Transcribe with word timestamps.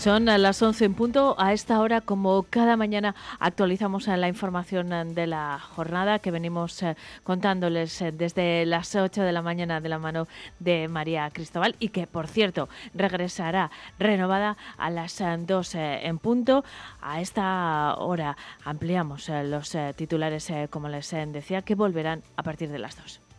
Son 0.00 0.24
las 0.24 0.62
11 0.62 0.86
en 0.86 0.94
punto. 0.94 1.34
A 1.38 1.52
esta 1.52 1.78
hora, 1.78 2.00
como 2.00 2.44
cada 2.48 2.74
mañana, 2.74 3.14
actualizamos 3.38 4.06
la 4.06 4.28
información 4.28 5.14
de 5.14 5.26
la 5.26 5.58
jornada 5.58 6.20
que 6.20 6.30
venimos 6.30 6.82
eh, 6.82 6.96
contándoles 7.22 8.00
eh, 8.00 8.10
desde 8.10 8.64
las 8.64 8.96
8 8.96 9.20
de 9.20 9.32
la 9.32 9.42
mañana 9.42 9.82
de 9.82 9.90
la 9.90 9.98
mano 9.98 10.26
de 10.58 10.88
María 10.88 11.28
Cristóbal 11.28 11.76
y 11.80 11.90
que, 11.90 12.06
por 12.06 12.28
cierto, 12.28 12.70
regresará 12.94 13.70
renovada 13.98 14.56
a 14.78 14.88
las 14.88 15.22
2 15.38 15.74
eh, 15.74 16.06
en 16.06 16.18
punto. 16.18 16.64
A 17.02 17.20
esta 17.20 17.94
hora 17.98 18.38
ampliamos 18.64 19.28
los 19.28 19.76
titulares, 19.96 20.50
como 20.70 20.88
les 20.88 21.10
decía, 21.10 21.60
que 21.60 21.74
volverán 21.74 22.22
a 22.38 22.42
partir 22.42 22.70
de 22.70 22.78
las 22.78 22.96
2. 22.96 23.29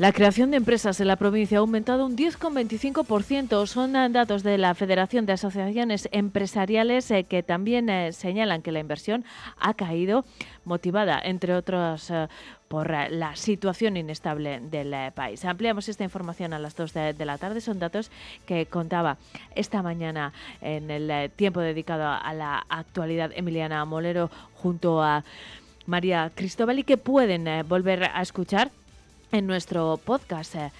La 0.00 0.12
creación 0.12 0.50
de 0.50 0.56
empresas 0.56 0.98
en 1.02 1.08
la 1.08 1.16
provincia 1.16 1.58
ha 1.58 1.60
aumentado 1.60 2.06
un 2.06 2.16
10,25%. 2.16 3.66
Son 3.66 3.92
datos 3.92 4.42
de 4.42 4.56
la 4.56 4.74
Federación 4.74 5.26
de 5.26 5.34
Asociaciones 5.34 6.08
Empresariales 6.10 7.10
eh, 7.10 7.24
que 7.24 7.42
también 7.42 7.90
eh, 7.90 8.14
señalan 8.14 8.62
que 8.62 8.72
la 8.72 8.80
inversión 8.80 9.26
ha 9.58 9.74
caído, 9.74 10.24
motivada, 10.64 11.20
entre 11.22 11.54
otros, 11.54 12.10
eh, 12.10 12.28
por 12.68 12.88
la 12.88 13.36
situación 13.36 13.98
inestable 13.98 14.60
del 14.60 15.12
país. 15.12 15.44
Ampliamos 15.44 15.86
esta 15.90 16.02
información 16.02 16.54
a 16.54 16.58
las 16.58 16.74
2 16.76 16.94
de, 16.94 17.24
la 17.26 17.36
tarde. 17.36 17.60
Son 17.60 17.78
datos 17.78 18.10
que 18.46 18.64
contaba 18.64 19.18
esta 19.54 19.82
mañana 19.82 20.32
en 20.62 20.90
el 20.90 21.30
tiempo 21.32 21.60
dedicado 21.60 22.08
a 22.08 22.32
la 22.32 22.64
actualidad 22.70 23.32
Emiliana 23.34 23.84
Molero 23.84 24.30
junto 24.54 25.02
a 25.02 25.24
María 25.84 26.32
Cristóbal 26.34 26.78
y 26.78 26.84
que 26.84 26.96
pueden 26.96 27.68
volver 27.68 28.04
a 28.04 28.22
escuchar 28.22 28.70
en 29.32 29.46
nuestro 29.46 29.98
podcast 30.04 30.54
eh. 30.56 30.72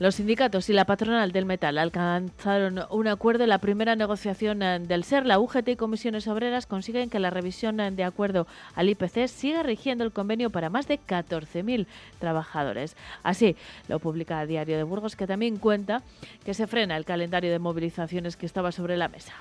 Los 0.00 0.14
sindicatos 0.14 0.70
y 0.70 0.72
la 0.72 0.84
patronal 0.84 1.32
del 1.32 1.44
metal 1.44 1.76
alcanzaron 1.76 2.82
un 2.90 3.08
acuerdo 3.08 3.42
en 3.42 3.48
la 3.48 3.58
primera 3.58 3.96
negociación 3.96 4.62
eh, 4.62 4.78
del 4.78 5.02
SER. 5.02 5.26
La 5.26 5.40
UGT 5.40 5.70
y 5.70 5.76
comisiones 5.76 6.28
obreras 6.28 6.66
consiguen 6.66 7.10
que 7.10 7.18
la 7.18 7.30
revisión 7.30 7.80
eh, 7.80 7.90
de 7.90 8.04
acuerdo 8.04 8.46
al 8.76 8.88
IPC 8.88 9.26
siga 9.26 9.64
rigiendo 9.64 10.04
el 10.04 10.12
convenio 10.12 10.50
para 10.50 10.70
más 10.70 10.86
de 10.86 11.00
14.000 11.00 11.86
trabajadores. 12.20 12.96
Así 13.24 13.56
lo 13.88 13.98
publica 13.98 14.46
Diario 14.46 14.76
de 14.76 14.84
Burgos, 14.84 15.16
que 15.16 15.26
también 15.26 15.56
cuenta 15.56 16.02
que 16.44 16.54
se 16.54 16.68
frena 16.68 16.96
el 16.96 17.04
calendario 17.04 17.50
de 17.50 17.58
movilizaciones 17.58 18.36
que 18.36 18.46
estaba 18.46 18.70
sobre 18.70 18.96
la 18.96 19.08
mesa. 19.08 19.32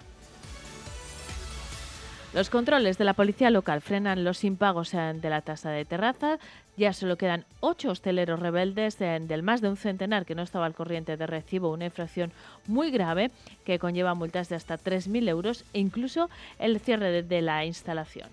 Los 2.33 2.49
controles 2.49 2.97
de 2.97 3.05
la 3.05 3.13
policía 3.13 3.49
local 3.49 3.81
frenan 3.81 4.23
los 4.23 4.43
impagos 4.43 4.91
de 4.91 5.29
la 5.29 5.41
tasa 5.41 5.69
de 5.71 5.85
terraza. 5.85 6.39
Ya 6.75 6.91
solo 6.91 7.17
quedan 7.17 7.45
ocho 7.61 7.89
hosteleros 7.89 8.39
rebeldes 8.39 8.99
del 8.99 9.43
más 9.43 9.61
de 9.61 9.69
un 9.69 9.77
centenar 9.77 10.25
que 10.25 10.35
no 10.35 10.43
estaba 10.43 10.65
al 10.65 10.75
corriente 10.75 11.15
de 11.15 11.25
recibo, 11.25 11.71
una 11.71 11.85
infracción 11.85 12.31
muy 12.67 12.91
grave 12.91 13.31
que 13.65 13.79
conlleva 13.79 14.13
multas 14.13 14.49
de 14.49 14.55
hasta 14.55 14.77
3.000 14.77 15.29
euros 15.29 15.63
e 15.73 15.79
incluso 15.79 16.29
el 16.59 16.79
cierre 16.79 17.23
de 17.23 17.41
la 17.41 17.65
instalación. 17.65 18.29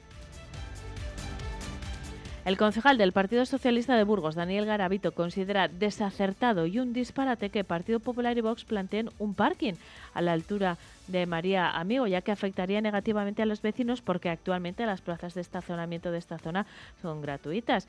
El 2.45 2.59
concejal 2.59 2.99
del 2.99 3.13
Partido 3.13 3.47
Socialista 3.47 3.97
de 3.97 4.05
Burgos, 4.05 4.35
Daniel 4.35 4.67
Garavito, 4.67 5.13
considera 5.13 5.69
desacertado 5.69 6.67
y 6.67 6.79
un 6.79 6.93
disparate 6.93 7.49
que 7.49 7.65
Partido 7.65 8.01
Popular 8.01 8.37
y 8.37 8.43
Vox 8.43 8.65
planteen 8.65 9.09
un 9.19 9.33
parking 9.33 9.75
a 10.13 10.21
la 10.21 10.33
altura 10.33 10.77
de 11.07 11.27
María 11.27 11.71
Amigo, 11.71 12.07
ya 12.07 12.23
que 12.23 12.33
afectaría 12.33 12.81
negativamente 12.81 13.43
a 13.43 13.47
los 13.47 13.63
vecinos 13.63 14.03
porque 14.03 14.31
actualmente 14.31 14.87
las 14.87 15.01
plazas 15.01 15.35
de 15.35 15.41
estacionamiento 15.41 16.11
de 16.11 16.19
esta 16.19 16.39
zona 16.39 16.67
son 17.01 17.21
gratuitas. 17.21 17.89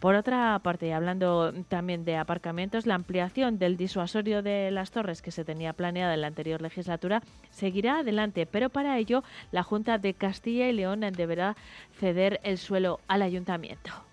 Por 0.00 0.14
otra 0.14 0.58
parte, 0.62 0.94
hablando 0.94 1.52
también 1.68 2.06
de 2.06 2.16
aparcamientos, 2.16 2.86
la 2.86 2.94
ampliación 2.94 3.58
del 3.58 3.76
disuasorio 3.76 4.42
de 4.42 4.70
las 4.70 4.90
torres 4.90 5.20
que 5.20 5.30
se 5.30 5.44
tenía 5.44 5.74
planeada 5.74 6.14
en 6.14 6.22
la 6.22 6.26
anterior 6.28 6.62
legislatura 6.62 7.22
seguirá 7.50 7.98
adelante, 7.98 8.46
pero 8.46 8.70
para 8.70 8.96
ello 8.96 9.22
la 9.52 9.62
Junta 9.62 9.98
de 9.98 10.14
Castilla 10.14 10.68
y 10.68 10.72
León 10.72 11.00
deberá 11.00 11.54
ceder 11.98 12.40
el 12.44 12.56
suelo 12.56 13.00
al 13.08 13.20
ayuntamiento. 13.20 14.09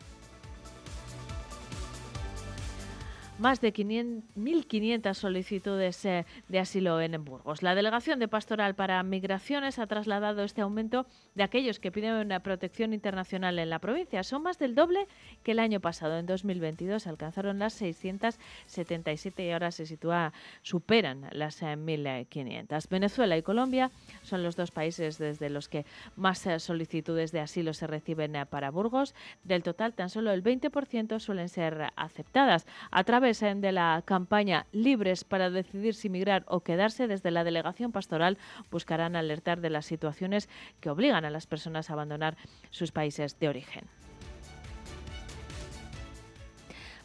Más 3.40 3.62
de 3.62 3.72
1.500 3.72 5.14
solicitudes 5.14 6.04
eh, 6.06 6.26
de 6.48 6.60
asilo 6.60 7.00
en 7.00 7.24
Burgos. 7.24 7.62
La 7.62 7.76
Delegación 7.76 8.20
de 8.20 8.28
Pastoral 8.28 8.74
para 8.74 9.02
Migraciones 9.04 9.78
ha 9.78 9.86
trasladado 9.86 10.44
este 10.44 10.62
aumento 10.62 11.06
de 11.36 11.44
aquellos 11.44 11.80
que 11.80 11.92
piden 11.92 12.14
una 12.16 12.40
protección 12.40 12.94
internacional 12.94 13.60
en 13.60 13.70
la 13.70 13.78
provincia. 13.80 14.24
Son 14.24 14.42
más 14.42 14.58
del 14.58 14.74
doble 14.74 15.08
que 15.44 15.52
el 15.52 15.60
año 15.60 15.80
pasado. 15.80 16.18
En 16.18 16.26
2022 16.26 17.06
alcanzaron 17.06 17.60
las 17.60 17.74
677 17.74 19.46
y 19.46 19.52
ahora 19.52 19.72
se 19.72 19.86
sitúa, 19.86 20.34
superan 20.64 21.28
las 21.32 21.62
1.500. 21.62 22.86
Eh, 22.86 22.88
Venezuela 22.90 23.38
y 23.38 23.44
Colombia 23.44 23.92
son 24.24 24.42
los 24.42 24.56
dos 24.56 24.72
países 24.72 25.20
desde 25.20 25.52
los 25.52 25.70
que 25.70 25.86
más 26.16 26.46
eh, 26.48 26.60
solicitudes 26.60 27.32
de 27.32 27.42
asilo 27.42 27.74
se 27.74 27.86
reciben 27.86 28.34
para 28.50 28.72
Burgos. 28.72 29.14
Del 29.44 29.62
total, 29.62 29.94
tan 29.94 30.10
solo 30.10 30.32
el 30.32 30.44
20% 30.44 31.20
suelen 31.20 31.50
ser 31.50 31.92
aceptadas. 31.96 32.66
A 32.90 33.04
través 33.04 33.27
de 33.28 33.74
la 33.74 34.04
campaña 34.06 34.68
Libres 34.72 35.26
para 35.26 35.50
decidir 35.50 35.96
si 35.96 36.08
migrar 36.08 36.46
o 36.48 36.62
quedarse, 36.62 37.10
desde 37.10 37.30
la 37.30 37.44
delegación 37.44 37.92
pastoral 37.92 38.38
buscarán 38.72 39.18
alertar 39.18 39.60
de 39.60 39.70
las 39.70 39.86
situaciones 39.86 40.48
que 40.80 40.90
obligan 40.90 41.26
a 41.26 41.30
las 41.30 41.46
personas 41.46 41.90
a 41.90 41.94
abandonar 41.94 42.38
sus 42.70 42.94
países 42.94 43.38
de 43.38 43.50
origen. 43.50 43.84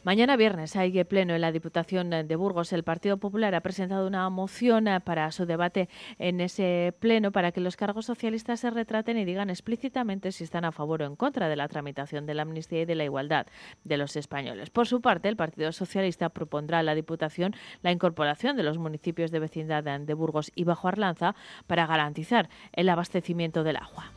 Mañana 0.04 0.36
viernes 0.36 0.74
hay 0.74 1.04
pleno 1.04 1.32
en 1.32 1.40
la 1.40 1.52
Diputación 1.52 2.10
de 2.10 2.34
Burgos. 2.34 2.72
El 2.72 2.82
Partido 2.82 3.18
Popular 3.18 3.54
ha 3.54 3.60
presentado 3.60 4.08
una 4.08 4.28
moción 4.30 4.88
eh, 4.88 4.98
para 4.98 5.30
su 5.30 5.46
debate 5.46 5.88
en 6.18 6.40
ese 6.40 6.92
pleno 6.98 7.30
para 7.30 7.52
que 7.52 7.60
los 7.60 7.76
cargos 7.76 8.06
socialistas 8.06 8.58
se 8.58 8.70
retraten 8.70 9.16
y 9.16 9.24
digan 9.24 9.48
explícitamente 9.48 10.32
si 10.32 10.42
están 10.42 10.64
a 10.64 10.72
favor 10.72 11.02
o 11.02 11.06
en 11.06 11.14
contra 11.14 11.48
de 11.48 11.54
la 11.54 11.68
tramitación 11.68 12.26
de 12.26 12.34
la 12.34 12.42
amnistía 12.42 12.82
y 12.82 12.84
de 12.84 12.96
la 12.96 13.04
igualdad 13.04 13.46
de 13.84 13.96
los 13.96 14.16
españoles. 14.16 14.70
Por 14.70 14.88
su 14.88 15.00
parte, 15.00 15.28
el 15.28 15.36
Partido 15.36 15.70
Socialista 15.70 16.30
propondrá 16.30 16.80
a 16.80 16.82
la 16.82 16.96
Diputación 16.96 17.54
la 17.82 17.92
incorporación 17.92 18.56
de 18.56 18.64
los 18.64 18.78
municipios 18.78 19.30
de 19.30 19.38
vecindad 19.38 19.84
de 19.84 20.14
Burgos 20.14 20.50
y 20.56 20.64
Bajo 20.64 20.88
Arlanza 20.88 21.36
para 21.68 21.86
garantizar 21.86 22.48
el 22.72 22.88
abastecimiento 22.88 23.62
del 23.62 23.76
agua. 23.76 24.10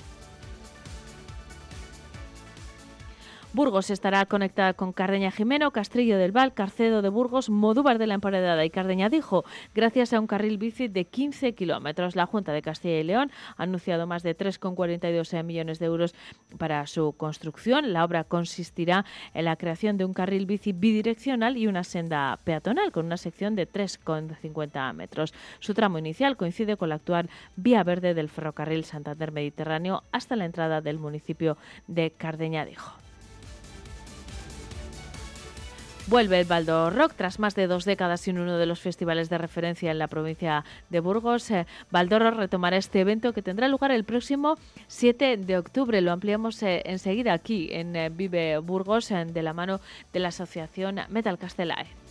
Burgos 3.55 3.89
estará 3.89 4.25
conectada 4.25 4.73
con 4.73 4.91
Cardeña 4.91 5.31
Jimeno, 5.31 5.71
Castrillo 5.71 6.17
del 6.17 6.33
Val, 6.33 6.53
Carcedo 6.53 7.01
de 7.01 7.07
Burgos, 7.07 7.49
Modúvar 7.49 7.99
de 7.99 8.05
la 8.05 8.15
Emparedada 8.15 8.65
y 8.65 8.69
Cardeña 8.69 9.07
Dijo, 9.07 9.45
gracias 9.73 10.11
a 10.11 10.19
un 10.19 10.27
carril 10.27 10.57
bici 10.57 10.89
de 10.89 11.05
15 11.05 11.55
kilómetros. 11.55 12.17
La 12.17 12.25
Junta 12.25 12.51
de 12.51 12.61
Castilla 12.61 12.99
y 12.99 13.03
León 13.03 13.31
ha 13.55 13.63
anunciado 13.63 14.07
más 14.07 14.23
de 14.23 14.37
3,42 14.37 15.41
millones 15.45 15.79
de 15.79 15.85
euros 15.85 16.13
para 16.57 16.85
su 16.85 17.13
construcción. 17.13 17.93
La 17.93 18.03
obra 18.03 18.25
consistirá 18.25 19.05
en 19.33 19.45
la 19.45 19.55
creación 19.55 19.95
de 19.95 20.03
un 20.03 20.13
carril 20.13 20.45
bici 20.45 20.73
bidireccional 20.73 21.55
y 21.55 21.67
una 21.67 21.85
senda 21.85 22.37
peatonal 22.43 22.91
con 22.91 23.05
una 23.05 23.15
sección 23.15 23.55
de 23.55 23.71
3,50 23.71 24.93
metros. 24.93 25.33
Su 25.59 25.73
tramo 25.73 25.97
inicial 25.97 26.35
coincide 26.35 26.75
con 26.75 26.89
la 26.89 26.95
actual 26.95 27.29
vía 27.55 27.85
verde 27.85 28.13
del 28.15 28.27
ferrocarril 28.27 28.83
Santander 28.83 29.31
Mediterráneo 29.31 30.03
hasta 30.11 30.35
la 30.35 30.43
entrada 30.43 30.81
del 30.81 30.99
municipio 30.99 31.57
de 31.87 32.11
Cardeña 32.11 32.65
Dijo. 32.65 33.04
Vuelve 36.07 36.39
el 36.39 36.45
Baldo 36.45 36.91
Rock 36.91 37.13
tras 37.15 37.39
más 37.39 37.55
de 37.55 37.65
dos 37.65 37.83
décadas 37.83 38.21
sin 38.21 38.37
uno 38.37 38.59
de 38.59 38.67
los 38.67 38.79
festivales 38.79 39.27
de 39.27 39.39
referencia 39.39 39.89
en 39.89 39.97
la 39.97 40.07
provincia 40.07 40.63
de 40.91 40.99
Burgos. 40.99 41.49
Eh, 41.49 41.65
Rock 41.91 42.35
retomará 42.35 42.77
este 42.77 42.99
evento 42.99 43.33
que 43.33 43.41
tendrá 43.41 43.67
lugar 43.67 43.89
el 43.89 44.03
próximo 44.03 44.59
7 44.85 45.37
de 45.37 45.57
octubre. 45.57 46.01
Lo 46.01 46.11
ampliamos 46.11 46.61
eh, 46.61 46.83
enseguida 46.85 47.33
aquí 47.33 47.69
en 47.71 47.95
eh, 47.95 48.09
Vive 48.09 48.59
Burgos 48.59 49.09
de 49.09 49.41
la 49.41 49.53
mano 49.53 49.79
de 50.13 50.19
la 50.19 50.27
asociación 50.27 50.99
Metal 51.09 51.39
Castelae. 51.39 52.04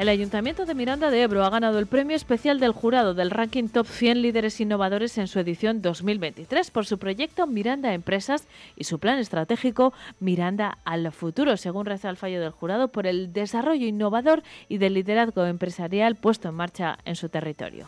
El 0.00 0.08
Ayuntamiento 0.08 0.64
de 0.64 0.74
Miranda 0.74 1.10
de 1.10 1.20
Ebro 1.20 1.44
ha 1.44 1.50
ganado 1.50 1.78
el 1.78 1.86
premio 1.86 2.16
especial 2.16 2.58
del 2.58 2.72
jurado 2.72 3.12
del 3.12 3.30
ranking 3.30 3.68
Top 3.68 3.86
100 3.86 4.22
Líderes 4.22 4.58
Innovadores 4.58 5.18
en 5.18 5.26
su 5.26 5.38
edición 5.38 5.82
2023 5.82 6.70
por 6.70 6.86
su 6.86 6.96
proyecto 6.96 7.46
Miranda 7.46 7.92
Empresas 7.92 8.48
y 8.76 8.84
su 8.84 8.98
plan 8.98 9.18
estratégico 9.18 9.92
Miranda 10.18 10.78
al 10.86 11.12
Futuro, 11.12 11.58
según 11.58 11.84
reza 11.84 12.08
el 12.08 12.16
fallo 12.16 12.40
del 12.40 12.50
jurado, 12.50 12.88
por 12.88 13.06
el 13.06 13.34
desarrollo 13.34 13.86
innovador 13.86 14.42
y 14.70 14.78
del 14.78 14.94
liderazgo 14.94 15.44
empresarial 15.44 16.16
puesto 16.16 16.48
en 16.48 16.54
marcha 16.54 16.98
en 17.04 17.14
su 17.14 17.28
territorio. 17.28 17.86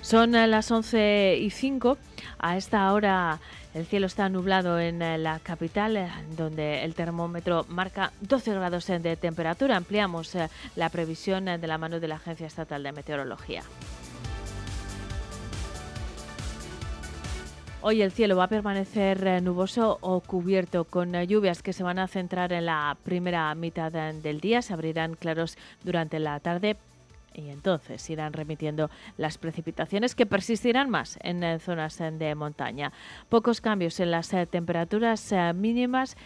Son 0.00 0.32
las 0.32 0.70
11 0.70 1.36
y 1.38 1.50
5. 1.50 1.98
A 2.40 2.56
esta 2.56 2.92
hora 2.92 3.40
el 3.74 3.84
cielo 3.86 4.06
está 4.06 4.28
nublado 4.28 4.78
en 4.78 5.02
eh, 5.02 5.18
la 5.18 5.40
capital, 5.40 5.96
eh, 5.96 6.08
donde 6.36 6.84
el 6.84 6.94
termómetro 6.94 7.66
marca 7.68 8.12
12 8.20 8.54
grados 8.54 8.86
de 8.86 9.16
temperatura. 9.16 9.76
Ampliamos 9.76 10.34
eh, 10.36 10.48
la 10.76 10.88
previsión 10.88 11.46
de 11.46 11.66
la 11.66 11.78
mano 11.78 11.98
de 11.98 12.08
la 12.08 12.14
Agencia 12.14 12.46
Estatal 12.46 12.82
de 12.82 12.92
Meteorología. 12.92 13.62
Hoy 17.80 18.02
el 18.02 18.12
cielo 18.12 18.36
va 18.36 18.44
a 18.44 18.48
permanecer 18.48 19.40
nuboso 19.42 19.98
o 20.00 20.20
cubierto 20.20 20.84
con 20.84 21.12
lluvias 21.24 21.62
que 21.62 21.72
se 21.72 21.84
van 21.84 22.00
a 22.00 22.08
centrar 22.08 22.52
en 22.52 22.66
la 22.66 22.96
primera 23.04 23.54
mitad 23.54 23.92
del 23.92 24.40
día. 24.40 24.62
Se 24.62 24.72
abrirán 24.72 25.14
claros 25.14 25.56
durante 25.84 26.18
la 26.18 26.40
tarde, 26.40 26.76
y 27.32 27.50
entonces 27.50 28.08
irán 28.10 28.32
remitiendo 28.32 28.90
las 29.16 29.38
precipitaciones 29.38 30.14
que 30.14 30.26
persistirán 30.26 30.90
más 30.90 31.18
en 31.22 31.60
zonas 31.60 31.98
de 31.98 32.34
montaña. 32.34 32.92
Pocos 33.28 33.60
cambios 33.60 34.00
en 34.00 34.10
las 34.10 34.32
eh, 34.32 34.46
temperaturas 34.46 35.32
eh, 35.32 35.52
mínimas 35.54 36.16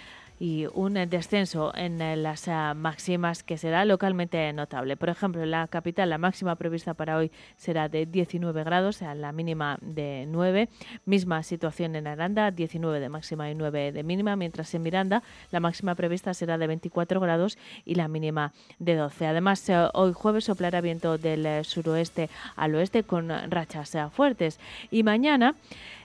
y 0.43 0.67
un 0.75 0.94
descenso 0.94 1.71
en 1.77 2.03
eh, 2.03 2.17
las 2.17 2.49
ah, 2.49 2.75
máximas 2.75 3.44
que 3.44 3.56
será 3.56 3.85
localmente 3.85 4.53
notable. 4.53 4.97
Por 4.97 5.09
ejemplo, 5.09 5.41
en 5.41 5.53
la 5.53 5.69
capital 5.69 6.11
la 6.11 6.19
máxima 6.19 6.56
prevista 6.56 6.94
para 6.94 7.17
hoy 7.17 7.31
será 7.56 7.89
de 7.89 8.06
19 8.06 8.65
grados, 8.65 9.03
la 9.03 9.31
mínima 9.31 9.79
de 9.83 10.27
9. 10.29 10.69
Misma 11.05 11.44
situación 11.44 11.94
en 11.94 12.09
Aranda, 12.09 12.50
19 12.50 12.99
de 12.99 13.09
máxima 13.09 13.53
y 13.53 13.55
9 13.55 13.93
de 13.93 14.03
mínima, 14.03 14.35
mientras 14.35 14.75
en 14.75 14.83
Miranda 14.83 15.23
la 15.53 15.61
máxima 15.61 15.94
prevista 15.94 16.35
será 16.35 16.59
de 16.59 16.67
24 16.67 17.21
grados 17.21 17.56
y 17.85 17.94
la 17.94 18.09
mínima 18.09 18.53
de 18.81 18.97
12. 18.97 19.25
Además, 19.29 19.69
eh, 19.69 19.91
hoy 19.94 20.12
jueves 20.12 20.47
soplará 20.47 20.81
viento 20.81 21.19
del 21.19 21.47
eh, 21.47 21.62
suroeste 21.62 22.29
al 22.56 22.75
oeste 22.75 23.05
con 23.05 23.29
rachas 23.29 23.97
fuertes 24.12 24.59
y 24.91 25.05
mañana 25.05 25.55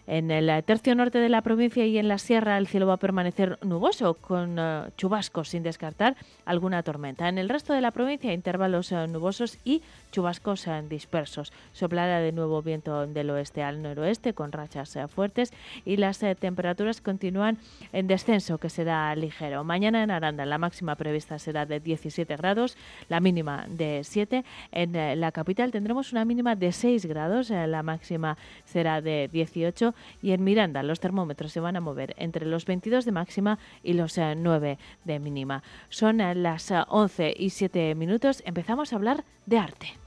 en 0.08 0.32
el 0.32 0.64
tercio 0.64 0.96
norte 0.96 1.20
de 1.20 1.28
la 1.28 1.42
provincia 1.42 1.86
y 1.86 1.98
en 1.98 2.08
la 2.08 2.18
sierra 2.18 2.58
el 2.58 2.68
cielo 2.68 2.88
va 2.88 2.94
a 2.94 2.98
permanecer 2.98 3.60
nuboso 3.62 4.14
con 4.14 4.56
eh, 4.58 4.84
chubascos 4.96 5.50
sin 5.50 5.64
descartar 5.64 6.16
alguna 6.46 6.82
tormenta. 6.82 7.28
En 7.28 7.38
el 7.38 7.50
resto 7.50 7.74
de 7.74 7.82
la 7.82 7.92
provincia 7.92 8.32
intervalos 8.32 8.94
eh, 8.94 9.08
nubosos 9.08 9.60
y 9.66 9.82
chubascos 10.14 10.66
eh, 10.68 10.82
dispersos. 10.90 11.52
Soplará 11.74 12.20
de 12.20 12.32
nuevo 12.32 12.62
viento 12.62 13.06
del 13.06 13.30
oeste 13.32 13.64
al 13.64 13.82
noroeste 13.82 14.34
con 14.34 14.54
rachas 14.54 14.98
fuertes 15.14 15.52
y 15.84 15.98
las 15.98 16.20
temperaturas 16.40 17.02
continúan 17.02 17.58
en 17.92 18.08
descenso 18.08 18.58
que 18.60 18.70
será 18.70 19.14
ligero. 19.16 19.66
Mañana 19.66 20.04
en 20.04 20.12
Aranda 20.12 20.46
la 20.46 20.58
máxima 20.58 20.96
prevista 20.96 21.38
será 21.38 21.66
de 21.66 21.82
17 21.82 22.34
grados, 22.38 22.78
la 23.10 23.20
mínima 23.20 23.66
de 23.68 24.02
7. 24.06 24.46
En 24.72 25.20
la 25.20 25.32
capital 25.34 25.72
tendremos 25.72 26.14
una 26.14 26.24
mínima 26.24 26.56
de 26.56 26.72
6 26.72 27.06
grados, 27.06 27.50
la 27.50 27.84
máxima 27.84 28.38
será 28.66 29.02
de 29.02 29.30
18 29.32 29.94
y 30.22 30.32
en 30.32 30.44
Miranda 30.44 30.84
los 30.84 31.00
termómetros 31.00 31.52
se 31.52 31.60
van 31.60 31.76
a 31.76 31.82
mover 31.82 32.16
entre 32.18 32.46
los 32.46 32.66
22 32.66 33.06
de 33.06 33.12
máxima 33.12 33.60
y 33.84 33.94
los 33.94 34.18
9 34.18 34.72
eh, 34.72 34.78
de 35.04 35.20
mínima. 35.20 35.64
Son 35.90 36.22
eh, 36.22 36.36
las 36.36 36.72
11 36.72 37.28
eh, 37.28 37.36
y 37.38 37.50
7 37.50 37.96
minutos. 37.96 38.44
Empezamos 38.46 38.94
a 38.94 38.96
hablar 38.96 39.24
de 39.46 39.58
arte. 39.58 40.07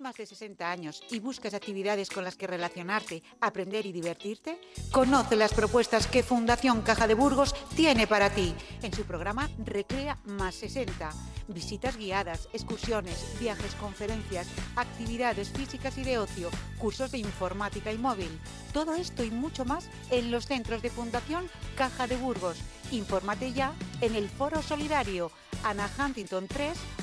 Más 0.00 0.16
de 0.16 0.26
60 0.26 0.70
años 0.70 1.02
y 1.10 1.20
buscas 1.20 1.54
actividades 1.54 2.10
con 2.10 2.24
las 2.24 2.36
que 2.36 2.46
relacionarte, 2.46 3.22
aprender 3.40 3.86
y 3.86 3.92
divertirte? 3.92 4.60
Conoce 4.90 5.36
las 5.36 5.54
propuestas 5.54 6.06
que 6.06 6.22
Fundación 6.22 6.82
Caja 6.82 7.06
de 7.06 7.14
Burgos 7.14 7.54
tiene 7.76 8.06
para 8.06 8.30
ti 8.30 8.54
en 8.82 8.92
su 8.92 9.04
programa 9.04 9.50
Recrea 9.64 10.18
más 10.24 10.54
60. 10.56 11.10
Visitas 11.48 11.96
guiadas, 11.96 12.48
excursiones, 12.52 13.38
viajes, 13.40 13.74
conferencias, 13.74 14.46
actividades 14.76 15.50
físicas 15.50 15.98
y 15.98 16.04
de 16.04 16.18
ocio, 16.18 16.50
cursos 16.78 17.10
de 17.10 17.18
informática 17.18 17.92
y 17.92 17.98
móvil. 17.98 18.30
Todo 18.72 18.94
esto 18.94 19.24
y 19.24 19.30
mucho 19.30 19.64
más 19.64 19.88
en 20.10 20.30
los 20.30 20.46
centros 20.46 20.82
de 20.82 20.90
Fundación 20.90 21.48
Caja 21.76 22.06
de 22.06 22.16
Burgos. 22.16 22.58
Infórmate 22.92 23.52
ya 23.52 23.74
en 24.00 24.14
el 24.14 24.28
Foro 24.28 24.62
Solidario 24.62 25.30
Ana 25.64 25.90
Huntington 25.98 26.46
3 26.48 26.76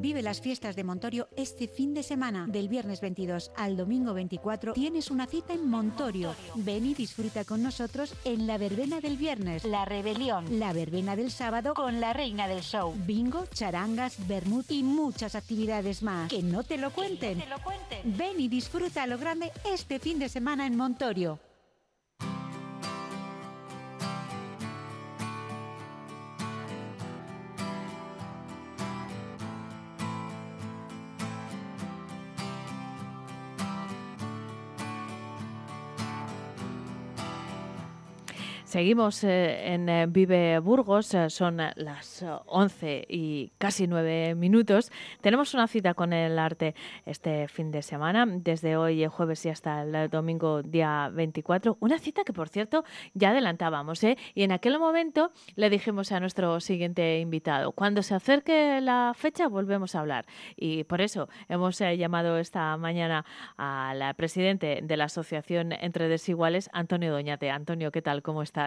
Vive 0.00 0.22
las 0.22 0.40
fiestas 0.40 0.76
de 0.76 0.84
Montorio 0.84 1.28
este 1.36 1.66
fin 1.66 1.92
de 1.92 2.04
semana. 2.04 2.46
Del 2.48 2.68
viernes 2.68 3.00
22 3.00 3.50
al 3.56 3.76
domingo 3.76 4.14
24 4.14 4.72
tienes 4.72 5.10
una 5.10 5.26
cita 5.26 5.54
en 5.54 5.68
Montorio. 5.68 6.36
Ven 6.54 6.86
y 6.86 6.94
disfruta 6.94 7.44
con 7.44 7.64
nosotros 7.64 8.14
en 8.24 8.46
la 8.46 8.58
verbena 8.58 9.00
del 9.00 9.16
viernes. 9.16 9.64
La 9.64 9.84
rebelión. 9.84 10.60
La 10.60 10.72
verbena 10.72 11.16
del 11.16 11.32
sábado 11.32 11.74
con 11.74 12.00
la 12.00 12.12
reina 12.12 12.46
del 12.46 12.60
show. 12.60 12.94
Bingo, 13.06 13.46
charangas, 13.52 14.28
vermut 14.28 14.70
y 14.70 14.84
muchas 14.84 15.34
actividades 15.34 16.00
más. 16.04 16.30
Que 16.30 16.44
no 16.44 16.62
te 16.62 16.78
lo 16.78 16.92
cuenten. 16.92 17.40
te 17.40 17.46
lo 17.46 17.58
cuenten. 17.58 18.16
Ven 18.16 18.38
y 18.38 18.46
disfruta 18.46 19.02
a 19.02 19.06
lo 19.08 19.18
grande 19.18 19.50
este 19.64 19.98
fin 19.98 20.20
de 20.20 20.28
semana 20.28 20.64
en 20.68 20.76
Montorio. 20.76 21.40
Seguimos 38.68 39.24
eh, 39.24 39.72
en 39.72 39.88
eh, 39.88 40.04
Vive 40.06 40.58
Burgos, 40.58 41.14
eh, 41.14 41.30
son 41.30 41.56
las 41.56 42.22
11 42.44 43.06
y 43.08 43.50
casi 43.56 43.86
9 43.86 44.34
minutos. 44.34 44.92
Tenemos 45.22 45.54
una 45.54 45.66
cita 45.66 45.94
con 45.94 46.12
el 46.12 46.38
arte 46.38 46.74
este 47.06 47.48
fin 47.48 47.70
de 47.70 47.80
semana, 47.80 48.26
desde 48.28 48.76
hoy 48.76 49.06
jueves 49.06 49.46
y 49.46 49.48
hasta 49.48 49.84
el 49.84 50.10
domingo 50.10 50.62
día 50.62 51.08
24. 51.10 51.78
Una 51.80 51.98
cita 51.98 52.24
que, 52.24 52.34
por 52.34 52.50
cierto, 52.50 52.84
ya 53.14 53.30
adelantábamos, 53.30 54.04
¿eh? 54.04 54.18
Y 54.34 54.42
en 54.42 54.52
aquel 54.52 54.78
momento 54.78 55.32
le 55.56 55.70
dijimos 55.70 56.12
a 56.12 56.20
nuestro 56.20 56.60
siguiente 56.60 57.20
invitado, 57.20 57.72
cuando 57.72 58.02
se 58.02 58.14
acerque 58.14 58.82
la 58.82 59.14
fecha 59.16 59.48
volvemos 59.48 59.94
a 59.94 60.00
hablar. 60.00 60.26
Y 60.56 60.84
por 60.84 61.00
eso 61.00 61.30
hemos 61.48 61.78
llamado 61.78 62.36
esta 62.36 62.76
mañana 62.76 63.24
al 63.56 64.14
presidente 64.16 64.80
de 64.82 64.96
la 64.98 65.04
Asociación 65.04 65.72
Entre 65.72 66.06
Desiguales, 66.08 66.68
Antonio 66.74 67.10
Doñate. 67.12 67.48
Antonio, 67.48 67.90
¿qué 67.90 68.02
tal? 68.02 68.20
¿Cómo 68.20 68.42
está? 68.42 68.57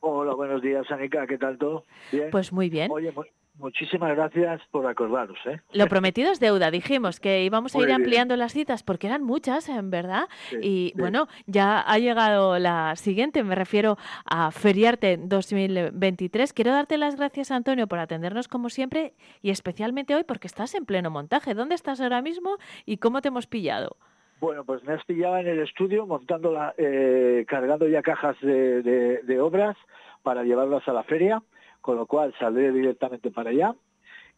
Hola, 0.00 0.34
buenos 0.34 0.62
días, 0.62 0.84
Anika, 0.90 1.26
¿qué 1.26 1.38
tal 1.38 1.58
todo? 1.58 1.84
Pues 2.32 2.52
muy 2.52 2.68
bien. 2.68 2.90
Oye, 2.90 3.12
muchísimas 3.58 4.16
gracias 4.16 4.60
por 4.72 4.84
acordaros. 4.86 5.38
¿eh? 5.46 5.60
Lo 5.72 5.86
prometido 5.86 6.32
es 6.32 6.40
deuda, 6.40 6.72
dijimos 6.72 7.20
que 7.20 7.44
íbamos 7.44 7.76
a 7.76 7.78
ir 7.78 7.92
ampliando 7.92 8.36
las 8.36 8.52
citas 8.52 8.82
porque 8.82 9.06
eran 9.06 9.22
muchas, 9.22 9.68
en 9.68 9.90
verdad. 9.90 10.24
y 10.60 10.92
bueno, 10.96 11.28
ya 11.46 11.80
ha 11.80 11.98
llegado 11.98 12.58
la 12.58 12.96
siguiente, 12.96 13.44
me 13.44 13.54
refiero 13.54 13.96
a 14.24 14.50
Feriarte 14.50 15.18
2023. 15.18 16.52
Quiero 16.52 16.72
darte 16.72 16.98
las 16.98 17.14
gracias, 17.14 17.52
Antonio, 17.52 17.86
por 17.86 18.00
atendernos 18.00 18.48
como 18.48 18.70
siempre 18.70 19.14
y 19.40 19.50
especialmente 19.50 20.16
hoy 20.16 20.24
porque 20.24 20.48
estás 20.48 20.74
en 20.74 20.84
pleno 20.84 21.10
montaje. 21.10 21.54
¿Dónde 21.54 21.76
estás 21.76 22.00
ahora 22.00 22.22
mismo 22.22 22.56
y 22.86 22.96
cómo 22.96 23.22
te 23.22 23.28
hemos 23.28 23.46
pillado? 23.46 23.96
Bueno, 24.42 24.64
pues 24.64 24.82
me 24.82 24.94
has 24.94 25.04
pillado 25.04 25.38
en 25.38 25.46
el 25.46 25.60
estudio 25.60 26.04
montando 26.04 26.50
la, 26.50 26.74
eh, 26.76 27.44
cargando 27.46 27.86
ya 27.86 28.02
cajas 28.02 28.36
de, 28.40 29.38
obras 29.40 29.76
para 30.24 30.42
llevarlas 30.42 30.88
a 30.88 30.92
la 30.92 31.04
feria, 31.04 31.40
con 31.80 31.94
lo 31.94 32.06
cual 32.06 32.34
saldré 32.40 32.72
directamente 32.72 33.30
para 33.30 33.50
allá. 33.50 33.76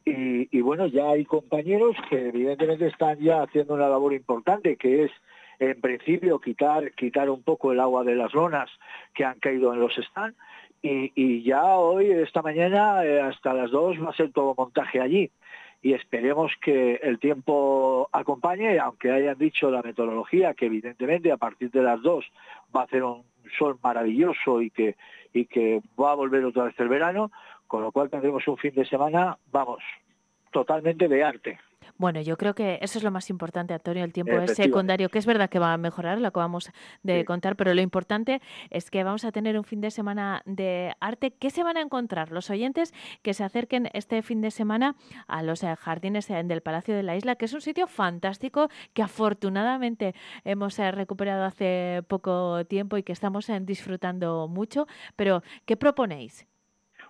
Y, 0.04 0.60
bueno, 0.60 0.86
ya 0.88 1.08
hay 1.08 1.24
compañeros 1.24 1.96
que 2.10 2.28
evidentemente 2.28 2.88
están 2.88 3.18
ya 3.18 3.44
haciendo 3.44 3.72
una 3.72 3.88
labor 3.88 4.12
importante, 4.12 4.76
que 4.76 5.04
es 5.04 5.10
en 5.58 5.80
principio 5.80 6.38
quitar 6.38 7.30
un 7.30 7.42
poco 7.42 7.72
el 7.72 7.80
agua 7.80 8.04
de 8.04 8.14
las 8.14 8.34
lonas 8.34 8.68
que 9.14 9.24
han 9.24 9.38
caído 9.38 9.72
en 9.72 9.80
los 9.80 9.94
stands. 9.94 10.36
Y, 10.82 11.42
ya 11.44 11.64
hoy, 11.78 12.10
esta 12.10 12.42
mañana, 12.42 13.06
eh, 13.06 13.22
hasta 13.22 13.54
las 13.54 13.70
dos 13.70 13.96
va 14.04 14.10
a 14.10 14.16
ser 14.16 14.32
todo 14.32 14.54
montaje 14.54 15.00
allí 15.00 15.30
y 15.84 15.92
esperemos 15.92 16.50
que 16.62 16.94
el 17.02 17.18
tiempo 17.18 18.08
acompañe, 18.10 18.78
aunque 18.78 19.10
hayan 19.10 19.36
dicho 19.36 19.70
la 19.70 19.82
meteorología 19.82 20.54
que 20.54 20.64
evidentemente 20.64 21.30
a 21.30 21.36
partir 21.36 21.70
de 21.70 21.82
las 21.82 22.00
dos 22.00 22.24
va 22.74 22.80
a 22.80 22.84
hacer 22.84 23.04
un 23.04 23.22
sol 23.58 23.78
maravilloso 23.82 24.62
y 24.62 24.70
que, 24.70 24.96
y 25.34 25.44
que 25.44 25.82
va 26.00 26.12
a 26.12 26.14
volver 26.14 26.42
otra 26.42 26.64
vez 26.64 26.80
el 26.80 26.88
verano, 26.88 27.30
con 27.66 27.82
lo 27.82 27.92
cual 27.92 28.08
tendremos 28.08 28.48
un 28.48 28.56
fin 28.56 28.72
de 28.74 28.86
semana, 28.86 29.36
vamos, 29.52 29.82
totalmente 30.52 31.06
de 31.06 31.22
arte. 31.22 31.58
Bueno, 31.96 32.20
yo 32.20 32.36
creo 32.36 32.54
que 32.54 32.78
eso 32.82 32.98
es 32.98 33.04
lo 33.04 33.10
más 33.10 33.30
importante, 33.30 33.74
Antonio. 33.74 34.04
El 34.04 34.12
tiempo 34.12 34.32
es 34.38 34.54
secundario, 34.54 35.08
que 35.08 35.18
es 35.18 35.26
verdad 35.26 35.48
que 35.48 35.58
va 35.58 35.72
a 35.72 35.76
mejorar, 35.76 36.20
lo 36.20 36.28
acabamos 36.28 36.70
de 37.02 37.24
contar, 37.24 37.56
pero 37.56 37.74
lo 37.74 37.80
importante 37.80 38.40
es 38.70 38.90
que 38.90 39.04
vamos 39.04 39.24
a 39.24 39.32
tener 39.32 39.56
un 39.56 39.64
fin 39.64 39.80
de 39.80 39.90
semana 39.90 40.42
de 40.44 40.94
arte. 41.00 41.32
¿Qué 41.32 41.50
se 41.50 41.62
van 41.62 41.76
a 41.76 41.80
encontrar 41.80 42.30
los 42.30 42.50
oyentes 42.50 42.92
que 43.22 43.34
se 43.34 43.44
acerquen 43.44 43.88
este 43.92 44.22
fin 44.22 44.40
de 44.40 44.50
semana 44.50 44.96
a 45.26 45.42
los 45.42 45.62
eh, 45.62 45.74
jardines 45.76 46.28
eh, 46.30 46.42
del 46.44 46.60
Palacio 46.60 46.94
de 46.94 47.02
la 47.02 47.16
Isla, 47.16 47.36
que 47.36 47.44
es 47.44 47.52
un 47.52 47.60
sitio 47.60 47.86
fantástico 47.86 48.68
que 48.92 49.02
afortunadamente 49.02 50.14
hemos 50.44 50.78
eh, 50.78 50.90
recuperado 50.90 51.44
hace 51.44 52.02
poco 52.08 52.64
tiempo 52.66 52.96
y 52.96 53.02
que 53.02 53.12
estamos 53.12 53.50
disfrutando 53.62 54.48
mucho? 54.48 54.86
Pero, 55.16 55.42
¿qué 55.64 55.76
proponéis? 55.76 56.46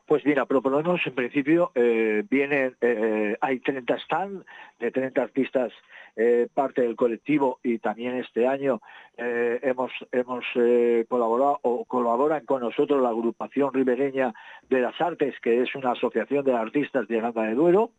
Pues 0.07 0.25
mira, 0.27 0.45
proponemos 0.45 1.01
en 1.07 1.15
principio, 1.15 1.73
eh, 1.75 2.25
vienen, 2.29 2.77
eh, 2.83 3.39
hay 3.41 3.61
30 3.61 3.99
stands 4.01 4.45
de 4.79 4.91
30 4.91 5.23
artistas 5.23 5.73
eh, 6.15 6.47
parte 6.53 6.83
del 6.83 6.95
colectivo 6.95 7.59
y 7.63 7.79
también 7.79 8.17
este 8.17 8.47
año 8.47 8.81
hemos, 9.17 9.93
hemos 10.13 10.45
colaborado 11.09 11.59
o 11.63 11.85
colaboran 11.87 12.45
con 12.45 12.61
nosotros 12.61 13.01
la 13.01 13.09
agrupación 13.09 13.73
ribereña 13.73 14.35
de 14.69 14.81
las 14.81 15.01
artes, 15.01 15.35
que 15.41 15.63
es 15.63 15.75
una 15.75 15.93
asociación 15.93 16.45
de 16.45 16.53
artistas 16.53 17.09
de 17.09 17.19
Aranda 17.19 17.45
de 17.45 17.55
Duero. 17.55 17.91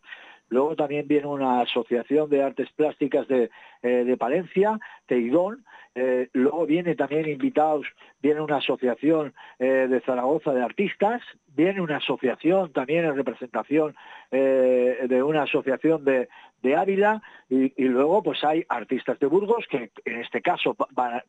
Luego 0.49 0.75
también 0.75 1.07
viene 1.07 1.27
una 1.27 1.61
asociación 1.61 2.29
de 2.29 2.43
artes 2.43 2.69
plásticas 2.75 3.27
de, 3.27 3.49
de 3.81 4.17
Palencia, 4.17 4.79
Teidón, 5.05 5.65
eh, 5.97 6.27
luego 6.33 6.65
viene 6.65 6.93
también 6.95 7.29
invitados, 7.29 7.87
viene 8.21 8.41
una 8.41 8.57
asociación 8.57 9.33
eh, 9.59 9.87
de 9.89 10.01
Zaragoza 10.01 10.53
de 10.53 10.61
artistas, 10.61 11.21
viene 11.47 11.79
una 11.79 11.97
asociación 11.97 12.73
también 12.73 13.05
en 13.05 13.15
representación 13.15 13.95
eh, 14.29 15.05
de 15.07 15.23
una 15.23 15.43
asociación 15.43 16.03
de, 16.03 16.27
Ávila 16.75 17.21
y, 17.47 17.71
luego 17.77 18.23
pues 18.23 18.43
hay 18.43 18.65
artistas 18.69 19.19
de 19.19 19.27
Burgos 19.27 19.67
que 19.69 19.91
en 20.03 20.19
este 20.19 20.41
caso 20.41 20.75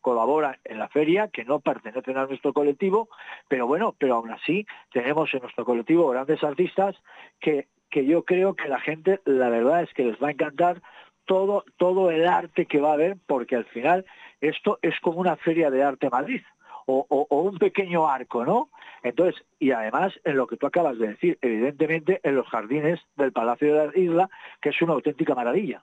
colaboran 0.01 0.57
en 0.65 0.79
la 0.79 0.89
feria, 0.89 1.29
que 1.29 1.45
no 1.45 1.61
pertenecen 1.61 2.17
a 2.17 2.25
nuestro 2.25 2.55
colectivo, 2.55 3.11
pero 3.47 3.67
bueno, 3.67 3.95
pero 3.99 4.15
aún 4.15 4.31
así 4.31 4.67
tenemos 4.91 5.33
en 5.35 5.43
nuestro 5.43 5.67
colectivo 5.67 6.09
grandes 6.09 6.43
artistas 6.43 6.97
que, 7.39 7.69
que 7.97 8.05
yo 8.05 8.27
creo 8.27 8.53
que 8.53 8.69
la 8.69 8.79
gente, 8.79 9.23
la 9.25 9.49
verdad 9.49 9.83
es 9.83 9.95
que 9.95 10.05
les 10.05 10.23
va 10.23 10.29
a 10.29 10.33
encantar 10.33 10.83
todo, 11.25 11.65
todo 11.79 12.11
el 12.11 12.27
arte 12.27 12.67
que 12.67 12.79
va 12.79 12.91
a 12.91 12.93
haber, 12.93 13.17
porque 13.27 13.57
al 13.57 13.65
final 13.65 14.05
esto 14.43 14.79
es 14.83 15.01
como 15.01 15.19
una 15.19 15.37
feria 15.37 15.71
de 15.71 15.83
arte 15.83 16.11
Madrid 16.11 16.43
o, 16.85 17.27
un 17.31 17.57
pequeño 17.57 18.07
arco, 18.07 18.45
¿no? 18.45 18.69
Entonces, 19.03 19.43
y 19.59 19.71
además 19.71 20.13
en 20.25 20.37
lo 20.37 20.47
que 20.47 20.59
tú 20.59 20.67
acabas 20.67 20.99
de 20.99 21.09
decir, 21.09 21.39
evidentemente 21.41 22.21
en 22.23 22.37
los 22.37 22.47
jardines 22.49 23.01
del 23.17 23.33
Palacio 23.33 23.75
de 23.75 23.87
la 23.87 23.99
Isla, 23.99 24.31
que 24.61 24.69
es 24.69 24.83
una 24.83 24.93
auténtica 24.93 25.35
maravilla. 25.35 25.83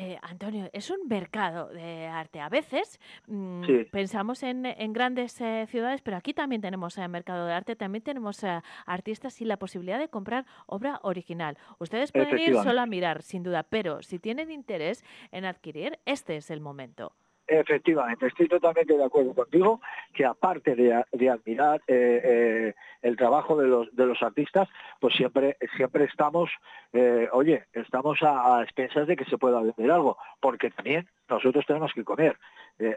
Eh, 0.00 0.16
Antonio, 0.22 0.70
es 0.72 0.90
un 0.90 1.08
mercado 1.08 1.70
de 1.70 2.06
arte. 2.06 2.38
A 2.38 2.48
veces 2.48 3.00
mm, 3.26 3.64
pensamos 3.90 4.44
en, 4.44 4.62
grandes 4.92 5.40
eh, 5.40 5.66
ciudades, 5.68 6.02
pero 6.02 6.16
aquí 6.16 6.32
también 6.32 6.62
tenemos 6.62 6.96
eh, 6.98 7.08
mercado 7.08 7.46
de 7.46 7.52
arte, 7.52 7.74
también 7.74 8.04
tenemos 8.04 8.44
artistas 8.86 9.40
y 9.40 9.44
la 9.44 9.56
posibilidad 9.56 9.98
de 9.98 10.08
comprar 10.08 10.46
obra 10.66 11.00
original. 11.02 11.58
Ustedes 11.80 12.12
pueden 12.12 12.38
ir 12.38 12.54
solo 12.54 12.80
a 12.80 12.86
mirar, 12.86 13.22
sin 13.22 13.42
duda, 13.42 13.64
pero 13.64 14.00
si 14.04 14.20
tienen 14.20 14.52
interés 14.52 15.04
en 15.32 15.44
adquirir, 15.44 15.98
este 16.06 16.36
es 16.36 16.52
el 16.52 16.60
momento. 16.60 17.16
Efectivamente, 17.50 18.26
estoy 18.26 18.46
totalmente 18.46 18.94
de 18.94 19.02
acuerdo 19.02 19.34
contigo 19.34 19.80
que 20.12 20.26
aparte 20.26 20.76
de, 20.76 20.92
admirar 21.30 21.80
eh, 21.86 22.20
eh, 22.22 22.74
el 23.00 23.16
trabajo 23.16 23.56
de 23.56 23.66
los, 23.66 23.96
de 23.96 24.04
los 24.04 24.22
artistas, 24.22 24.68
pues 25.00 25.14
siempre, 25.14 25.56
siempre 25.74 26.04
estamos, 26.04 26.50
eh, 26.92 27.26
oye, 27.32 27.64
estamos 27.72 28.18
a, 28.22 28.62
expensas 28.62 29.06
de 29.06 29.16
que 29.16 29.24
se 29.24 29.38
pueda 29.38 29.62
vender 29.62 29.90
algo, 29.90 30.18
porque 30.40 30.70
también 30.70 31.08
nosotros 31.26 31.64
tenemos 31.66 31.90
que 31.94 32.04
comer 32.04 32.36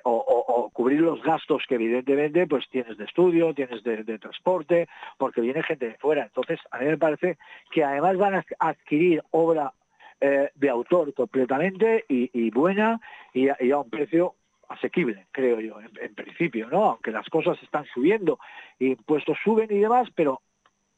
o, 0.04 0.70
cubrir 0.74 1.00
los 1.00 1.24
gastos 1.24 1.64
que 1.68 1.76
evidentemente 1.76 2.46
pues 2.46 2.70
tienes 2.70 2.98
de 2.98 3.06
estudio, 3.06 3.54
tienes 3.54 3.82
de, 3.84 4.20
transporte, 4.20 4.90
porque 5.18 5.42
viene 5.42 5.64
gente 5.64 5.88
de 5.88 5.98
fuera. 5.98 6.24
Entonces, 6.24 6.60
a 6.72 6.80
mí 6.80 6.86
me 6.88 6.98
parece 6.98 7.38
que 7.72 7.84
además 7.86 8.18
van 8.18 8.36
a 8.36 8.46
adquirir 8.60 9.24
obra 9.32 9.74
de 10.20 10.70
autor 10.70 11.14
completamente 11.16 12.06
y, 12.08 12.52
buena 12.52 13.02
y 13.34 13.50
a, 13.50 13.78
un 13.80 13.90
precio 13.90 14.36
asequible, 14.72 15.28
creo 15.32 15.60
yo, 15.60 15.80
en, 15.80 16.16
principio, 16.16 16.70
¿no? 16.70 16.86
Aunque 16.86 17.12
las 17.12 17.28
cosas 17.30 17.62
están 17.64 17.86
subiendo, 17.94 18.40
impuestos 18.80 19.38
suben 19.44 19.72
y 19.72 19.80
demás, 19.80 20.10
pero 20.16 20.42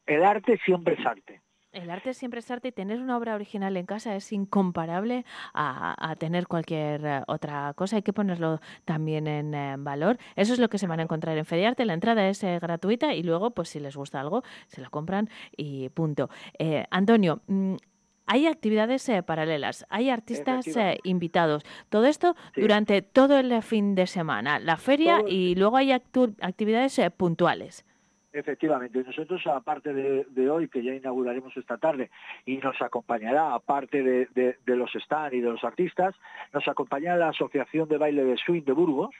el 0.06 0.24
arte 0.24 0.60
siempre 0.66 0.96
es 0.96 1.06
arte. 1.06 1.42
El 1.72 1.90
arte 1.90 2.14
siempre 2.14 2.40
es 2.40 2.52
arte 2.52 2.68
y 2.68 2.72
tener 2.72 3.02
una 3.02 3.18
obra 3.18 3.34
original 3.34 3.76
en 3.78 3.88
casa 3.88 4.16
es 4.16 4.32
incomparable 4.32 5.26
a, 5.56 6.16
tener 6.20 6.48
cualquier 6.48 7.04
eh, 7.04 7.22
otra 7.26 7.74
cosa. 7.74 7.96
Hay 7.96 8.04
que 8.04 8.14
ponerlo 8.14 8.60
también 8.86 9.26
en, 9.26 9.56
eh, 9.56 9.76
valor. 9.80 10.18
Eso 10.36 10.54
es 10.54 10.60
lo 10.60 10.70
que 10.70 10.78
se 10.78 10.86
van 10.86 11.00
a 11.00 11.04
encontrar 11.04 11.36
en 11.36 11.46
Feriarte. 11.46 11.86
La 11.86 11.96
entrada 11.96 12.30
es 12.30 12.44
eh, 12.44 12.60
gratuita 12.62 13.16
y 13.16 13.24
luego, 13.24 13.52
pues 13.52 13.70
si 13.70 13.80
les 13.80 13.98
gusta 13.98 14.22
algo, 14.22 14.44
se 14.68 14.82
lo 14.82 14.92
compran 14.92 15.30
y 15.58 15.90
punto. 15.90 16.30
Antonio, 16.92 17.42
mm, 17.48 17.76
hay 18.26 18.48
actividades 18.48 19.08
eh, 19.10 19.24
paralelas, 19.24 19.86
hay 19.90 20.10
artistas 20.10 20.68
eh, 20.76 21.00
invitados. 21.04 21.64
Todo 21.90 22.06
esto 22.06 22.36
durante 22.56 23.02
todo 23.02 23.40
el 23.40 23.62
fin 23.62 23.96
de 23.96 24.08
semana, 24.08 24.60
la 24.60 24.78
feria 24.78 25.22
y 25.28 25.56
luego 25.56 25.78
hay 25.78 25.92
actividades 25.92 26.98
eh, 27.00 27.12
puntuales. 27.12 27.86
Efectivamente, 28.32 29.04
nosotros 29.04 29.46
aparte 29.46 29.94
de, 29.94 30.50
hoy, 30.50 30.68
que 30.68 30.82
ya 30.82 30.96
inauguraremos 30.96 31.56
esta 31.56 31.78
tarde, 31.78 32.10
y 32.48 32.58
nos 32.58 32.82
acompañará, 32.82 33.54
aparte 33.54 34.02
de, 34.02 34.58
los 34.66 34.92
stands 34.92 35.36
y 35.36 35.42
de 35.42 35.52
los 35.52 35.64
artistas, 35.64 36.16
nos 36.52 36.68
acompañará 36.68 37.18
la 37.18 37.30
Asociación 37.30 37.88
de 37.90 38.00
Baile 38.00 38.24
de 38.24 38.36
Swing 38.38 38.64
de 38.64 38.72
Burgos, 38.72 39.14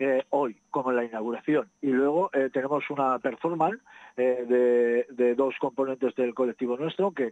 eh, 0.00 0.24
hoy, 0.30 0.56
como 0.70 0.90
la 0.90 1.04
inauguración. 1.04 1.68
Y 1.80 1.86
luego 1.86 2.28
eh, 2.32 2.50
tenemos 2.52 2.90
una 2.90 3.20
performance 3.20 3.80
eh, 4.16 5.06
de, 5.08 5.34
dos 5.36 5.54
componentes 5.60 6.16
del 6.16 6.34
colectivo 6.34 6.76
nuestro, 6.76 7.12
que, 7.12 7.30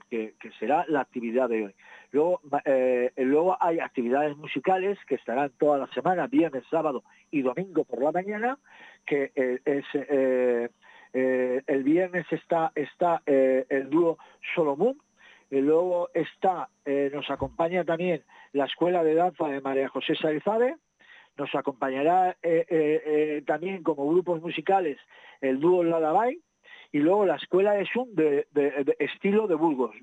será 0.61 0.85
la 0.87 1.01
actividad 1.01 1.49
de 1.49 1.65
hoy. 1.65 1.75
Luego, 2.13 2.41
luego 3.17 3.57
hay 3.59 3.81
actividades 3.81 4.37
musicales 4.37 4.99
que 5.09 5.17
estarán 5.17 5.51
toda 5.59 5.79
la 5.79 5.89
semana, 5.89 6.29
viernes, 6.29 6.63
sábado 6.71 7.03
y 7.31 7.43
domingo 7.43 7.85
por 7.85 8.03
la 8.03 8.13
mañana, 8.13 8.59
que 9.07 9.33
es... 9.35 9.85
el 11.15 11.83
viernes 11.83 12.27
está, 12.31 12.71
está 12.75 13.23
el 13.27 13.89
dúo 13.91 14.19
Solomón, 14.55 14.99
y 15.51 15.61
luego 15.61 16.11
está, 16.13 16.69
nos 17.13 17.31
acompaña 17.31 17.85
también 17.85 18.23
la 18.53 18.67
Escuela 18.67 19.03
de 19.03 19.15
Danza 19.15 19.49
de 19.49 19.61
María 19.63 19.89
José 19.89 20.15
Saizade, 20.15 20.77
nos 21.37 21.55
acompañará 21.55 22.37
eh, 22.43 22.67
eh, 22.69 23.03
eh, 23.05 23.43
también 23.47 23.83
como 23.83 24.09
grupos 24.09 24.41
musicales 24.41 24.99
el 25.41 25.61
dúo 25.61 25.83
Ladabay 25.83 26.39
y 26.93 26.99
luego 26.99 27.27
la 27.27 27.37
escuela 27.37 27.73
de 27.73 27.87
Zoom 27.87 28.15
de, 28.15 28.47
estilo 28.99 29.47
de 29.47 29.55
Burgos. 29.55 29.97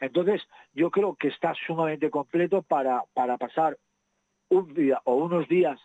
Entonces, 0.00 0.42
yo 0.74 0.90
creo 0.90 1.14
que 1.14 1.28
está 1.28 1.54
sumamente 1.54 2.10
completo 2.10 2.62
para, 2.62 3.04
para 3.14 3.38
pasar 3.38 3.78
un 4.48 4.74
día 4.74 5.00
o 5.04 5.14
unos 5.14 5.48
días 5.48 5.80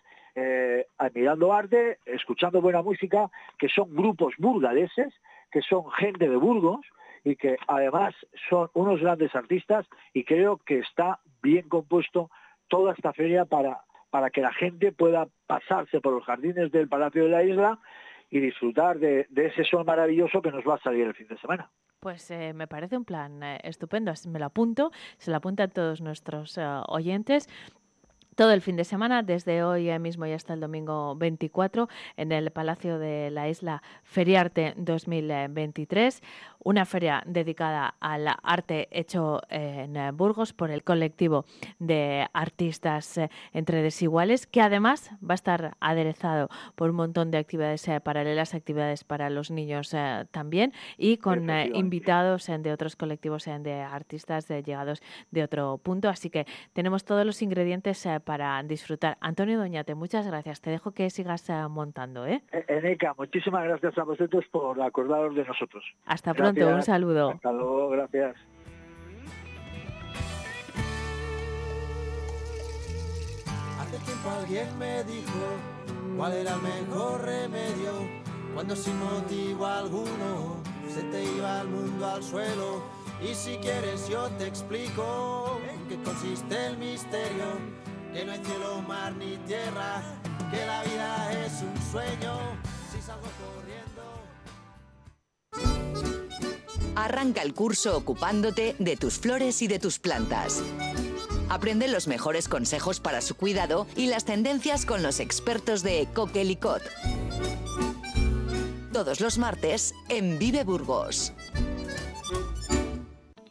admirando 0.99 1.51
arte, 1.51 1.97
escuchando 2.05 2.61
buena 2.61 2.83
música, 2.83 3.31
que 3.57 3.69
son 3.69 3.95
grupos 3.95 4.35
burgaleses, 4.37 5.11
que 5.51 5.61
son 5.61 5.89
gente 5.91 6.29
de 6.29 6.35
Burgos 6.35 6.85
y 7.23 7.35
que 7.35 7.57
además 7.67 8.13
son 8.47 8.69
unos 8.73 9.01
grandes 9.01 9.33
artistas 9.33 9.87
y 10.13 10.23
creo 10.23 10.57
que 10.57 10.79
está 10.79 11.19
bien 11.41 11.67
compuesto 11.67 12.29
toda 12.67 12.93
esta 12.93 13.13
feria 13.13 13.45
para 13.45 13.81
para 14.09 14.29
que 14.29 14.41
la 14.41 14.53
gente 14.53 14.91
pueda 14.91 15.27
pasarse 15.45 16.01
por 16.01 16.13
los 16.13 16.23
jardines 16.23 16.71
del 16.71 16.87
Palacio 16.87 17.23
de 17.23 17.29
la 17.29 17.43
Isla 17.43 17.79
y 18.29 18.39
disfrutar 18.39 18.99
de, 18.99 19.27
ese 19.35 19.63
sol 19.63 19.85
maravilloso 19.85 20.41
que 20.41 20.51
nos 20.51 20.67
va 20.67 20.75
a 20.75 20.79
salir 20.79 21.05
el 21.05 21.15
fin 21.15 21.27
de 21.27 21.37
semana. 21.37 21.69
Pues 21.99 22.29
eh, 22.31 22.53
me 22.53 22.67
parece 22.67 22.97
un 22.97 23.05
plan 23.05 23.41
eh, 23.41 23.59
estupendo, 23.63 24.13
me 24.27 24.39
lo 24.39 24.45
apunto, 24.45 24.91
se 25.17 25.31
lo 25.31 25.37
apuntan 25.37 25.71
todos 25.71 26.01
nuestros 26.01 26.57
eh, 26.57 26.63
oyentes 26.87 27.47
todo 28.37 28.51
el 28.51 28.61
fin 28.61 28.75
de 28.75 28.83
semana, 28.83 29.23
desde 29.23 29.63
hoy 29.63 29.97
mismo 29.97 30.27
y 30.27 30.31
hasta 30.31 30.53
el 30.53 30.59
domingo 30.59 31.15
24, 31.15 31.89
en 32.17 32.31
el 32.31 32.51
Palacio 32.51 32.99
de 32.99 33.31
la 33.31 33.49
Isla 33.49 33.81
Feriarte 34.03 34.75
2023, 34.77 36.21
una 36.63 36.85
feria 36.85 37.23
dedicada 37.25 37.95
al 37.99 38.27
arte 38.43 38.89
hecho 38.91 39.41
en 39.49 39.95
Burgos 40.15 40.53
por 40.53 40.69
el 40.69 40.83
colectivo 40.83 41.45
de 41.79 42.27
artistas 42.31 43.17
eh, 43.17 43.29
entre 43.53 43.81
desiguales, 43.81 44.45
que 44.45 44.61
además 44.61 45.09
va 45.27 45.33
a 45.33 45.35
estar 45.35 45.77
aderezado 45.79 46.49
por 46.75 46.91
un 46.91 46.97
montón 46.97 47.31
de 47.31 47.39
actividades 47.39 47.87
eh, 47.87 47.99
paralelas, 48.01 48.53
actividades 48.53 49.03
para 49.03 49.31
los 49.31 49.49
niños 49.49 49.95
eh, 49.95 50.25
también, 50.29 50.73
y 50.97 51.17
con 51.17 51.49
invitados 51.73 52.45
de 52.47 52.71
otros 52.71 52.95
colectivos 52.95 53.45
de 53.45 53.81
artistas 53.81 54.47
llegados 54.47 55.01
de 55.31 55.41
otro 55.41 55.79
punto. 55.79 56.09
Así 56.09 56.29
que 56.29 56.45
tenemos 56.73 57.03
todos 57.03 57.25
los 57.25 57.41
ingredientes 57.41 58.05
para 58.27 58.61
disfrutar. 58.63 59.17
Antonio 59.21 59.57
Doñate, 59.57 59.95
muchas 59.95 60.27
gracias. 60.27 60.59
Te 60.59 60.69
dejo 60.69 60.91
que 60.91 61.09
sigas 61.09 61.49
eh, 61.49 61.65
montando. 61.69 62.27
¿eh? 62.27 62.43
E-, 62.51 62.65
Eneca, 62.67 63.15
muchísimas 63.17 63.63
gracias 63.63 63.97
a 63.97 64.03
vosotros 64.03 64.43
por 64.51 64.81
acordaros 64.81 65.33
de 65.33 65.45
nosotros. 65.45 65.81
Hasta 66.05 66.33
pronto, 66.33 66.67
un 66.67 66.83
saludo. 66.83 67.29
Hasta 67.29 67.53
luego, 67.53 67.89
gracias. 67.89 68.35
Hace 73.79 73.97
tiempo 73.99 74.29
alguien 74.41 74.77
me 74.77 75.05
dijo 75.05 75.47
cuál 76.17 76.33
era 76.33 76.55
el 76.55 76.61
mejor 76.61 77.23
remedio 77.23 77.93
cuando 78.53 78.75
sin 78.75 78.99
motivo 78.99 79.65
alguno 79.65 80.61
se 80.89 81.01
te 81.03 81.23
iba 81.23 81.61
el 81.61 81.69
mundo 81.69 82.05
al 82.05 82.21
suelo. 82.21 82.83
Y 83.21 83.33
si 83.33 83.55
quieres 83.59 84.09
yo 84.09 84.27
te 84.37 84.47
explico 84.47 85.61
en 85.71 85.87
qué 85.87 86.03
consiste 86.03 86.67
el 86.67 86.77
misterio 86.77 87.86
que 88.17 88.25
no 88.25 88.31
hay 88.31 88.43
cielo, 88.43 88.81
mar 88.81 89.15
ni 89.15 89.37
tierra, 89.45 90.01
que 90.49 90.65
la 90.65 90.81
vida 90.83 91.45
es 91.45 91.61
un 91.61 91.91
sueño, 91.91 92.39
si 92.91 92.99
salgo 92.99 93.27
corriendo. 93.43 94.01
Arranca 96.95 97.43
el 97.43 97.53
curso 97.53 97.95
ocupándote 97.95 98.75
de 98.79 98.97
tus 98.97 99.19
flores 99.19 99.61
y 99.61 99.67
de 99.67 99.77
tus 99.77 99.99
plantas. 99.99 100.63
Aprende 101.49 101.87
los 101.87 102.07
mejores 102.07 102.47
consejos 102.47 102.99
para 102.99 103.21
su 103.21 103.35
cuidado 103.35 103.85
y 103.95 104.07
las 104.07 104.25
tendencias 104.25 104.87
con 104.87 105.03
los 105.03 105.19
expertos 105.19 105.83
de 105.83 106.07
Coquelicot. 106.15 106.81
Todos 108.91 109.21
los 109.21 109.37
martes 109.37 109.93
en 110.09 110.39
Vive 110.39 110.63
Burgos. 110.63 111.33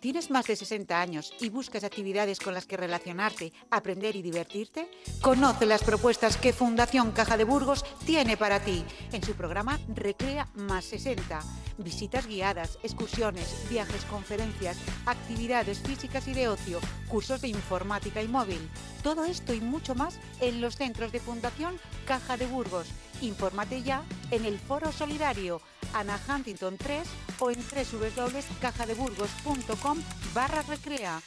¿Tienes 0.06 0.30
más 0.30 0.46
de 0.46 0.54
60 0.54 1.00
años 1.00 1.34
y 1.40 1.48
buscas 1.48 1.82
actividades 1.82 2.38
con 2.38 2.54
las 2.54 2.64
que 2.64 2.76
relacionarte, 2.76 3.52
aprender 3.72 4.14
y 4.14 4.22
divertirte? 4.22 4.88
Conoce 5.20 5.66
las 5.66 5.82
propuestas 5.82 6.36
que 6.36 6.52
Fundación 6.52 7.10
Caja 7.10 7.36
de 7.36 7.42
Burgos 7.42 7.84
tiene 8.04 8.36
para 8.36 8.60
ti 8.60 8.84
en 9.10 9.25
su 9.25 9.34
programa 9.34 9.80
Recrea 9.92 10.46
más 10.54 10.84
60. 10.84 11.40
Visitas 11.78 12.28
guiadas, 12.28 12.78
excursiones, 12.84 13.52
viajes, 13.68 14.04
conferencias, 14.04 14.78
actividades 15.06 15.80
físicas 15.80 16.28
y 16.28 16.34
de 16.34 16.50
ocio, 16.50 16.78
cursos 17.08 17.40
de 17.40 17.48
informática 17.48 18.22
y 18.22 18.28
móvil. 18.28 18.60
Todo 19.02 19.25
esto 19.25 19.54
y 19.54 19.60
mucho 19.60 19.96
más 19.96 20.20
en 20.40 20.60
los 20.60 20.76
centros 20.76 21.10
de 21.10 21.18
Fundación 21.18 21.80
Caja 22.06 22.36
de 22.36 22.46
Burgos. 22.46 22.86
Infórmate 23.23 23.82
ya 23.82 24.02
en 24.30 24.44
el 24.44 24.58
Foro 24.58 24.92
Solidario 24.92 25.62
Ana 25.92 26.20
Huntington 26.28 26.76
3 26.76 27.08
o 27.40 27.50
en 27.50 27.58
www.cajadeburgos.com 27.58 29.99
barra 30.35 30.62
recrea. 30.62 31.20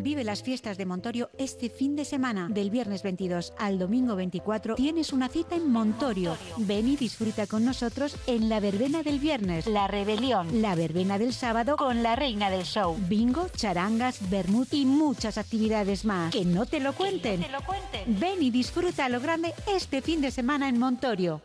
Vive 0.00 0.22
las 0.22 0.42
fiestas 0.42 0.78
de 0.78 0.86
Montorio 0.86 1.28
este 1.38 1.68
fin 1.68 1.96
de 1.96 2.04
semana. 2.04 2.48
Del 2.48 2.70
viernes 2.70 3.02
22 3.02 3.52
al 3.58 3.78
domingo 3.78 4.14
24 4.14 4.76
tienes 4.76 5.12
una 5.12 5.28
cita 5.28 5.56
en 5.56 5.70
Montorio. 5.70 6.36
Ven 6.56 6.88
y 6.88 6.96
disfruta 6.96 7.46
con 7.46 7.64
nosotros 7.64 8.16
en 8.26 8.48
la 8.48 8.60
verbena 8.60 9.02
del 9.02 9.18
viernes. 9.18 9.66
La 9.66 9.88
rebelión. 9.88 10.62
La 10.62 10.76
verbena 10.76 11.18
del 11.18 11.32
sábado 11.32 11.76
con 11.76 12.02
la 12.02 12.14
reina 12.14 12.48
del 12.48 12.62
show. 12.62 12.96
Bingo, 13.08 13.48
charangas, 13.56 14.30
vermut 14.30 14.72
y 14.72 14.86
muchas 14.86 15.36
actividades 15.36 16.04
más. 16.04 16.32
Que 16.32 16.44
no 16.44 16.64
te 16.64 16.78
lo 16.78 16.92
cuenten. 16.92 17.40
Que 17.42 17.48
no 17.48 17.58
te 17.58 17.60
lo 17.60 17.66
cuenten. 17.66 18.20
Ven 18.20 18.42
y 18.42 18.50
disfruta 18.50 19.06
a 19.06 19.08
lo 19.08 19.20
grande 19.20 19.52
este 19.66 20.00
fin 20.00 20.20
de 20.20 20.30
semana 20.30 20.68
en 20.68 20.78
Montorio. 20.78 21.42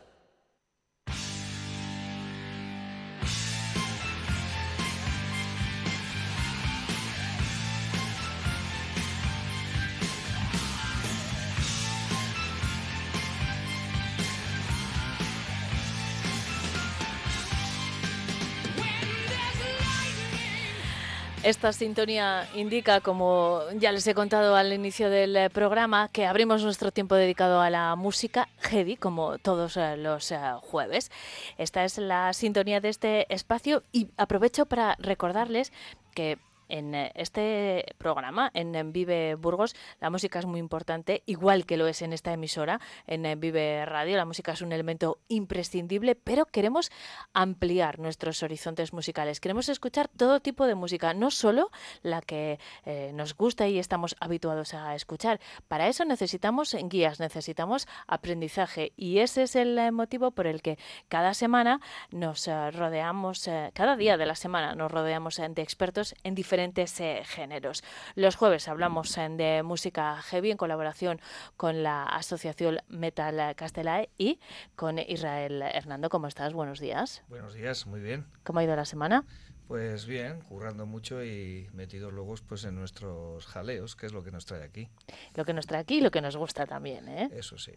Esta 21.43 21.73
sintonía 21.73 22.47
indica, 22.56 23.01
como 23.01 23.63
ya 23.77 23.91
les 23.91 24.08
he 24.08 24.15
contado 24.15 24.56
al 24.56 24.71
inicio 24.71 25.10
del 25.10 25.36
eh, 25.36 25.49
programa, 25.49 26.08
que 26.08 26.25
abrimos 26.25 26.63
nuestro 26.63 26.93
tiempo 26.93 27.15
dedicado 27.15 27.60
a 27.60 27.69
la 27.69 27.97
música 27.97 28.47
heavy, 28.62 28.95
como 28.95 29.38
todos 29.39 29.75
eh, 29.75 29.97
los 29.97 30.32
eh, 30.32 30.39
jueves. 30.62 31.12
Esta 31.58 31.84
es 31.84 31.97
la 31.97 32.32
sintonía 32.32 32.79
de 32.79 32.88
este 32.88 33.34
espacio 33.34 33.84
y 33.91 34.08
aprovecho 34.15 34.65
para 34.65 34.95
recordarles 34.99 35.73
que 36.15 36.38
en 36.74 36.96
eh, 36.96 37.12
este 37.14 37.86
programa, 38.00 38.50
en, 38.56 38.74
Vive 38.92 39.36
Burgos, 39.36 39.76
la 40.02 40.10
música 40.10 40.40
es 40.40 40.48
muy 40.48 40.60
importante, 40.60 41.22
igual 41.28 41.68
que 41.68 41.78
lo 41.78 41.88
es 41.88 42.02
en 42.02 42.14
esta 42.14 42.34
emisora, 42.34 42.82
en, 43.06 43.28
eh, 43.28 43.36
Vive 43.36 43.86
Radio. 43.86 44.18
La 44.18 44.26
música 44.26 44.54
es 44.54 44.62
un 44.62 44.72
elemento 44.72 45.20
imprescindible, 45.28 46.16
pero 46.16 46.48
queremos 46.48 46.92
ampliar 47.34 48.00
nuestros 48.00 48.42
horizontes 48.42 48.92
musicales. 48.92 49.40
Queremos 49.40 49.70
escuchar 49.70 50.08
todo 50.08 50.40
tipo 50.40 50.66
de 50.66 50.74
música, 50.74 51.14
no 51.14 51.30
solo 51.30 51.70
la 52.02 52.22
que 52.22 52.60
eh, 52.86 53.12
nos 53.14 53.38
gusta 53.38 53.68
y 53.68 53.78
estamos 53.78 54.16
habituados 54.20 54.74
a 54.74 54.96
escuchar. 54.96 55.40
Para 55.68 55.88
eso 55.88 56.06
necesitamos 56.06 56.76
guías, 56.86 57.20
necesitamos 57.20 57.88
aprendizaje 58.08 58.94
y 58.98 59.20
ese 59.20 59.44
es 59.44 59.56
el 59.56 59.92
motivo 59.92 60.32
por 60.32 60.48
el 60.48 60.64
que 60.64 60.80
cada 61.08 61.36
semana 61.36 61.82
nos 62.10 62.48
rodeamos, 62.48 63.48
cada 63.74 63.96
día 63.96 64.18
de 64.18 64.26
la 64.26 64.36
semana 64.36 64.74
nos 64.74 64.92
rodeamos 64.92 65.36
de 65.38 65.62
expertos 65.62 66.16
en 66.24 66.34
diferentes 66.34 66.62
eh, 66.65 67.23
géneros. 67.26 67.84
Los 68.15 68.36
jueves 68.36 68.67
hablamos 68.67 69.17
eh, 69.17 69.28
de 69.30 69.63
música 69.63 70.21
heavy 70.21 70.52
en 70.52 70.58
colaboración 70.58 71.19
con 71.58 71.84
la 71.84 72.04
Asociación 72.04 72.80
Metal 72.88 73.56
Castelae 73.56 74.10
y 74.17 74.39
con 74.76 74.99
Israel 74.99 75.62
Hernando. 75.62 76.10
¿Cómo 76.10 76.28
estás? 76.28 76.54
Buenos 76.54 76.80
días. 76.80 77.23
Buenos 77.28 77.54
días, 77.54 77.86
muy 77.86 77.99
bien. 77.99 78.26
¿Cómo 78.43 78.60
ha 78.60 78.63
ido 78.63 78.76
la 78.76 78.86
semana? 78.86 79.26
Pues 79.67 80.06
bien, 80.06 80.41
currando 80.41 80.86
mucho 80.86 81.23
y 81.23 81.67
metidos 81.73 82.12
luego 82.12 82.36
pues 82.47 82.65
en 82.65 82.76
nuestros 82.76 83.47
jaleos, 83.47 83.95
que 83.95 84.06
es 84.06 84.13
lo 84.13 84.23
que 84.23 84.30
nos 84.30 84.45
trae 84.45 84.62
aquí. 84.62 84.89
Lo 85.36 85.45
que 85.45 85.54
nos 85.54 85.65
trae 85.65 85.82
aquí 85.82 85.95
y 85.95 86.02
lo 86.02 86.12
que 86.12 86.21
nos 86.21 86.36
gusta 86.36 86.65
también, 86.67 87.08
¿eh? 87.08 87.30
Eso 87.34 87.58
sí. 87.58 87.71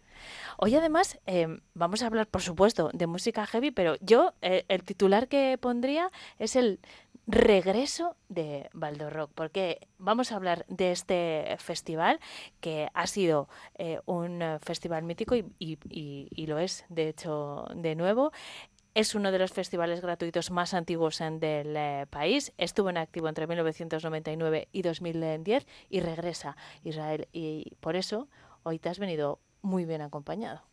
Hoy 0.57 0.75
además 0.75 1.17
em, 1.25 1.61
vamos 1.73 2.03
a 2.03 2.07
hablar, 2.07 2.27
por 2.27 2.41
supuesto, 2.41 2.91
de 2.93 3.07
música 3.07 3.47
heavy, 3.47 3.71
pero 3.71 3.95
yo 4.01 4.33
eh, 4.41 4.65
el 4.67 4.83
titular 4.83 5.27
que 5.27 5.57
pondría 5.59 6.11
es 6.39 6.55
el 6.55 6.79
regreso 7.27 8.15
de 8.29 8.69
Rock, 9.09 9.31
porque 9.35 9.87
vamos 9.97 10.31
a 10.31 10.37
hablar 10.37 10.65
de 10.69 10.91
este 10.91 11.55
festival 11.59 12.19
que 12.61 12.89
ha 12.93 13.05
sido 13.05 13.49
eh, 13.75 13.99
un 14.05 14.41
festival 14.61 15.03
mítico 15.03 15.35
y, 15.35 15.45
y, 15.59 16.47
lo 16.47 16.57
es, 16.57 16.85
de 16.89 17.09
hecho, 17.09 17.65
de 17.75 17.95
nuevo. 17.95 18.31
Es 18.93 19.13
uno 19.13 19.31
de 19.31 19.37
los 19.37 19.51
festivales 19.51 20.01
gratuitos 20.01 20.49
más 20.49 20.73
antiguos 20.73 21.19
del 21.19 21.75
eh, 21.75 22.07
país. 22.09 22.53
Estuvo 22.57 22.89
en 22.89 22.97
activo 22.97 23.27
entre 23.27 23.45
1999 23.45 24.69
y 24.71 24.81
2010 24.81 25.67
y 25.89 25.99
regresa 25.99 26.57
Israel. 26.83 27.27
Y 27.31 27.75
por 27.79 27.95
eso 27.95 28.27
hoy 28.63 28.79
te 28.79 28.89
has 28.89 28.97
venido 28.97 29.39
muy 29.61 29.85
bien 29.85 30.01
acompañado. 30.01 30.63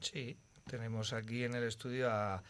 Sí, 0.00 0.38
tenemos 0.66 1.12
aquí 1.12 1.44
en 1.44 1.54
el 1.54 1.64
estudio 1.64 2.10
a 2.10 2.42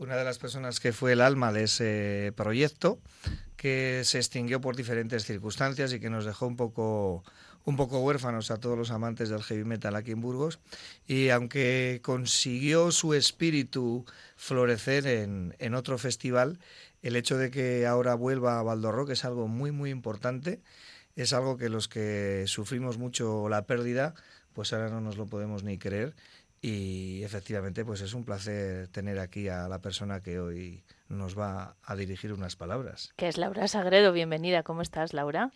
una 0.00 0.16
de 0.16 0.24
las 0.24 0.38
personas 0.38 0.80
que 0.80 0.94
fue 0.94 1.12
el 1.12 1.20
alma 1.20 1.52
de 1.52 1.64
ese 1.64 2.32
proyecto, 2.34 2.98
que 3.56 4.00
se 4.04 4.16
extinguió 4.16 4.58
por 4.62 4.74
diferentes 4.74 5.26
circunstancias 5.26 5.92
y 5.92 6.00
que 6.00 6.08
nos 6.08 6.24
dejó 6.24 6.46
un 6.46 6.56
poco 6.56 7.22
un 7.66 7.76
poco 7.76 8.00
huérfanos 8.00 8.50
a 8.50 8.56
todos 8.56 8.78
los 8.78 8.90
amantes 8.90 9.28
del 9.28 9.42
heavy 9.42 9.64
metal 9.64 9.94
aquí 9.94 10.12
en 10.12 10.22
Burgos. 10.22 10.58
Y 11.06 11.28
aunque 11.28 12.00
consiguió 12.02 12.90
su 12.90 13.12
espíritu 13.12 14.06
florecer 14.36 15.06
en, 15.06 15.54
en 15.58 15.74
otro 15.74 15.98
festival, 15.98 16.58
el 17.02 17.16
hecho 17.16 17.36
de 17.36 17.50
que 17.50 17.86
ahora 17.86 18.14
vuelva 18.14 18.58
a 18.58 18.62
Valdorrock 18.62 19.10
es 19.10 19.26
algo 19.26 19.48
muy 19.48 19.70
muy 19.70 19.90
importante, 19.90 20.62
es 21.14 21.34
algo 21.34 21.58
que 21.58 21.68
los 21.68 21.88
que 21.88 22.44
sufrimos 22.46 22.96
mucho 22.96 23.50
la 23.50 23.66
pérdida, 23.66 24.14
pues 24.54 24.72
ahora 24.72 24.88
no 24.88 25.02
nos 25.02 25.18
lo 25.18 25.26
podemos 25.26 25.62
ni 25.62 25.76
creer 25.76 26.14
y 26.62 27.22
efectivamente, 27.22 27.84
pues 27.84 28.00
es 28.02 28.12
un 28.12 28.24
placer 28.24 28.88
tener 28.88 29.18
aquí 29.18 29.48
a 29.48 29.68
la 29.68 29.80
persona 29.80 30.20
que 30.20 30.38
hoy 30.38 30.84
nos 31.08 31.38
va 31.38 31.76
a 31.82 31.96
dirigir 31.96 32.32
unas 32.32 32.56
palabras. 32.56 33.12
Que 33.16 33.28
es 33.28 33.38
Laura 33.38 33.66
Sagredo. 33.66 34.12
Bienvenida. 34.12 34.62
¿Cómo 34.62 34.82
estás, 34.82 35.12
Laura? 35.14 35.50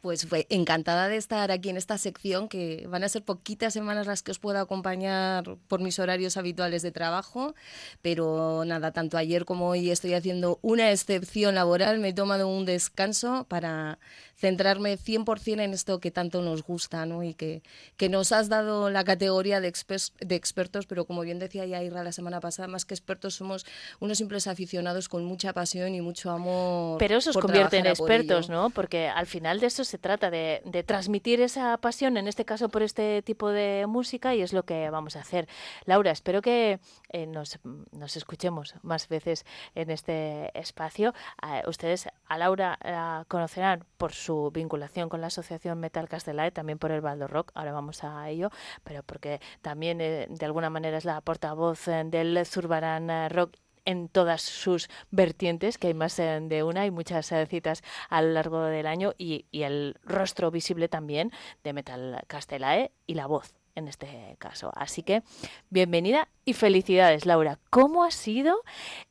pues 0.00 0.26
fue 0.26 0.46
encantada 0.50 1.08
de 1.08 1.16
estar 1.16 1.50
aquí 1.50 1.68
en 1.70 1.76
esta 1.76 1.98
sección, 1.98 2.48
que 2.48 2.86
van 2.88 3.04
a 3.04 3.08
ser 3.08 3.22
poquitas 3.22 3.72
semanas 3.72 4.06
las 4.06 4.22
que 4.22 4.30
os 4.30 4.38
puedo 4.38 4.58
acompañar 4.58 5.56
por 5.66 5.80
mis 5.80 5.98
horarios 5.98 6.36
habituales 6.36 6.82
de 6.82 6.92
trabajo, 6.92 7.54
pero 8.02 8.64
nada, 8.66 8.92
tanto 8.92 9.16
ayer 9.16 9.44
como 9.44 9.68
hoy 9.68 9.90
estoy 9.90 10.14
haciendo 10.14 10.58
una 10.62 10.90
excepción 10.90 11.54
laboral, 11.54 11.98
me 11.98 12.08
he 12.08 12.12
tomado 12.12 12.48
un 12.48 12.64
descanso 12.64 13.46
para 13.48 13.98
centrarme 14.38 14.96
100% 14.96 15.60
en 15.60 15.74
esto 15.74 15.98
que 15.98 16.10
tanto 16.10 16.42
nos 16.42 16.62
gusta 16.62 17.04
¿no? 17.06 17.24
y 17.24 17.34
que, 17.34 17.62
que 17.96 18.08
nos 18.08 18.30
has 18.30 18.48
dado 18.48 18.88
la 18.88 19.02
categoría 19.02 19.60
de, 19.60 19.72
de 20.20 20.34
expertos, 20.36 20.86
pero 20.86 21.06
como 21.06 21.22
bien 21.22 21.40
decía 21.40 21.66
ya 21.66 21.82
Irra 21.82 22.04
la 22.04 22.12
semana 22.12 22.40
pasada, 22.40 22.68
más 22.68 22.84
que 22.84 22.94
expertos 22.94 23.34
somos 23.34 23.66
unos 23.98 24.18
simples 24.18 24.46
aficionados 24.46 25.08
con 25.08 25.24
mucha 25.24 25.52
pasión 25.52 25.94
y 25.94 26.00
mucho 26.00 26.30
amor. 26.30 26.98
Pero 26.98 27.16
eso 27.16 27.30
os 27.30 27.36
convierte 27.36 27.78
en 27.78 27.86
expertos, 27.86 28.48
¿no? 28.48 28.70
Porque 28.70 29.08
al 29.08 29.26
final 29.26 29.58
de 29.58 29.66
eso 29.66 29.84
se 29.84 29.98
trata, 29.98 30.30
de, 30.30 30.62
de 30.64 30.82
transmitir 30.84 31.40
esa 31.40 31.76
pasión, 31.78 32.16
en 32.16 32.28
este 32.28 32.44
caso 32.44 32.68
por 32.68 32.82
este 32.82 33.22
tipo 33.22 33.50
de 33.50 33.86
música, 33.88 34.34
y 34.36 34.42
es 34.42 34.52
lo 34.52 34.64
que 34.64 34.88
vamos 34.90 35.16
a 35.16 35.20
hacer. 35.20 35.48
Laura, 35.84 36.12
espero 36.12 36.42
que 36.42 36.78
eh, 37.08 37.26
nos, 37.26 37.58
nos, 37.92 38.16
escuchemos 38.16 38.74
más 38.82 39.08
veces 39.08 39.44
en 39.74 39.90
este 39.90 40.56
espacio. 40.58 41.12
Uh, 41.42 41.68
ustedes 41.68 42.08
a 42.26 42.38
Laura 42.38 42.78
la 42.82 43.24
conocerán 43.28 43.84
por 43.96 44.12
su 44.12 44.28
su 44.28 44.50
vinculación 44.52 45.08
con 45.08 45.22
la 45.22 45.28
Asociación 45.28 45.80
Metal 45.80 46.06
Castelae, 46.06 46.50
también 46.50 46.78
por 46.78 46.90
el 46.90 47.00
Baldo 47.00 47.28
Rock, 47.28 47.50
ahora 47.54 47.72
vamos 47.72 48.04
a 48.04 48.28
ello, 48.28 48.50
pero 48.84 49.02
porque 49.02 49.40
también 49.62 50.02
eh, 50.02 50.26
de 50.28 50.44
alguna 50.44 50.68
manera 50.68 50.98
es 50.98 51.06
la 51.06 51.18
portavoz 51.22 51.88
eh, 51.88 52.02
del 52.04 52.44
Zurbarán 52.44 53.08
eh, 53.08 53.30
Rock 53.30 53.54
en 53.86 54.10
todas 54.10 54.42
sus 54.42 54.90
vertientes, 55.10 55.78
que 55.78 55.86
hay 55.86 55.94
más 55.94 56.18
de 56.18 56.62
una 56.62 56.84
y 56.84 56.90
muchas 56.90 57.32
citas 57.48 57.82
a 58.10 58.20
lo 58.20 58.32
largo 58.32 58.60
del 58.60 58.86
año, 58.86 59.14
y, 59.16 59.46
y 59.50 59.62
el 59.62 59.96
rostro 60.04 60.50
visible 60.50 60.88
también 60.90 61.32
de 61.64 61.72
Metal 61.72 62.22
Castelae 62.26 62.92
y 63.06 63.14
la 63.14 63.26
voz 63.26 63.57
en 63.78 63.88
este 63.88 64.36
caso. 64.38 64.70
Así 64.74 65.02
que 65.02 65.22
bienvenida 65.70 66.28
y 66.44 66.52
felicidades, 66.52 67.24
Laura. 67.24 67.58
¿Cómo 67.70 68.04
ha 68.04 68.10
sido 68.10 68.62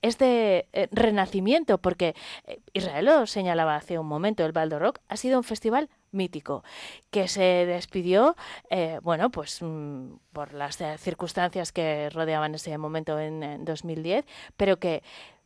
este 0.02 0.68
eh, 0.74 0.88
renacimiento? 0.92 1.78
Porque 1.80 2.16
eh, 2.46 2.60
Israel 2.74 3.06
lo 3.06 3.28
señalaba 3.28 3.76
hace 3.76 3.98
un 3.98 4.08
momento, 4.08 4.46
el 4.46 4.52
Baldo 4.52 4.78
Rock 4.78 5.00
ha 5.08 5.18
sido 5.18 5.38
un 5.38 5.44
festival 5.44 5.90
mítico 6.12 6.64
que 7.10 7.28
se 7.28 7.42
despidió, 7.42 8.36
eh, 8.70 9.00
bueno, 9.02 9.30
pues 9.30 9.62
mm, 9.62 10.16
por 10.34 10.54
las 10.54 10.78
circunstancias 10.98 11.72
que 11.72 12.10
rodeaban 12.10 12.56
ese 12.56 12.78
momento 12.78 13.20
en, 13.20 13.44
en 13.44 13.66
2010, 13.66 14.26
pero 14.56 14.78
que 14.78 15.04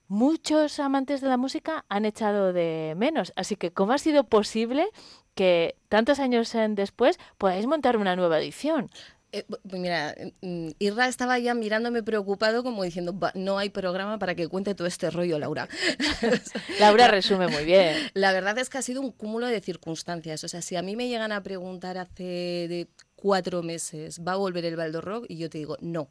muchos 0.07 0.77
amantes 0.79 1.21
de 1.21 1.29
la 1.29 1.37
música 1.37 1.85
han 1.87 2.03
echado 2.03 2.51
de 2.51 2.95
menos. 2.97 3.31
Así 3.37 3.55
que, 3.55 3.71
¿cómo 3.71 3.93
ha 3.93 3.97
sido 3.97 4.25
posible 4.25 4.89
que 5.35 5.75
tantos 5.89 6.19
años 6.19 6.53
después 6.69 7.19
podáis 7.37 7.65
montar 7.65 7.97
una 7.97 8.15
nueva 8.15 8.39
edición? 8.39 8.89
Eh, 9.33 9.45
pues 9.47 9.81
mira, 9.81 10.13
mm, 10.41 10.71
Irra 10.79 11.07
estaba 11.07 11.39
ya 11.39 11.53
mirándome 11.53 12.03
preocupado 12.03 12.63
como 12.63 12.83
diciendo, 12.83 13.17
no 13.33 13.57
hay 13.57 13.69
programa 13.69 14.19
para 14.19 14.35
que 14.35 14.49
cuente 14.49 14.75
todo 14.75 14.87
este 14.87 15.09
rollo, 15.09 15.39
Laura. 15.39 15.69
Laura 16.79 17.07
resume 17.07 17.47
muy 17.47 17.63
bien. 17.63 17.95
La 18.13 18.33
verdad 18.33 18.57
es 18.57 18.69
que 18.69 18.77
ha 18.77 18.81
sido 18.81 18.99
un 18.99 19.11
cúmulo 19.11 19.47
de 19.47 19.61
circunstancias. 19.61 20.43
O 20.43 20.49
sea, 20.49 20.61
si 20.61 20.75
a 20.75 20.81
mí 20.81 20.97
me 20.97 21.07
llegan 21.07 21.31
a 21.31 21.41
preguntar 21.43 21.97
hace 21.97 22.23
de 22.23 22.89
cuatro 23.15 23.63
meses, 23.63 24.19
¿va 24.19 24.33
a 24.33 24.37
volver 24.37 24.65
el 24.65 24.75
Baldo 24.75 24.99
Rock? 24.99 25.25
Y 25.29 25.37
yo 25.37 25.49
te 25.49 25.59
digo, 25.59 25.77
no. 25.79 26.09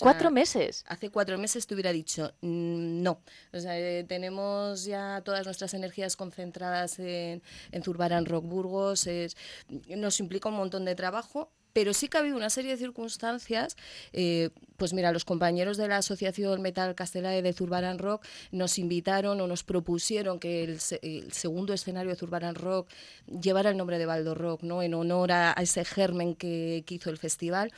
¿Cuatro 0.00 0.30
meses? 0.30 0.84
Hace 0.88 1.10
cuatro 1.10 1.38
meses 1.38 1.66
te 1.66 1.74
hubiera 1.74 1.92
dicho 1.92 2.32
mm, 2.40 3.02
no. 3.02 3.20
O 3.52 3.60
sea, 3.60 3.78
eh, 3.78 4.04
tenemos 4.04 4.84
ya 4.84 5.22
todas 5.24 5.44
nuestras 5.44 5.74
energías 5.74 6.16
concentradas 6.16 6.98
en, 6.98 7.42
en 7.72 7.82
Zurbarán 7.82 8.26
Rock 8.26 8.46
Burgos. 8.46 9.06
Es, 9.06 9.36
nos 9.88 10.20
implica 10.20 10.48
un 10.48 10.56
montón 10.56 10.84
de 10.84 10.94
trabajo 10.94 11.50
pero 11.76 11.92
sí 11.92 12.08
que 12.08 12.16
ha 12.16 12.20
habido 12.20 12.38
una 12.38 12.48
serie 12.48 12.70
de 12.70 12.78
circunstancias, 12.78 13.76
eh, 14.14 14.48
pues 14.78 14.94
mira, 14.94 15.12
los 15.12 15.26
compañeros 15.26 15.76
de 15.76 15.86
la 15.86 15.98
Asociación 15.98 16.62
Metal 16.62 16.94
Castelae 16.94 17.42
de 17.42 17.52
Zurbarán 17.52 17.98
Rock 17.98 18.24
nos 18.50 18.78
invitaron 18.78 19.38
o 19.42 19.46
nos 19.46 19.62
propusieron 19.62 20.38
que 20.38 20.64
el, 20.64 20.80
segundo 20.80 21.74
escenario 21.74 22.12
de 22.12 22.16
Zurbarán 22.16 22.54
Rock 22.54 22.88
llevara 23.26 23.68
el 23.68 23.76
nombre 23.76 23.98
de 23.98 24.06
Baldo 24.06 24.34
Rock, 24.34 24.62
¿no? 24.62 24.82
en 24.82 24.94
honor 24.94 25.32
a, 25.32 25.52
ese 25.52 25.84
germen 25.84 26.34
que, 26.34 26.82
que 26.86 26.94
hizo 26.94 27.10
el 27.10 27.18
festival. 27.18 27.70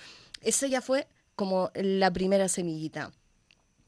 Ese 0.42 0.70
ya 0.70 0.80
fue 0.80 1.08
como 1.38 1.70
la 1.74 2.12
primera 2.12 2.48
semillita. 2.48 3.12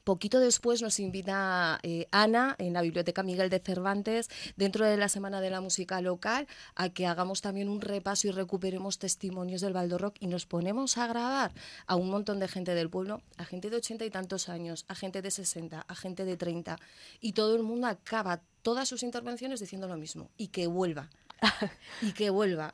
Poquito 0.05 0.39
después 0.39 0.83
nos 0.83 1.01
invita 1.01 1.81
eh, 1.83 2.07
Ana 2.13 2.55
en 2.59 2.75
la 2.75 2.83
Biblioteca 2.83 3.25
Miguel 3.25 3.51
de 3.51 3.59
Cervantes, 3.59 4.31
dentro 4.57 4.87
de 4.87 4.97
la 4.97 5.09
Semana 5.09 5.41
de 5.41 5.51
la 5.51 5.61
Música 5.61 6.01
Local, 6.01 6.47
a 6.77 6.91
que 6.91 7.09
hagamos 7.09 7.41
también 7.41 7.69
un 7.69 7.81
repaso 7.81 8.29
y 8.29 8.31
recuperemos 8.31 9.01
testimonios 9.01 9.63
del 9.63 9.75
Rock 9.99 10.15
y 10.21 10.29
nos 10.29 10.47
ponemos 10.47 10.97
a 10.97 11.09
grabar 11.09 11.53
a 11.89 11.97
un 11.97 12.09
montón 12.09 12.39
de 12.39 12.47
gente 12.47 12.73
del 12.73 12.89
pueblo, 12.89 13.21
a 13.37 13.45
gente 13.45 13.69
de 13.69 13.79
ochenta 13.79 14.05
y 14.05 14.11
tantos 14.11 14.49
años, 14.49 14.85
a 14.87 14.95
gente 14.95 15.21
de 15.21 15.33
60, 15.33 15.85
a 15.87 15.95
gente 15.97 16.25
de 16.25 16.37
30, 16.37 16.79
y 17.21 17.33
todo 17.33 17.57
el 17.57 17.65
mundo 17.65 17.89
acaba 17.89 18.43
todas 18.63 18.89
sus 18.89 19.03
intervenciones 19.03 19.59
diciendo 19.59 19.89
lo 19.89 19.97
mismo, 19.97 20.31
y 20.37 20.49
que 20.49 20.69
vuelva, 20.69 21.11
y 22.01 22.13
que 22.13 22.31
vuelva. 22.31 22.71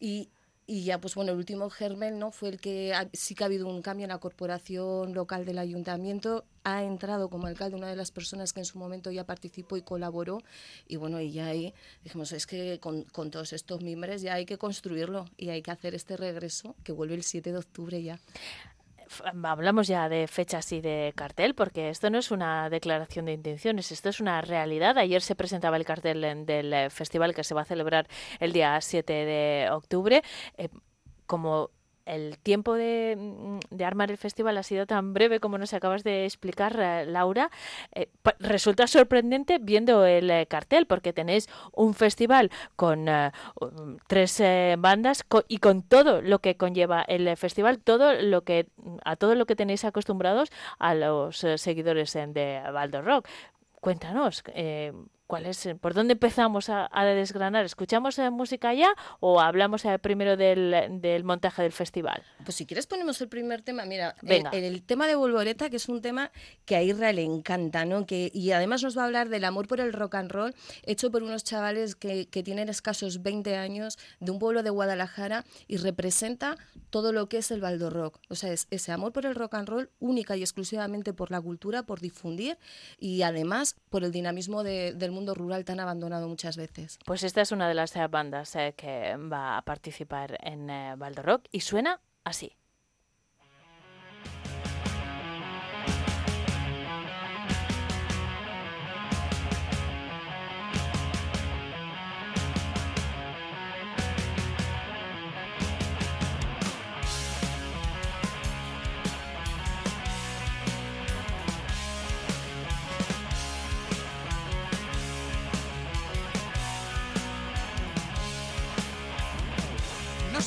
Y, 0.00 0.30
y 0.66 0.84
ya, 0.84 0.98
pues 0.98 1.14
bueno, 1.14 1.32
el 1.32 1.38
último 1.38 1.68
germen 1.68 2.18
¿no? 2.18 2.30
fue 2.30 2.48
el 2.48 2.58
que 2.58 2.94
sí 3.12 3.34
que 3.34 3.44
ha 3.44 3.46
habido 3.46 3.68
un 3.68 3.82
cambio 3.82 4.04
en 4.04 4.10
la 4.10 4.18
corporación 4.18 5.12
local 5.12 5.44
del 5.44 5.58
ayuntamiento. 5.58 6.44
Ha 6.62 6.82
entrado 6.82 7.28
como 7.28 7.46
alcalde 7.46 7.76
una 7.76 7.88
de 7.88 7.96
las 7.96 8.10
personas 8.10 8.54
que 8.54 8.60
en 8.60 8.64
su 8.64 8.78
momento 8.78 9.10
ya 9.10 9.24
participó 9.24 9.76
y 9.76 9.82
colaboró. 9.82 10.42
Y 10.88 10.96
bueno, 10.96 11.20
y 11.20 11.32
ya 11.32 11.48
ahí 11.48 11.74
dijimos, 12.02 12.32
es 12.32 12.46
que 12.46 12.80
con, 12.80 13.02
con 13.04 13.30
todos 13.30 13.52
estos 13.52 13.82
mimbres 13.82 14.22
ya 14.22 14.34
hay 14.34 14.46
que 14.46 14.56
construirlo 14.56 15.26
y 15.36 15.50
hay 15.50 15.60
que 15.60 15.70
hacer 15.70 15.94
este 15.94 16.16
regreso 16.16 16.74
que 16.82 16.92
vuelve 16.92 17.14
el 17.14 17.24
7 17.24 17.52
de 17.52 17.58
octubre 17.58 18.02
ya 18.02 18.18
hablamos 19.44 19.86
ya 19.86 20.08
de 20.08 20.26
fechas 20.26 20.72
y 20.72 20.80
de 20.80 21.12
cartel, 21.14 21.54
porque 21.54 21.90
esto 21.90 22.10
no 22.10 22.18
es 22.18 22.30
una 22.30 22.70
declaración 22.70 23.26
de 23.26 23.32
intenciones, 23.32 23.92
esto 23.92 24.08
es 24.08 24.20
una 24.20 24.40
realidad. 24.40 24.98
Ayer 24.98 25.22
se 25.22 25.34
presentaba 25.34 25.76
el 25.76 25.84
cartel 25.84 26.46
del 26.46 26.72
eh, 26.72 26.90
festival 26.90 27.34
que 27.34 27.44
se 27.44 27.54
va 27.54 27.62
a 27.62 27.64
celebrar 27.64 28.06
el 28.40 28.52
día 28.52 28.80
7 28.80 29.12
de 29.12 29.68
octubre. 29.70 30.22
Eh, 30.56 30.68
como 31.26 31.70
el 32.06 32.38
tiempo 32.38 32.74
mm, 32.74 33.58
de, 33.70 33.84
armar 33.84 34.10
el 34.10 34.18
festival 34.18 34.58
ha 34.58 34.62
sido 34.62 34.86
tan 34.86 35.14
breve 35.14 35.40
como 35.40 35.58
nos 35.58 35.74
acabas 35.74 36.04
de 36.04 36.24
explicar, 36.24 36.78
eh, 36.78 37.06
Laura. 37.06 37.50
Eh, 37.92 38.08
resulta 38.38 38.86
sorprendente 38.86 39.58
viendo 39.60 40.04
el 40.04 40.30
eh, 40.30 40.46
cartel, 40.46 40.86
porque 40.86 41.12
tenéis 41.12 41.48
un 41.72 41.94
festival 41.94 42.50
con 42.76 43.06
tres 44.06 44.42
bandas 44.78 45.24
y 45.48 45.58
con 45.58 45.82
todo 45.82 46.22
lo 46.22 46.38
que 46.38 46.56
conlleva 46.56 47.02
el 47.02 47.36
festival, 47.36 47.78
todo 47.78 48.14
lo 48.14 48.42
que 48.42 48.66
a 49.04 49.16
todo 49.16 49.34
lo 49.34 49.46
que 49.46 49.56
tenéis 49.56 49.84
acostumbrados 49.84 50.50
a 50.78 50.94
los 50.94 51.44
seguidores 51.56 52.12
de 52.12 52.62
Baldo 52.72 53.02
Rock. 53.02 53.28
Cuéntanos, 53.80 54.42
¿Cuál 55.26 55.46
es, 55.46 55.66
¿Por 55.80 55.94
dónde 55.94 56.12
empezamos 56.12 56.68
a, 56.68 56.88
desgranar? 57.04 57.64
¿Escuchamos 57.64 58.18
eh, 58.18 58.28
música 58.28 58.74
ya 58.74 58.94
o 59.20 59.40
hablamos 59.40 59.82
eh, 59.86 59.98
primero 59.98 60.36
del, 60.36 61.00
del, 61.00 61.24
montaje 61.24 61.62
del 61.62 61.72
festival? 61.72 62.22
Pues 62.44 62.56
si 62.56 62.66
quieres 62.66 62.86
ponemos 62.86 63.18
el 63.22 63.28
primer 63.28 63.62
tema. 63.62 63.86
Mira, 63.86 64.14
El, 64.22 64.46
el, 64.52 64.82
tema 64.82 65.06
de 65.06 65.14
Volvoreta, 65.14 65.70
que 65.70 65.76
es 65.76 65.88
un 65.88 66.02
tema 66.02 66.30
que 66.66 66.76
a 66.76 66.82
Israel 66.82 67.16
le 67.16 67.22
encanta, 67.22 67.86
¿no? 67.86 68.04
Que, 68.04 68.30
y 68.34 68.52
además 68.52 68.82
nos 68.82 68.98
va 68.98 69.02
a 69.02 69.06
hablar 69.06 69.30
del 69.30 69.44
amor 69.44 69.66
por 69.66 69.80
el 69.80 69.94
rock 69.94 70.16
and 70.16 70.30
roll, 70.30 70.54
hecho 70.82 71.10
por 71.10 71.22
unos 71.22 71.42
chavales 71.42 71.96
que, 71.96 72.26
que 72.26 72.42
tienen 72.42 72.68
escasos 72.68 73.22
20 73.22 73.56
años, 73.56 73.98
de 74.20 74.30
un 74.30 74.38
pueblo 74.38 74.62
de 74.62 74.68
Guadalajara, 74.68 75.46
y 75.66 75.78
representa 75.78 76.58
todo 76.90 77.12
lo 77.12 77.30
que 77.30 77.38
es 77.38 77.50
el 77.50 77.62
baldo 77.62 77.88
rock. 77.88 78.20
O 78.28 78.34
sea, 78.34 78.52
es 78.52 78.66
ese 78.70 78.92
amor 78.92 79.12
por 79.14 79.24
el 79.24 79.34
rock 79.34 79.54
and 79.54 79.68
roll 79.68 79.90
única 80.00 80.36
y 80.36 80.42
exclusivamente 80.42 81.14
por 81.14 81.30
la 81.30 81.40
cultura, 81.40 81.84
por 81.84 82.00
difundir 82.00 82.58
y 82.98 83.22
además 83.22 83.76
por 83.88 84.04
el 84.04 84.12
dinamismo 84.12 84.62
de, 84.62 84.92
del 84.92 85.14
mundo 85.14 85.23
rural 85.32 85.64
tan 85.64 85.80
abandonado 85.80 86.28
muchas 86.28 86.56
veces. 86.56 86.98
Pues 87.06 87.22
esta 87.22 87.40
es 87.40 87.52
una 87.52 87.68
de 87.68 87.74
las 87.74 87.94
bandas 88.10 88.54
eh, 88.56 88.74
que 88.76 89.16
va 89.16 89.56
a 89.56 89.62
participar 89.62 90.36
en 90.42 90.68
eh, 90.68 90.96
Rock 91.22 91.46
y 91.50 91.60
suena 91.60 92.00
así. 92.24 92.56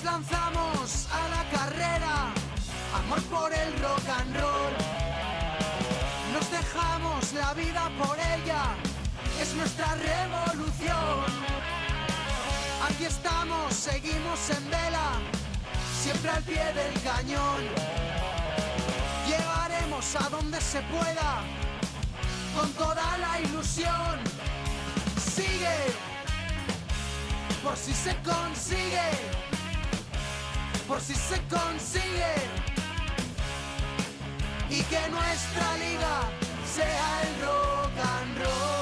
Lanzamos 0.04 1.08
a 1.12 1.28
la 1.30 1.50
carrera, 1.50 2.34
amor 2.96 3.22
por 3.24 3.54
el 3.54 3.72
rock 3.80 4.10
and 4.20 4.36
roll. 4.36 4.74
Nos 6.34 6.52
dejamos 6.52 7.34
la 7.34 7.54
vida 7.54 7.90
por 7.98 8.18
ella, 8.18 8.64
es 9.42 9.54
nuestra 9.56 9.96
revolución. 9.96 11.26
Aquí 12.88 13.06
estamos, 13.06 13.74
seguimos 13.74 14.50
en 14.50 14.70
vela, 14.70 15.10
siempre 16.02 16.32
al 16.32 16.44
pie 16.44 16.66
del 16.74 17.02
cañón. 17.02 17.62
Llegaremos 19.28 20.16
a 20.16 20.30
donde 20.30 20.60
se 20.62 20.82
pueda, 20.82 21.42
con 22.58 22.70
toda 22.74 23.18
la 23.18 23.40
ilusión. 23.42 24.20
Sigue, 25.36 25.78
por 27.64 27.76
si 27.76 27.94
se 27.94 28.16
consigue, 28.24 29.57
por 30.88 31.02
si 31.02 31.13
se 31.13 31.38
consigue. 31.50 32.36
Y 34.69 34.82
que 34.84 35.10
nuestra 35.10 35.78
liga 35.78 36.30
sea 36.65 37.21
el 37.23 37.41
rock 37.41 37.91
and 38.19 38.38
roll. 38.39 38.77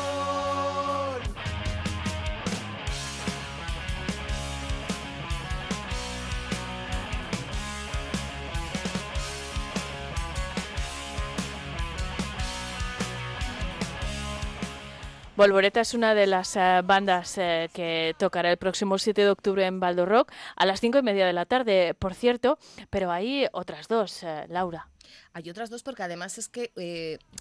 Volvoreta 15.36 15.82
es 15.82 15.94
una 15.94 16.16
de 16.16 16.28
las 16.28 16.56
eh, 16.56 16.82
bandas 16.86 17.38
eh, 17.38 17.70
que 17.74 18.16
tocará 18.18 18.50
el 18.52 18.58
próximo 18.58 18.98
7 18.98 19.22
de 19.22 19.30
octubre 19.30 19.66
en 19.66 19.82
Baldo 19.82 20.06
Rock 20.06 20.32
a 20.56 20.66
las 20.66 20.80
5 20.80 21.00
y 21.00 21.02
media 21.02 21.26
de 21.26 21.34
la 21.34 21.46
tarde, 21.46 21.94
por 21.94 22.14
cierto, 22.14 22.58
pero 22.90 23.12
hay 23.12 23.46
otras 23.52 23.90
dos, 23.90 24.24
eh, 24.24 24.46
Laura. 24.48 24.88
Hay 25.34 25.50
otras 25.50 25.70
dos 25.70 25.84
porque 25.84 26.04
además 26.04 26.38
es 26.38 26.48
que 26.48 26.72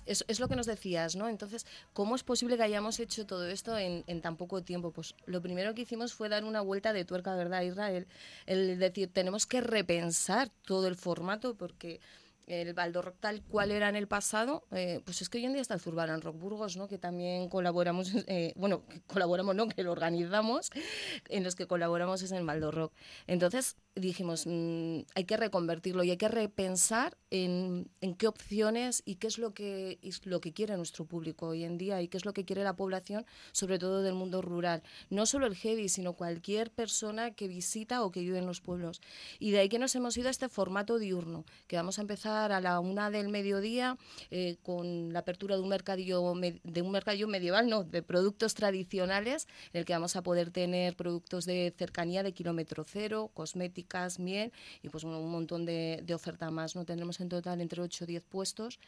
es, 0.06 0.24
es 0.26 0.40
lo 0.40 0.48
que 0.48 0.56
nos 0.56 0.66
decías, 0.66 1.14
¿no? 1.14 1.28
Entonces, 1.28 1.66
¿cómo 1.92 2.16
es 2.16 2.24
posible 2.24 2.56
que 2.56 2.64
hayamos 2.64 2.98
hecho 2.98 3.26
todo 3.26 3.46
esto 3.46 3.78
en, 3.78 4.02
en 4.08 4.20
tan 4.20 4.36
poco 4.36 4.62
tiempo? 4.62 4.90
Pues 4.90 5.14
lo 5.26 5.40
primero 5.40 5.72
que 5.74 5.82
hicimos 5.82 6.14
fue 6.14 6.28
dar 6.28 6.44
una 6.44 6.60
vuelta 6.60 6.92
de 6.92 7.04
tuerca, 7.04 7.36
¿verdad, 7.36 7.62
Israel? 7.62 8.08
El 8.46 8.80
decir, 8.80 9.12
tenemos 9.12 9.46
que 9.46 9.60
repensar 9.60 10.50
todo 10.66 10.88
el 10.88 10.96
formato 10.96 11.54
porque 11.54 12.00
el 12.46 12.74
Baldo 12.74 13.02
Rock 13.02 13.16
tal 13.20 13.42
cual 13.42 13.70
era 13.70 13.88
en 13.88 13.96
el 13.96 14.08
pasado, 14.08 14.66
eh, 14.70 15.00
pues 15.04 15.22
es 15.22 15.28
que 15.28 15.38
hoy 15.38 15.44
en 15.44 15.52
día 15.52 15.62
está 15.62 15.74
el 15.74 15.80
Zurbarán 15.80 16.20
Rock 16.20 16.38
Burgos, 16.38 16.76
¿no? 16.76 16.88
que 16.88 16.98
también 16.98 17.48
colaboramos, 17.48 18.12
eh, 18.26 18.52
bueno, 18.56 18.82
colaboramos, 19.06 19.54
no, 19.54 19.68
que 19.68 19.82
lo 19.82 19.92
organizamos, 19.92 20.70
en 21.28 21.44
los 21.44 21.54
que 21.54 21.66
colaboramos 21.66 22.22
es 22.22 22.32
en 22.32 22.46
Baldo 22.46 22.70
Rock. 22.70 22.92
Entonces 23.26 23.76
dijimos, 23.94 24.46
mm, 24.46 25.00
hay 25.14 25.24
que 25.24 25.36
reconvertirlo 25.36 26.02
y 26.02 26.10
hay 26.10 26.16
que 26.16 26.28
repensar 26.28 27.16
en, 27.30 27.88
en 28.00 28.14
qué 28.14 28.26
opciones 28.26 29.02
y 29.04 29.16
qué 29.16 29.28
es 29.28 29.38
lo 29.38 29.54
que, 29.54 29.98
es 30.02 30.26
lo 30.26 30.40
que 30.40 30.52
quiere 30.52 30.76
nuestro 30.76 31.04
público 31.04 31.48
hoy 31.48 31.64
en 31.64 31.78
día 31.78 32.02
y 32.02 32.08
qué 32.08 32.16
es 32.16 32.24
lo 32.24 32.32
que 32.32 32.44
quiere 32.44 32.64
la 32.64 32.76
población, 32.76 33.24
sobre 33.52 33.78
todo 33.78 34.02
del 34.02 34.14
mundo 34.14 34.42
rural. 34.42 34.82
No 35.10 35.26
solo 35.26 35.46
el 35.46 35.54
heavy, 35.54 35.88
sino 35.88 36.14
cualquier 36.14 36.70
persona 36.70 37.32
que 37.32 37.48
visita 37.48 38.02
o 38.02 38.10
que 38.10 38.20
vive 38.20 38.38
en 38.38 38.46
los 38.46 38.60
pueblos. 38.60 39.00
Y 39.38 39.52
de 39.52 39.60
ahí 39.60 39.68
que 39.68 39.78
nos 39.78 39.94
hemos 39.94 40.16
ido 40.16 40.28
a 40.28 40.30
este 40.30 40.48
formato 40.48 40.98
diurno, 40.98 41.44
que 41.66 41.76
vamos 41.76 41.98
a 41.98 42.02
empezar 42.02 42.52
a 42.52 42.60
la 42.60 42.80
una 42.80 43.10
del 43.10 43.28
mediodía 43.28 43.96
eh, 44.30 44.56
con 44.62 45.12
la 45.12 45.20
apertura 45.20 45.56
de 45.56 45.62
un 45.62 45.68
mercadillo 45.68 46.34
de 46.64 46.82
un 46.82 46.90
mercadillo 46.90 47.28
medieval, 47.28 47.68
no, 47.68 47.84
de 47.84 48.02
productos 48.02 48.54
tradicionales, 48.54 49.46
en 49.72 49.80
el 49.80 49.84
que 49.84 49.92
vamos 49.92 50.16
a 50.16 50.22
poder 50.22 50.50
tener 50.50 50.96
productos 50.96 51.44
de 51.44 51.72
cercanía 51.76 52.22
de 52.22 52.32
kilómetro 52.32 52.84
cero, 52.84 53.30
cosméticas, 53.84 54.18
miel 54.18 54.52
y 54.82 54.88
pues 54.88 55.04
un 55.04 55.30
montón 55.30 55.64
de, 55.64 56.00
de 56.04 56.14
oferta 56.14 56.50
más. 56.50 56.74
No 56.76 56.84
tendremos 56.84 57.20
en 57.20 57.28
total 57.28 57.60
entre 57.60 57.80
8 57.82 58.04
o 58.04 58.06
10 58.06 58.24
puestos. 58.24 58.78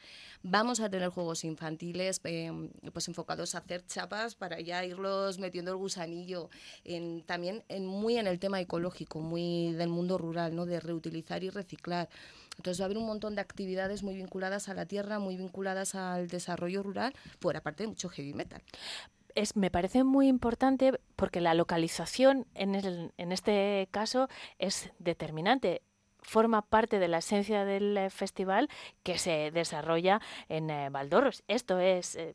Vamos 0.42 0.80
a 0.80 0.88
tener 0.88 1.08
juegos 1.10 1.44
infantiles 1.44 2.20
eh, 2.24 2.50
pues 2.92 3.08
enfocados 3.08 3.54
a 3.54 3.58
hacer 3.58 3.86
chapas 3.86 4.34
para 4.34 4.60
ya 4.60 4.84
irlos 4.84 5.38
metiendo 5.38 5.70
el 5.70 5.76
gusanillo. 5.76 6.48
En, 6.84 7.22
también 7.22 7.62
en, 7.68 7.86
muy 7.86 8.16
en 8.16 8.26
el 8.26 8.38
tema 8.38 8.60
ecológico, 8.60 9.20
muy 9.20 9.72
del 9.72 9.88
mundo 9.88 10.18
rural, 10.18 10.54
¿no? 10.54 10.66
de 10.66 10.80
reutilizar 10.80 11.42
y 11.44 11.50
reciclar. 11.50 12.08
Entonces 12.56 12.80
va 12.80 12.84
a 12.84 12.86
haber 12.86 12.98
un 12.98 13.06
montón 13.06 13.34
de 13.34 13.42
actividades 13.42 14.02
muy 14.02 14.14
vinculadas 14.16 14.68
a 14.68 14.74
la 14.74 14.86
tierra, 14.86 15.18
muy 15.18 15.36
vinculadas 15.36 15.94
al 15.94 16.28
desarrollo 16.28 16.82
rural, 16.82 17.14
por 17.38 17.56
aparte 17.56 17.82
de 17.82 17.88
mucho 17.88 18.08
heavy 18.08 18.32
metal. 18.32 18.62
Es, 19.36 19.54
me 19.54 19.70
parece 19.70 20.02
muy 20.02 20.26
importante 20.26 20.98
porque 21.14 21.40
la 21.40 21.54
localización 21.54 22.46
en, 22.54 22.74
el, 22.74 23.12
en 23.18 23.30
este 23.30 23.86
caso 23.92 24.28
es 24.58 24.90
determinante 24.98 25.82
forma 26.26 26.62
parte 26.62 26.98
de 26.98 27.08
la 27.08 27.18
esencia 27.18 27.64
del 27.64 27.96
eh, 27.96 28.10
festival 28.10 28.68
que 29.04 29.16
se 29.16 29.52
desarrolla 29.52 30.20
en 30.48 30.70
eh, 30.70 30.90
Valdorros. 30.90 31.44
Esto 31.46 31.78
es, 31.78 32.16
eh, 32.16 32.34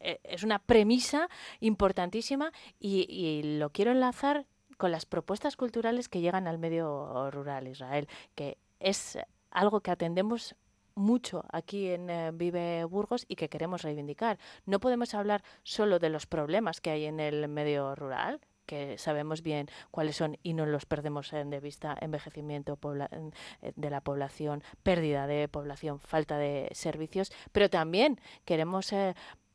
es 0.00 0.42
una 0.42 0.58
premisa 0.58 1.28
importantísima 1.60 2.52
y, 2.80 3.58
lo 3.58 3.70
quiero 3.70 3.92
enlazar 3.92 4.46
con 4.76 4.90
las 4.90 5.06
propuestas 5.06 5.56
culturales 5.56 6.08
que 6.08 6.20
llegan 6.20 6.48
al 6.48 6.58
medio 6.58 7.30
rural, 7.30 7.68
Israel, 7.68 8.08
que 8.34 8.58
es 8.80 9.18
algo 9.50 9.80
que 9.80 9.92
atendemos 9.92 10.56
mucho 10.94 11.44
aquí 11.50 11.88
en 11.88 12.10
eh, 12.10 12.30
Vive 12.32 12.84
Burgos 12.84 13.24
y 13.28 13.36
que 13.36 13.48
queremos 13.48 13.82
reivindicar. 13.82 14.38
No 14.66 14.80
podemos 14.80 15.14
hablar 15.14 15.42
solo 15.62 15.98
de 15.98 16.10
los 16.10 16.26
problemas 16.26 16.80
que 16.80 16.90
hay 16.90 17.04
en 17.06 17.20
el 17.20 17.48
medio 17.48 17.94
rural, 17.94 18.40
que 18.66 18.96
sabemos 18.98 19.42
bien 19.42 19.68
cuáles 19.90 20.16
son 20.16 20.38
y 20.42 20.54
no 20.54 20.66
los 20.66 20.86
perdemos 20.86 21.30
de 21.30 21.60
vista, 21.60 21.96
envejecimiento 22.00 22.78
eh, 22.82 23.72
de 23.74 23.90
la 23.90 24.00
población, 24.00 24.62
pérdida 24.82 25.26
de 25.26 25.48
población, 25.48 26.00
falta 26.00 26.38
de 26.38 26.68
servicios, 26.72 27.32
pero 27.52 27.68
también 27.68 28.20
queremos 28.44 28.92
eh, 28.92 29.14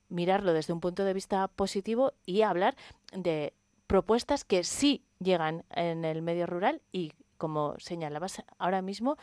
mirarlo 0.10 0.54
desde 0.54 0.74
un 0.74 0.82
punto 0.82 1.04
de 1.04 1.14
vista 1.14 1.48
positivo 1.48 2.14
y 2.26 2.42
hablar 2.42 2.76
de 3.12 3.54
propuestas 3.88 4.44
que 4.44 4.64
sí 4.64 5.04
llegan 5.20 5.64
en 5.72 6.06
el 6.06 6.22
medio 6.22 6.46
rural 6.46 6.82
y, 6.92 7.14
como 7.38 7.76
señalabas 7.80 8.44
ahora 8.58 8.82
mismo, 8.82 9.18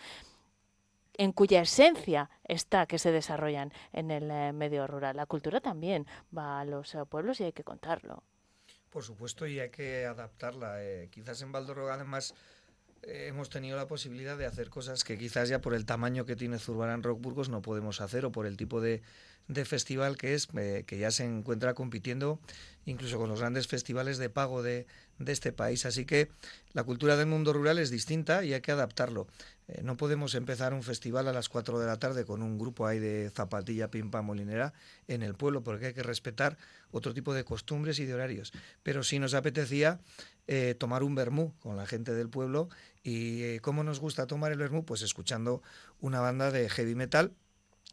en 1.16 1.32
cuya 1.32 1.62
esencia 1.62 2.30
está 2.44 2.86
que 2.86 2.98
se 2.98 3.12
desarrollan 3.12 3.72
en 3.92 4.10
el 4.10 4.30
eh, 4.30 4.52
medio 4.52 4.86
rural. 4.86 5.16
La 5.16 5.26
cultura 5.26 5.60
también 5.60 6.06
va 6.36 6.60
a 6.60 6.64
los 6.64 6.94
eh, 6.94 7.04
pueblos 7.08 7.40
y 7.40 7.44
hay 7.44 7.52
que 7.52 7.64
contarlo. 7.64 8.22
Por 8.90 9.02
supuesto, 9.02 9.46
y 9.46 9.58
hay 9.60 9.70
que 9.70 10.06
adaptarla. 10.06 10.82
Eh, 10.82 11.08
quizás 11.10 11.42
en 11.42 11.52
Valdorro, 11.52 11.92
además, 11.92 12.34
hemos 13.02 13.50
tenido 13.50 13.76
la 13.76 13.86
posibilidad 13.86 14.38
de 14.38 14.46
hacer 14.46 14.70
cosas 14.70 15.04
que 15.04 15.18
quizás 15.18 15.48
ya 15.48 15.60
por 15.60 15.74
el 15.74 15.84
tamaño 15.84 16.24
que 16.24 16.36
tiene 16.36 16.58
Zurbarán 16.58 17.02
Rock 17.02 17.20
Burgos 17.20 17.48
no 17.48 17.60
podemos 17.60 18.00
hacer 18.00 18.24
o 18.24 18.32
por 18.32 18.46
el 18.46 18.56
tipo 18.56 18.80
de, 18.80 19.02
de 19.48 19.64
festival 19.64 20.16
que 20.16 20.34
es, 20.34 20.48
eh, 20.56 20.84
que 20.86 20.98
ya 20.98 21.10
se 21.10 21.24
encuentra 21.24 21.74
compitiendo 21.74 22.40
incluso 22.86 23.18
con 23.18 23.28
los 23.28 23.40
grandes 23.40 23.66
festivales 23.66 24.18
de 24.18 24.30
pago 24.30 24.62
de, 24.62 24.86
de, 25.18 25.32
este 25.32 25.52
país. 25.52 25.86
Así 25.86 26.04
que 26.04 26.30
la 26.72 26.84
cultura 26.84 27.16
del 27.16 27.26
mundo 27.26 27.52
rural 27.52 27.78
es 27.78 27.90
distinta 27.90 28.44
y 28.44 28.52
hay 28.52 28.60
que 28.60 28.72
adaptarlo. 28.72 29.26
Eh, 29.68 29.80
no 29.82 29.96
podemos 29.96 30.34
empezar 30.34 30.74
un 30.74 30.82
festival 30.82 31.28
a 31.28 31.32
las 31.32 31.48
4 31.48 31.78
de 31.78 31.86
la 31.86 31.98
tarde 31.98 32.24
con 32.24 32.42
un 32.42 32.58
grupo 32.58 32.86
ahí 32.86 32.98
de 32.98 33.30
zapatilla, 33.34 33.90
pimpa, 33.90 34.20
molinera 34.22 34.74
en 35.08 35.22
el 35.22 35.34
pueblo, 35.34 35.62
porque 35.62 35.86
hay 35.86 35.94
que 35.94 36.02
respetar 36.02 36.58
otro 36.90 37.14
tipo 37.14 37.32
de 37.32 37.44
costumbres 37.44 37.98
y 37.98 38.04
de 38.04 38.14
horarios. 38.14 38.52
Pero 38.82 39.02
sí 39.02 39.18
nos 39.18 39.34
apetecía 39.34 40.00
eh, 40.46 40.74
tomar 40.78 41.02
un 41.02 41.14
vermú 41.14 41.54
con 41.60 41.76
la 41.76 41.86
gente 41.86 42.12
del 42.12 42.28
pueblo. 42.28 42.68
¿Y 43.02 43.42
eh, 43.42 43.60
cómo 43.60 43.84
nos 43.84 44.00
gusta 44.00 44.26
tomar 44.26 44.52
el 44.52 44.58
vermú? 44.58 44.84
Pues 44.84 45.02
escuchando 45.02 45.62
una 46.00 46.20
banda 46.20 46.50
de 46.50 46.68
heavy 46.68 46.94
metal 46.94 47.32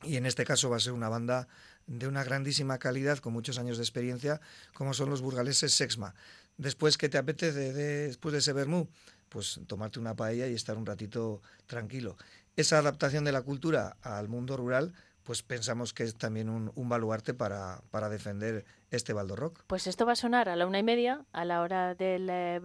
y 0.04 0.18
en 0.18 0.26
este 0.26 0.46
caso 0.46 0.70
va 0.70 0.78
a 0.78 0.80
ser 0.80 0.94
una 0.94 1.10
banda 1.10 1.48
de 1.88 2.08
una 2.08 2.24
grandísima 2.24 2.78
calidad, 2.78 3.20
con 3.20 3.34
muchos 3.34 3.60
años 3.60 3.78
de 3.78 3.84
experiencia, 3.84 4.42
como 4.74 4.94
son 4.94 5.10
los 5.10 5.22
burgaleses 5.22 5.74
Sexma. 5.74 6.16
Después, 6.58 6.98
¿qué 6.98 7.10
te 7.10 7.18
apetece 7.18 7.74
de, 7.74 8.08
después 8.08 8.34
de 8.34 8.40
ese 8.40 8.54
vermú? 8.54 8.88
Pues 9.30 9.60
tomarte 9.68 10.00
una 10.00 10.16
paella 10.16 10.48
y 10.48 10.54
estar 10.54 10.78
un 10.78 10.86
ratito 10.86 11.42
tranquilo. 11.66 12.18
Esa 12.56 12.78
adaptación 12.78 13.24
de 13.24 13.32
la 13.32 13.42
cultura 13.42 13.98
al 14.02 14.28
mundo 14.28 14.58
rural, 14.58 14.94
pues 15.24 15.44
pensamos 15.44 15.94
que 15.94 16.04
es 16.04 16.16
también 16.16 16.50
un, 16.50 16.90
baluarte 16.90 17.34
para, 17.34 17.82
para, 17.92 18.10
defender 18.10 18.66
este 18.90 19.14
Baldo 19.14 19.36
Rock. 19.36 19.64
Pues 19.68 19.88
esto 19.88 20.06
va 20.06 20.14
a 20.14 20.16
sonar 20.18 20.50
a 20.50 20.56
la 20.56 20.68
una 20.68 20.80
y 20.80 20.84
media, 20.84 21.26
a 21.32 21.46
la 21.46 21.62
hora 21.62 21.96
del 21.96 22.30
eh, 22.30 22.62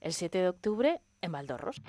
el 0.00 0.12
7 0.12 0.38
de 0.38 0.48
octubre, 0.48 1.00
en 1.20 1.32
Valdorros. 1.32 1.80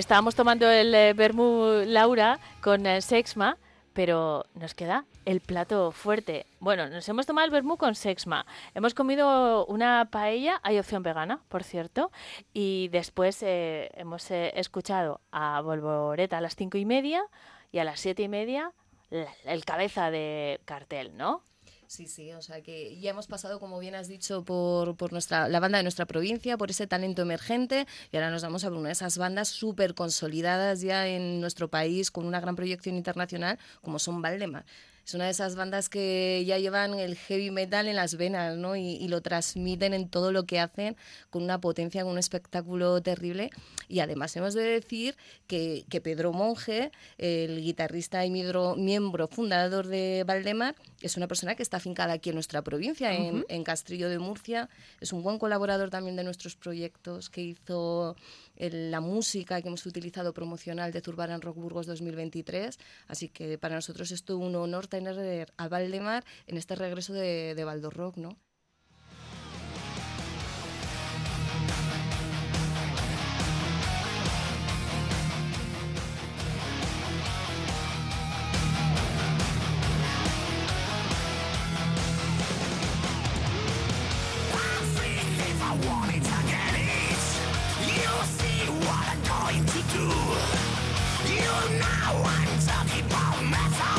Estábamos 0.00 0.34
tomando 0.34 0.66
el 0.66 0.94
eh, 0.94 1.12
vermú 1.12 1.82
Laura 1.84 2.40
con 2.62 2.86
eh, 2.86 3.02
Sexma, 3.02 3.58
pero 3.92 4.46
nos 4.54 4.72
queda 4.72 5.04
el 5.26 5.42
plato 5.42 5.92
fuerte. 5.92 6.46
Bueno, 6.58 6.88
nos 6.88 7.06
hemos 7.10 7.26
tomado 7.26 7.44
el 7.44 7.50
vermú 7.50 7.76
con 7.76 7.94
Sexma. 7.94 8.46
Hemos 8.74 8.94
comido 8.94 9.66
una 9.66 10.08
paella, 10.10 10.58
hay 10.62 10.78
opción 10.78 11.02
vegana, 11.02 11.42
por 11.50 11.64
cierto, 11.64 12.10
y 12.54 12.88
después 12.88 13.42
eh, 13.42 13.90
hemos 13.92 14.30
escuchado 14.30 15.20
a 15.32 15.60
Volvoreta 15.60 16.38
a 16.38 16.40
las 16.40 16.56
cinco 16.56 16.78
y 16.78 16.86
media 16.86 17.22
y 17.70 17.78
a 17.78 17.84
las 17.84 18.00
siete 18.00 18.22
y 18.22 18.28
media 18.28 18.72
el 19.44 19.64
cabeza 19.66 20.10
de 20.10 20.62
cartel, 20.64 21.14
¿no? 21.14 21.42
Sí, 21.90 22.06
sí, 22.06 22.32
o 22.34 22.40
sea 22.40 22.62
que 22.62 23.00
ya 23.00 23.10
hemos 23.10 23.26
pasado, 23.26 23.58
como 23.58 23.80
bien 23.80 23.96
has 23.96 24.06
dicho, 24.06 24.44
por, 24.44 24.96
por 24.96 25.10
nuestra, 25.10 25.48
la 25.48 25.58
banda 25.58 25.78
de 25.78 25.82
nuestra 25.82 26.06
provincia, 26.06 26.56
por 26.56 26.70
ese 26.70 26.86
talento 26.86 27.20
emergente, 27.20 27.84
y 28.12 28.16
ahora 28.16 28.30
nos 28.30 28.44
vamos 28.44 28.62
a 28.62 28.68
ver 28.70 28.78
una 28.78 28.90
de 28.90 28.92
esas 28.92 29.18
bandas 29.18 29.48
súper 29.48 29.94
consolidadas 29.96 30.82
ya 30.82 31.08
en 31.08 31.40
nuestro 31.40 31.66
país, 31.66 32.12
con 32.12 32.26
una 32.26 32.38
gran 32.38 32.54
proyección 32.54 32.94
internacional, 32.94 33.58
como 33.82 33.98
son 33.98 34.22
Valdemar. 34.22 34.64
Es 35.06 35.14
una 35.14 35.24
de 35.24 35.30
esas 35.30 35.56
bandas 35.56 35.88
que 35.88 36.44
ya 36.46 36.58
llevan 36.58 36.98
el 36.98 37.16
heavy 37.16 37.50
metal 37.50 37.88
en 37.88 37.96
las 37.96 38.16
venas, 38.16 38.56
¿no? 38.56 38.76
Y, 38.76 38.96
y 38.96 39.08
lo 39.08 39.20
transmiten 39.22 39.92
en 39.94 40.08
todo 40.08 40.30
lo 40.32 40.44
que 40.44 40.60
hacen 40.60 40.96
con 41.30 41.42
una 41.42 41.60
potencia, 41.60 42.02
con 42.02 42.12
un 42.12 42.18
espectáculo 42.18 43.00
terrible. 43.02 43.50
Y 43.88 44.00
además 44.00 44.36
hemos 44.36 44.54
de 44.54 44.62
decir 44.62 45.16
que, 45.46 45.84
que 45.88 46.00
Pedro 46.00 46.32
Monge, 46.32 46.92
el 47.18 47.60
guitarrista 47.60 48.24
y 48.24 48.30
miembro, 48.30 48.76
miembro 48.76 49.26
fundador 49.26 49.86
de 49.86 50.24
Valdemar, 50.26 50.76
es 51.00 51.16
una 51.16 51.26
persona 51.26 51.54
que 51.54 51.62
está 51.62 51.78
afincada 51.78 52.12
aquí 52.12 52.28
en 52.30 52.36
nuestra 52.36 52.62
provincia, 52.62 53.12
en, 53.12 53.38
Ujú. 53.38 53.46
en 53.48 53.64
Castrillo 53.64 54.08
de 54.08 54.18
Murcia. 54.18 54.68
Es 55.00 55.12
un 55.12 55.22
buen 55.22 55.38
colaborador 55.38 55.90
también 55.90 56.16
de 56.16 56.24
nuestros 56.24 56.56
proyectos, 56.56 57.30
que 57.30 57.42
hizo 57.42 58.16
la 58.68 59.00
música 59.00 59.60
que 59.62 59.68
hemos 59.68 59.86
utilizado 59.86 60.34
promocional 60.34 60.92
de 60.92 61.00
Zurbaran 61.00 61.40
Rock 61.40 61.56
Burgos 61.56 61.86
2023. 61.86 62.78
Así 63.08 63.28
que 63.28 63.56
para 63.58 63.76
nosotros 63.76 64.10
es 64.12 64.22
todo 64.24 64.38
un 64.38 64.54
honor 64.56 64.86
tener 64.86 65.52
a 65.56 65.68
Valdemar 65.68 66.24
en 66.46 66.56
este 66.58 66.74
regreso 66.74 67.12
de, 67.14 67.54
de 67.54 67.64
Valdo 67.64 67.90
Rock, 67.90 68.16
¿no? 68.18 68.36
No 92.10 92.16
one 92.22 92.58
talking 92.66 93.06
about 93.06 93.40
matter 93.44 93.89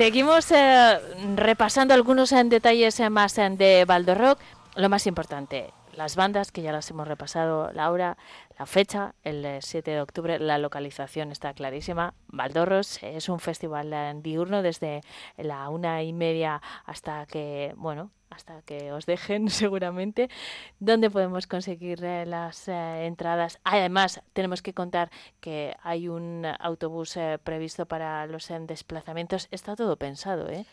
Seguimos 0.00 0.50
eh, 0.50 0.98
repasando 1.36 1.92
algunos 1.92 2.32
eh, 2.32 2.42
detalles 2.44 2.98
eh, 3.00 3.10
más 3.10 3.36
eh, 3.36 3.50
de 3.50 3.84
Baldo 3.84 4.14
Rock. 4.14 4.38
Lo 4.74 4.88
más 4.88 5.06
importante, 5.06 5.74
las 5.94 6.16
bandas 6.16 6.52
que 6.52 6.62
ya 6.62 6.72
las 6.72 6.90
hemos 6.90 7.06
repasado, 7.06 7.70
Laura, 7.74 8.16
la 8.58 8.64
fecha, 8.64 9.14
el 9.24 9.44
eh, 9.44 9.58
7 9.60 9.90
de 9.90 10.00
octubre, 10.00 10.38
la 10.38 10.56
localización 10.56 11.32
está 11.32 11.52
clarísima. 11.52 12.14
Valdorros 12.28 13.02
es 13.02 13.28
un 13.28 13.40
festival 13.40 13.94
diurno 14.22 14.62
desde 14.62 15.02
la 15.36 15.68
una 15.68 16.02
y 16.02 16.14
media 16.14 16.62
hasta 16.86 17.26
que, 17.26 17.74
bueno, 17.76 18.10
hasta 18.30 18.62
que 18.62 18.92
os 18.92 19.06
dejen 19.06 19.48
seguramente, 19.50 20.30
donde 20.78 21.10
podemos 21.10 21.46
conseguir 21.46 22.02
eh, 22.04 22.24
las 22.26 22.68
eh, 22.68 23.06
entradas. 23.06 23.58
Además, 23.64 24.22
tenemos 24.32 24.62
que 24.62 24.72
contar 24.72 25.10
que 25.40 25.74
hay 25.82 26.08
un 26.08 26.46
autobús 26.58 27.16
eh, 27.16 27.38
previsto 27.42 27.86
para 27.86 28.26
los 28.26 28.50
eh, 28.50 28.58
desplazamientos. 28.60 29.48
Está 29.50 29.76
todo 29.76 29.96
pensado, 29.96 30.48
¿eh? 30.48 30.64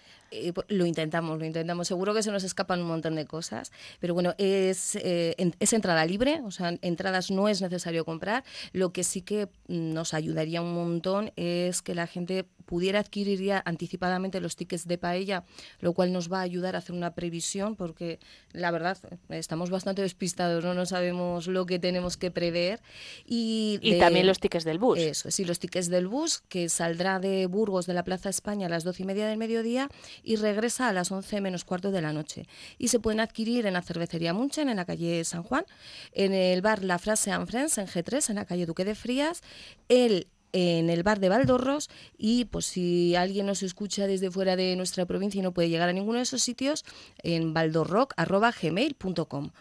Pues, 0.53 0.67
lo 0.69 0.85
intentamos, 0.85 1.39
lo 1.39 1.45
intentamos. 1.45 1.87
Seguro 1.87 2.13
que 2.13 2.21
se 2.21 2.31
nos 2.31 2.43
escapan 2.43 2.81
un 2.81 2.87
montón 2.87 3.15
de 3.15 3.25
cosas, 3.25 3.71
pero 3.99 4.13
bueno, 4.13 4.35
es, 4.37 4.97
es 4.97 5.73
entrada 5.73 6.05
libre, 6.05 6.41
o 6.43 6.51
sea, 6.51 6.73
entradas 6.81 7.31
no 7.31 7.47
es 7.47 7.61
necesario 7.61 8.03
comprar. 8.03 8.43
Lo 8.73 8.91
que 8.91 9.03
sí 9.03 9.21
que 9.21 9.47
mm, 9.67 9.93
nos 9.93 10.13
ayudaría 10.13 10.61
un 10.61 10.73
montón 10.73 11.31
es 11.37 11.81
que 11.81 11.95
la 11.95 12.07
gente 12.07 12.45
pudiera 12.67 12.99
adquirir 12.99 13.41
ya 13.41 13.63
anticipadamente 13.65 14.39
los 14.41 14.55
tickets 14.55 14.87
de 14.87 14.97
paella, 14.99 15.43
lo 15.79 15.93
cual 15.93 16.11
nos 16.13 16.31
va 16.31 16.39
a 16.39 16.41
ayudar 16.41 16.75
a 16.75 16.79
hacer 16.79 16.93
una 16.93 17.15
previsión, 17.15 17.75
porque 17.75 18.19
la 18.51 18.69
verdad 18.71 18.97
estamos 19.29 19.69
bastante 19.69 20.01
despistados, 20.01 20.63
no, 20.63 20.73
no 20.75 20.85
sabemos 20.85 21.47
lo 21.47 21.65
que 21.65 21.79
tenemos 21.79 22.17
que 22.17 22.29
prever. 22.29 22.81
Y, 23.25 23.79
Y 23.81 23.93
de- 23.93 23.99
también 23.99 24.27
los 24.27 24.39
tickets 24.39 24.65
del 24.65 24.77
bus. 24.79 24.99
Eso, 24.99 25.31
sí, 25.31 25.45
los 25.45 25.59
tickets 25.59 25.87
del 25.89 26.07
bus, 26.07 26.41
que 26.49 26.67
saldrá 26.69 27.19
de 27.19 27.45
Burgos 27.47 27.85
de 27.87 27.93
la 27.93 28.03
Plaza 28.03 28.29
España 28.29 28.67
a 28.67 28.69
las 28.69 28.83
doce 28.83 29.03
y 29.03 29.05
media 29.05 29.27
del 29.27 29.37
mediodía 29.37 29.89
y 30.21 30.35
regresa 30.35 30.89
a 30.89 30.93
las 30.93 31.11
11 31.11 31.39
menos 31.41 31.63
cuarto 31.63 31.91
de 31.91 32.01
la 32.01 32.11
noche. 32.11 32.45
Y 32.77 32.89
se 32.89 32.99
pueden 32.99 33.21
adquirir 33.21 33.65
en 33.65 33.73
la 33.73 33.81
cervecería 33.81 34.33
Munchen, 34.33 34.67
en 34.67 34.75
la 34.75 34.85
calle 34.85 35.23
San 35.23 35.43
Juan, 35.43 35.63
en 36.11 36.33
el 36.33 36.61
bar 36.61 36.83
La 36.83 36.99
Frase 36.99 37.31
and 37.31 37.47
Friends, 37.47 37.77
en 37.77 37.87
G3, 37.87 38.29
en 38.29 38.35
la 38.35 38.45
calle 38.45 38.65
Duque 38.65 38.83
de 38.83 38.93
Frías, 38.93 39.41
el 39.87 40.27
en 40.53 40.89
el 40.89 41.03
bar 41.03 41.19
de 41.19 41.29
Valdorros 41.29 41.89
y 42.17 42.45
pues 42.45 42.65
si 42.65 43.15
alguien 43.15 43.45
nos 43.45 43.63
escucha 43.63 44.07
desde 44.07 44.31
fuera 44.31 44.55
de 44.55 44.75
nuestra 44.75 45.05
provincia 45.05 45.39
y 45.39 45.41
no 45.41 45.53
puede 45.53 45.69
llegar 45.69 45.89
a 45.89 45.93
ninguno 45.93 46.17
de 46.17 46.23
esos 46.23 46.41
sitios 46.41 46.85
en 47.23 47.53
valdorrock@gmail.com. 47.53 49.51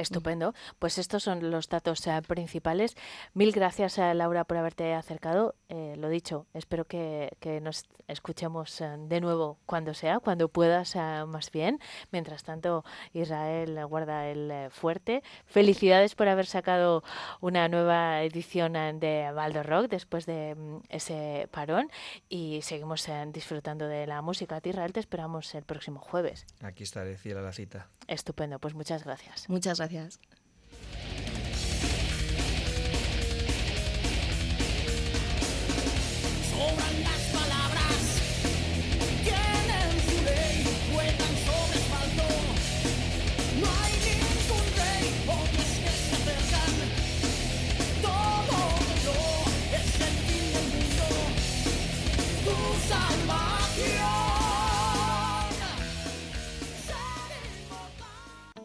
Estupendo. 0.00 0.54
Pues 0.78 0.98
estos 0.98 1.22
son 1.22 1.50
los 1.50 1.68
datos 1.68 2.06
eh, 2.06 2.22
principales. 2.26 2.96
Mil 3.34 3.52
gracias, 3.52 3.98
eh, 3.98 4.14
Laura, 4.14 4.44
por 4.44 4.56
haberte 4.56 4.94
acercado. 4.94 5.54
Eh, 5.68 5.94
lo 5.98 6.08
dicho, 6.08 6.46
espero 6.54 6.86
que, 6.86 7.36
que 7.40 7.60
nos 7.60 7.84
escuchemos 8.08 8.80
eh, 8.80 8.96
de 8.98 9.20
nuevo 9.20 9.58
cuando 9.66 9.94
sea, 9.94 10.18
cuando 10.20 10.48
puedas, 10.48 10.96
eh, 10.96 11.24
más 11.26 11.50
bien. 11.50 11.78
Mientras 12.12 12.44
tanto, 12.44 12.84
Israel 13.12 13.84
guarda 13.86 14.26
el 14.28 14.50
eh, 14.50 14.70
fuerte. 14.70 15.22
Felicidades 15.46 16.14
por 16.14 16.28
haber 16.28 16.46
sacado 16.46 17.04
una 17.40 17.68
nueva 17.68 18.22
edición 18.22 18.76
eh, 18.76 18.92
de 18.94 19.30
Baldo 19.32 19.62
Rock 19.62 19.88
después 19.90 20.26
de 20.26 20.54
mm, 20.54 20.78
ese 20.88 21.48
parón. 21.50 21.90
Y 22.28 22.60
seguimos 22.62 23.08
eh, 23.08 23.24
disfrutando 23.32 23.86
de 23.86 24.06
la 24.06 24.22
música. 24.22 24.56
A 24.56 24.60
ti, 24.60 24.70
Israel, 24.70 24.92
te 24.92 25.00
esperamos 25.00 25.54
el 25.54 25.64
próximo 25.64 26.00
jueves. 26.00 26.46
Aquí 26.62 26.84
estaré, 26.84 27.16
fiel 27.16 27.38
a 27.38 27.42
la 27.42 27.52
cita. 27.52 27.88
Estupendo. 28.06 28.58
Pues 28.58 28.74
muchas 28.74 29.04
gracias. 29.04 29.48
Muchas 29.48 29.78
gracias. 29.78 29.89
Las 29.90 30.20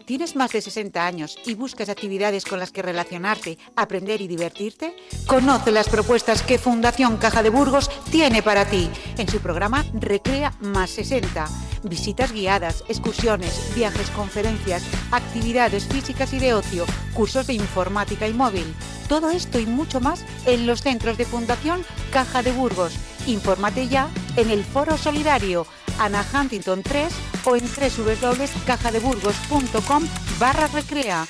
¿Tienes 0.05 0.35
más 0.35 0.51
de 0.51 0.61
60 0.61 1.03
años 1.03 1.35
y 1.47 1.55
buscas 1.55 1.89
actividades 1.89 2.45
con 2.45 2.59
las 2.59 2.71
que 2.71 2.83
relacionarte, 2.83 3.57
aprender 3.75 4.21
y 4.21 4.27
divertirte? 4.27 4.95
Conoce 5.25 5.71
las 5.71 5.89
propuestas 5.89 6.43
que 6.43 6.59
Fundación 6.59 7.17
Caja 7.17 7.41
de 7.41 7.49
Burgos 7.49 7.89
tiene 8.11 8.43
para 8.43 8.65
ti 8.65 8.87
en 9.17 9.27
su 9.27 9.39
programa 9.39 9.83
Recrea 9.95 10.53
más 10.59 10.91
60. 10.91 11.47
Visitas 11.81 12.33
guiadas, 12.33 12.83
excursiones, 12.87 13.73
viajes, 13.75 14.11
conferencias, 14.11 14.83
actividades 15.11 15.85
físicas 15.85 16.33
y 16.33 16.39
de 16.39 16.53
ocio, 16.53 16.85
cursos 17.15 17.47
de 17.47 17.53
informática 17.53 18.27
y 18.27 18.33
móvil. 18.33 18.75
Todo 19.09 19.31
esto 19.31 19.59
y 19.59 19.65
mucho 19.65 20.01
más 20.01 20.23
en 20.45 20.67
los 20.67 20.83
centros 20.83 21.17
de 21.17 21.25
Fundación 21.25 21.83
Caja 22.11 22.43
de 22.43 22.51
Burgos. 22.51 22.93
Infórmate 23.25 23.87
ya 23.87 24.07
en 24.37 24.51
el 24.51 24.63
Foro 24.63 24.99
Solidario 24.99 25.65
Ana 25.99 26.25
Huntington 26.33 26.81
3 26.83 27.13
o 27.45 27.55
en 27.55 27.63
www.cajadeburgos.com 27.65 30.03
barra 30.39 30.67
recrea. 30.67 31.25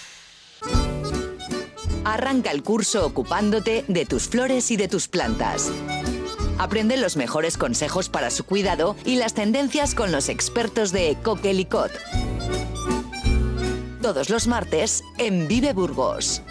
Arranca 2.03 2.51
el 2.51 2.63
curso 2.63 3.05
ocupándote 3.05 3.85
de 3.87 4.05
tus 4.05 4.27
flores 4.27 4.71
y 4.71 4.77
de 4.77 4.87
tus 4.87 5.07
plantas. 5.07 5.71
Aprende 6.57 6.97
los 6.97 7.15
mejores 7.17 7.57
consejos 7.57 8.09
para 8.09 8.31
su 8.31 8.45
cuidado 8.45 8.95
y 9.05 9.17
las 9.17 9.33
tendencias 9.33 9.95
con 9.95 10.11
los 10.11 10.29
expertos 10.29 10.91
de 10.91 11.17
Coquelicot. 11.23 11.91
Todos 14.01 14.29
los 14.29 14.47
martes 14.47 15.03
en 15.17 15.47
Vive 15.47 15.73
Burgos. 15.73 16.41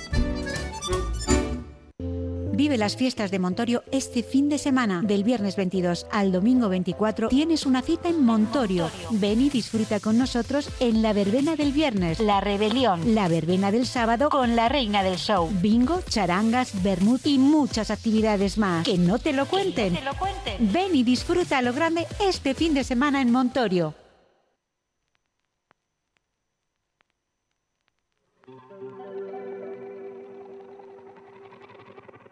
Vive 2.54 2.78
las 2.78 2.96
fiestas 2.96 3.32
de 3.32 3.40
Montorio 3.40 3.82
este 3.90 4.22
fin 4.22 4.48
de 4.48 4.58
semana. 4.58 5.02
Del 5.02 5.24
viernes 5.24 5.56
22 5.56 6.06
al 6.12 6.30
domingo 6.30 6.68
24 6.68 7.28
tienes 7.28 7.66
una 7.66 7.82
cita 7.82 8.08
en 8.08 8.24
Montorio. 8.24 8.90
Ven 9.10 9.40
y 9.40 9.50
disfruta 9.50 9.98
con 9.98 10.18
nosotros 10.18 10.70
en 10.78 11.02
la 11.02 11.12
verbena 11.12 11.56
del 11.56 11.72
viernes. 11.72 12.20
La 12.20 12.40
rebelión. 12.40 13.14
La 13.14 13.26
verbena 13.26 13.72
del 13.72 13.86
sábado 13.86 14.28
con 14.30 14.54
la 14.54 14.68
reina 14.68 15.02
del 15.02 15.16
show. 15.16 15.50
Bingo, 15.60 16.00
charangas, 16.08 16.82
vermut 16.84 17.26
y 17.26 17.38
muchas 17.38 17.90
actividades 17.90 18.56
más. 18.56 18.84
Que 18.84 18.98
no 18.98 19.18
te 19.18 19.32
lo 19.32 19.46
cuenten. 19.46 19.94
Que 19.94 20.00
no 20.00 20.10
te 20.10 20.14
lo 20.14 20.18
cuenten. 20.18 20.72
Ven 20.72 20.94
y 20.94 21.02
disfruta 21.02 21.58
a 21.58 21.62
lo 21.62 21.72
grande 21.72 22.06
este 22.20 22.54
fin 22.54 22.72
de 22.72 22.84
semana 22.84 23.20
en 23.20 23.32
Montorio. 23.32 23.94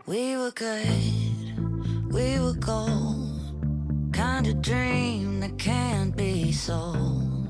We 0.05 0.37
were 0.37 0.51
good, 0.51 2.13
we 2.13 2.41
were 2.41 2.55
gold, 2.55 4.11
kind 4.13 4.49
of 4.49 4.61
dream 4.61 5.39
that 5.39 5.57
can't 5.59 6.17
be 6.17 6.51
sold. 6.51 7.47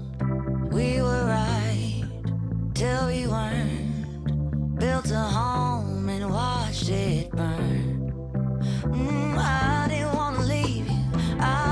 We 0.71 1.01
were 1.01 1.25
right 1.25 2.05
till 2.75 3.07
we 3.07 3.27
weren't, 3.27 4.79
built 4.79 5.11
a 5.11 5.19
home 5.19 6.11
and 6.11 6.31
watched 6.31 6.91
it 6.91 7.31
burn. 7.31 8.13
Mm, 8.85 9.39
I 9.39 9.87
didn't 9.89 10.15
wanna 10.15 10.41
leave 10.41 10.87
you, 10.87 11.05
I 11.41 11.72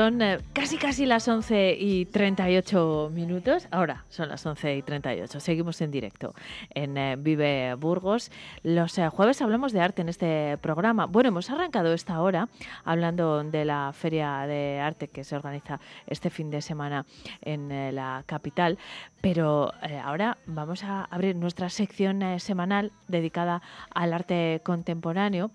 Son 0.00 0.22
eh, 0.22 0.38
casi 0.54 0.78
casi 0.78 1.04
las 1.04 1.28
11 1.28 1.76
y 1.78 2.06
38 2.06 3.10
minutos. 3.12 3.68
Ahora 3.70 4.06
son 4.08 4.30
las 4.30 4.46
11 4.46 4.76
y 4.76 4.80
38. 4.80 5.40
Seguimos 5.40 5.78
en 5.82 5.90
directo 5.90 6.34
en 6.70 6.96
eh, 6.96 7.16
Vive 7.18 7.74
Burgos. 7.74 8.30
Los 8.62 8.96
eh, 8.96 9.10
jueves 9.10 9.42
hablamos 9.42 9.74
de 9.74 9.82
arte 9.82 10.00
en 10.00 10.08
este 10.08 10.56
programa. 10.62 11.04
Bueno, 11.04 11.28
hemos 11.28 11.50
arrancado 11.50 11.92
esta 11.92 12.18
hora 12.22 12.48
hablando 12.82 13.44
de 13.44 13.66
la 13.66 13.92
feria 13.92 14.46
de 14.46 14.80
arte 14.80 15.08
que 15.08 15.22
se 15.22 15.36
organiza 15.36 15.80
este 16.06 16.30
fin 16.30 16.50
de 16.50 16.62
semana 16.62 17.04
en 17.42 17.94
la 17.94 18.22
capital. 18.24 18.78
Pero 19.20 19.70
ahora 20.02 20.38
vamos 20.46 20.82
a 20.82 21.04
abrir 21.04 21.36
nuestra 21.36 21.68
sección 21.68 22.40
semanal 22.40 22.90
dedicada 23.06 23.60
al 23.90 24.14
arte 24.14 24.62
contemporáneo. 24.64 25.50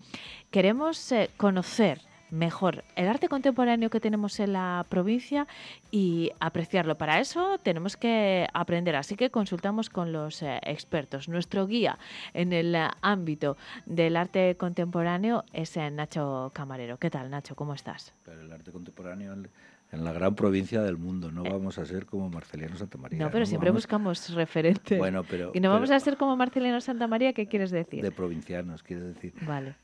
Queremos 0.52 1.12
conocer 1.36 2.00
mejor 2.36 2.84
el 2.96 3.08
arte 3.08 3.30
contemporáneo 3.30 3.90
que 3.90 4.00
tenemos 4.00 4.40
en 4.40 4.54
la 4.54 4.86
provincia 4.90 5.48
y 5.92 6.32
apreciarlo. 6.40 6.98
Para 6.98 7.20
eso 7.20 7.58
tenemos 7.64 7.98
que 7.98 8.48
aprender, 8.54 8.96
así 8.96 9.16
que 9.16 9.30
consultamos 9.30 9.90
con 9.90 10.12
los 10.12 10.42
eh, 10.44 10.60
expertos. 10.64 11.30
Nuestro 11.30 11.66
guía 11.66 11.98
en 12.34 12.54
el 12.54 12.76
eh, 12.76 12.88
ámbito 13.02 13.58
del 13.86 14.18
arte 14.18 14.56
contemporáneo 14.58 15.44
es 15.54 15.76
eh, 15.78 15.90
Nacho 15.90 16.52
Camarero. 16.54 16.98
¿Qué 16.98 17.10
tal, 17.10 17.30
Nacho? 17.30 17.56
¿Cómo 17.56 17.74
estás? 17.74 18.14
Pero 18.26 18.42
el 18.42 18.52
arte 18.52 18.72
contemporáneo 18.72 19.34
en, 19.34 19.48
en 19.92 20.04
la 20.04 20.12
gran 20.12 20.36
provincia 20.36 20.82
del 20.82 20.98
mundo. 20.98 21.32
No 21.32 21.44
vamos 21.44 21.78
a 21.78 21.86
ser 21.86 22.06
como 22.06 22.30
Marceliano 22.30 22.76
Santamaría. 22.76 23.18
Eh. 23.20 23.22
No, 23.24 23.32
pero 23.32 23.46
siempre 23.46 23.70
vamos- 23.70 23.84
buscamos 23.84 24.34
referentes. 24.34 24.98
Bueno, 25.00 25.24
pero- 25.24 25.52
y 25.54 25.60
no 25.62 25.70
vamos 25.70 25.90
a 25.92 26.00
ser 26.00 26.18
como 26.18 26.36
Marcelino 26.36 26.82
Santa 26.82 27.08
María, 27.08 27.32
¿qué 27.34 27.48
quieres 27.48 27.72
decir? 27.72 28.02
De 28.04 28.12
provincianos, 28.12 28.84
quiero 28.84 29.06
decir. 29.06 29.34
Vale. 29.42 29.76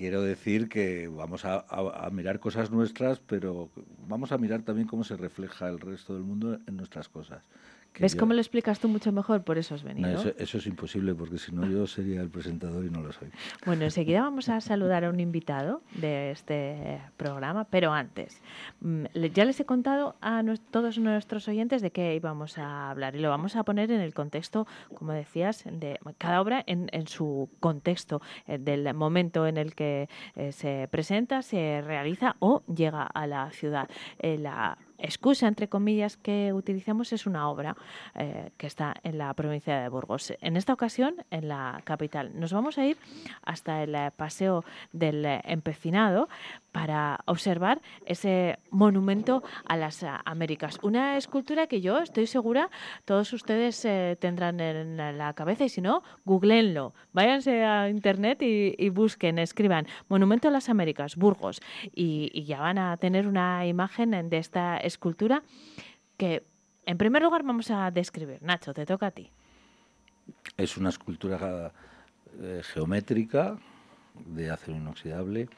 Quiero 0.00 0.22
decir 0.22 0.70
que 0.70 1.08
vamos 1.08 1.44
a, 1.44 2.08
mirar 2.10 2.40
cosas 2.40 2.70
nuestras, 2.70 3.20
pero 3.20 3.68
vamos 4.08 4.32
a 4.32 4.38
mirar 4.38 4.62
también 4.62 4.88
cómo 4.88 5.04
se 5.04 5.14
refleja 5.14 5.68
el 5.68 5.78
resto 5.78 6.14
del 6.14 6.22
mundo 6.22 6.58
en 6.66 6.78
nuestras 6.78 7.10
cosas. 7.10 7.44
¿Ves 7.98 8.14
yo- 8.14 8.20
cómo 8.20 8.32
lo 8.34 8.40
explicas 8.40 8.78
tú 8.80 8.88
mucho 8.88 9.10
mejor? 9.12 9.42
Por 9.42 9.58
eso 9.58 9.74
has 9.74 9.82
No, 9.82 9.88
venido. 9.88 10.10
eso, 10.20 10.32
eso 10.38 10.58
es 10.58 10.66
imposible, 10.66 11.14
porque 11.14 11.38
si 11.38 11.52
no 11.52 11.66
yo 11.66 11.86
sería 11.86 12.20
el 12.20 12.30
presentador 12.30 12.84
y 12.84 12.90
no 12.90 13.00
lo 13.02 13.12
soy. 13.12 13.28
Bueno, 13.66 13.84
enseguida 13.84 14.22
vamos 14.22 14.48
a 14.48 14.60
saludar 14.60 15.04
a 15.04 15.10
un 15.10 15.20
invitado 15.20 15.82
de 15.94 16.30
este 16.30 17.00
programa, 17.16 17.64
pero 17.64 17.92
antes, 17.92 18.40
mm, 18.80 19.04
ya 19.34 19.44
les 19.44 19.58
he 19.60 19.64
contado 19.64 20.16
a 20.20 20.42
todos 20.70 20.98
nuestros 20.98 21.46
oyentes 21.48 21.82
de 21.82 21.90
qué 21.90 22.14
íbamos 22.14 22.58
a 22.58 22.90
hablar 22.90 23.16
y 23.16 23.20
lo 23.20 23.28
vamos 23.30 23.56
a 23.56 23.64
poner 23.64 23.90
en 23.90 24.00
el 24.00 24.14
contexto, 24.14 24.66
como 24.94 25.12
decías, 25.12 25.64
de 25.70 25.98
cada 26.18 26.40
obra 26.40 26.62
en, 26.66 26.88
en 26.92 27.06
su 27.06 27.48
contexto, 27.60 28.22
eh, 28.46 28.58
del 28.58 28.92
momento 28.94 29.46
en 29.46 29.56
el 29.56 29.74
que 29.74 30.08
eh, 30.36 30.52
se 30.52 30.88
presenta, 30.90 31.42
se 31.42 31.82
realiza 31.82 32.36
o 32.38 32.62
llega 32.72 33.02
a 33.02 33.26
la 33.26 33.50
ciudad. 33.50 33.88
Eh, 34.18 34.38
la 34.38 34.78
excusa, 35.02 35.48
entre 35.48 35.68
comillas, 35.68 36.16
que 36.16 36.52
utilizamos 36.52 37.12
es 37.12 37.26
una 37.26 37.48
obra 37.48 37.76
eh, 38.14 38.50
que 38.56 38.66
está 38.66 38.94
en 39.02 39.18
la 39.18 39.32
provincia 39.34 39.80
de 39.80 39.88
Burgos. 39.88 40.32
En 40.40 40.56
esta 40.56 40.72
ocasión, 40.72 41.16
en 41.30 41.48
la 41.48 41.80
capital. 41.84 42.32
Nos 42.34 42.52
vamos 42.52 42.78
a 42.78 42.86
ir 42.86 42.96
hasta 43.42 43.82
el 43.82 43.94
eh, 43.94 44.10
Paseo 44.16 44.64
del 44.92 45.24
eh, 45.24 45.40
Empecinado 45.44 46.28
para 46.72 47.20
observar 47.26 47.80
ese 48.06 48.58
monumento 48.70 49.42
a 49.66 49.76
las 49.76 50.04
Américas. 50.24 50.78
Una 50.82 51.16
escultura 51.16 51.66
que 51.66 51.80
yo 51.80 51.98
estoy 51.98 52.28
segura 52.28 52.70
todos 53.04 53.32
ustedes 53.32 53.80
tendrán 54.20 54.60
en 54.60 54.96
la 54.96 55.32
cabeza 55.34 55.64
y 55.64 55.68
si 55.68 55.80
no, 55.80 56.04
googleenlo. 56.24 56.94
Váyanse 57.12 57.64
a 57.64 57.88
internet 57.88 58.40
y, 58.42 58.76
y 58.78 58.88
busquen, 58.90 59.40
escriban 59.40 59.88
Monumento 60.08 60.46
a 60.46 60.52
las 60.52 60.68
Américas, 60.68 61.16
Burgos, 61.16 61.60
y, 61.92 62.30
y 62.32 62.44
ya 62.44 62.60
van 62.60 62.78
a 62.78 62.96
tener 62.98 63.26
una 63.26 63.66
imagen 63.66 64.30
de 64.30 64.38
esta 64.38 64.76
escultura 64.76 64.89
que, 66.16 66.44
en 66.86 66.98
primer 66.98 67.22
lugar, 67.22 67.42
vamos 67.42 67.70
a 67.70 67.90
describir. 67.90 68.42
Nacho, 68.42 68.72
te 68.74 68.86
toca 68.86 69.06
a 69.06 69.10
ti. 69.10 69.30
Es 70.56 70.76
una 70.76 70.88
escultura 70.90 71.72
eh, 72.40 72.62
geométrica 72.64 73.58
de 74.26 74.50
acero 74.50 74.76
inoxidable 74.76 75.48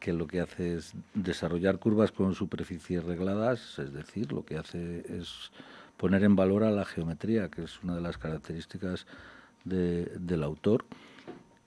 que 0.00 0.12
lo 0.12 0.26
que 0.26 0.40
hace 0.40 0.76
es 0.76 0.92
desarrollar 1.14 1.78
curvas 1.78 2.12
con 2.12 2.34
superficies 2.34 3.04
regladas, 3.04 3.78
es 3.78 3.92
decir, 3.92 4.32
lo 4.32 4.44
que 4.44 4.58
hace 4.58 5.00
es 5.08 5.50
poner 5.96 6.24
en 6.24 6.36
valor 6.36 6.62
a 6.64 6.70
la 6.70 6.84
geometría, 6.84 7.48
que 7.48 7.62
es 7.64 7.82
una 7.82 7.94
de 7.94 8.02
las 8.02 8.18
características 8.18 9.06
de- 9.64 10.06
del 10.18 10.42
autor. 10.42 10.84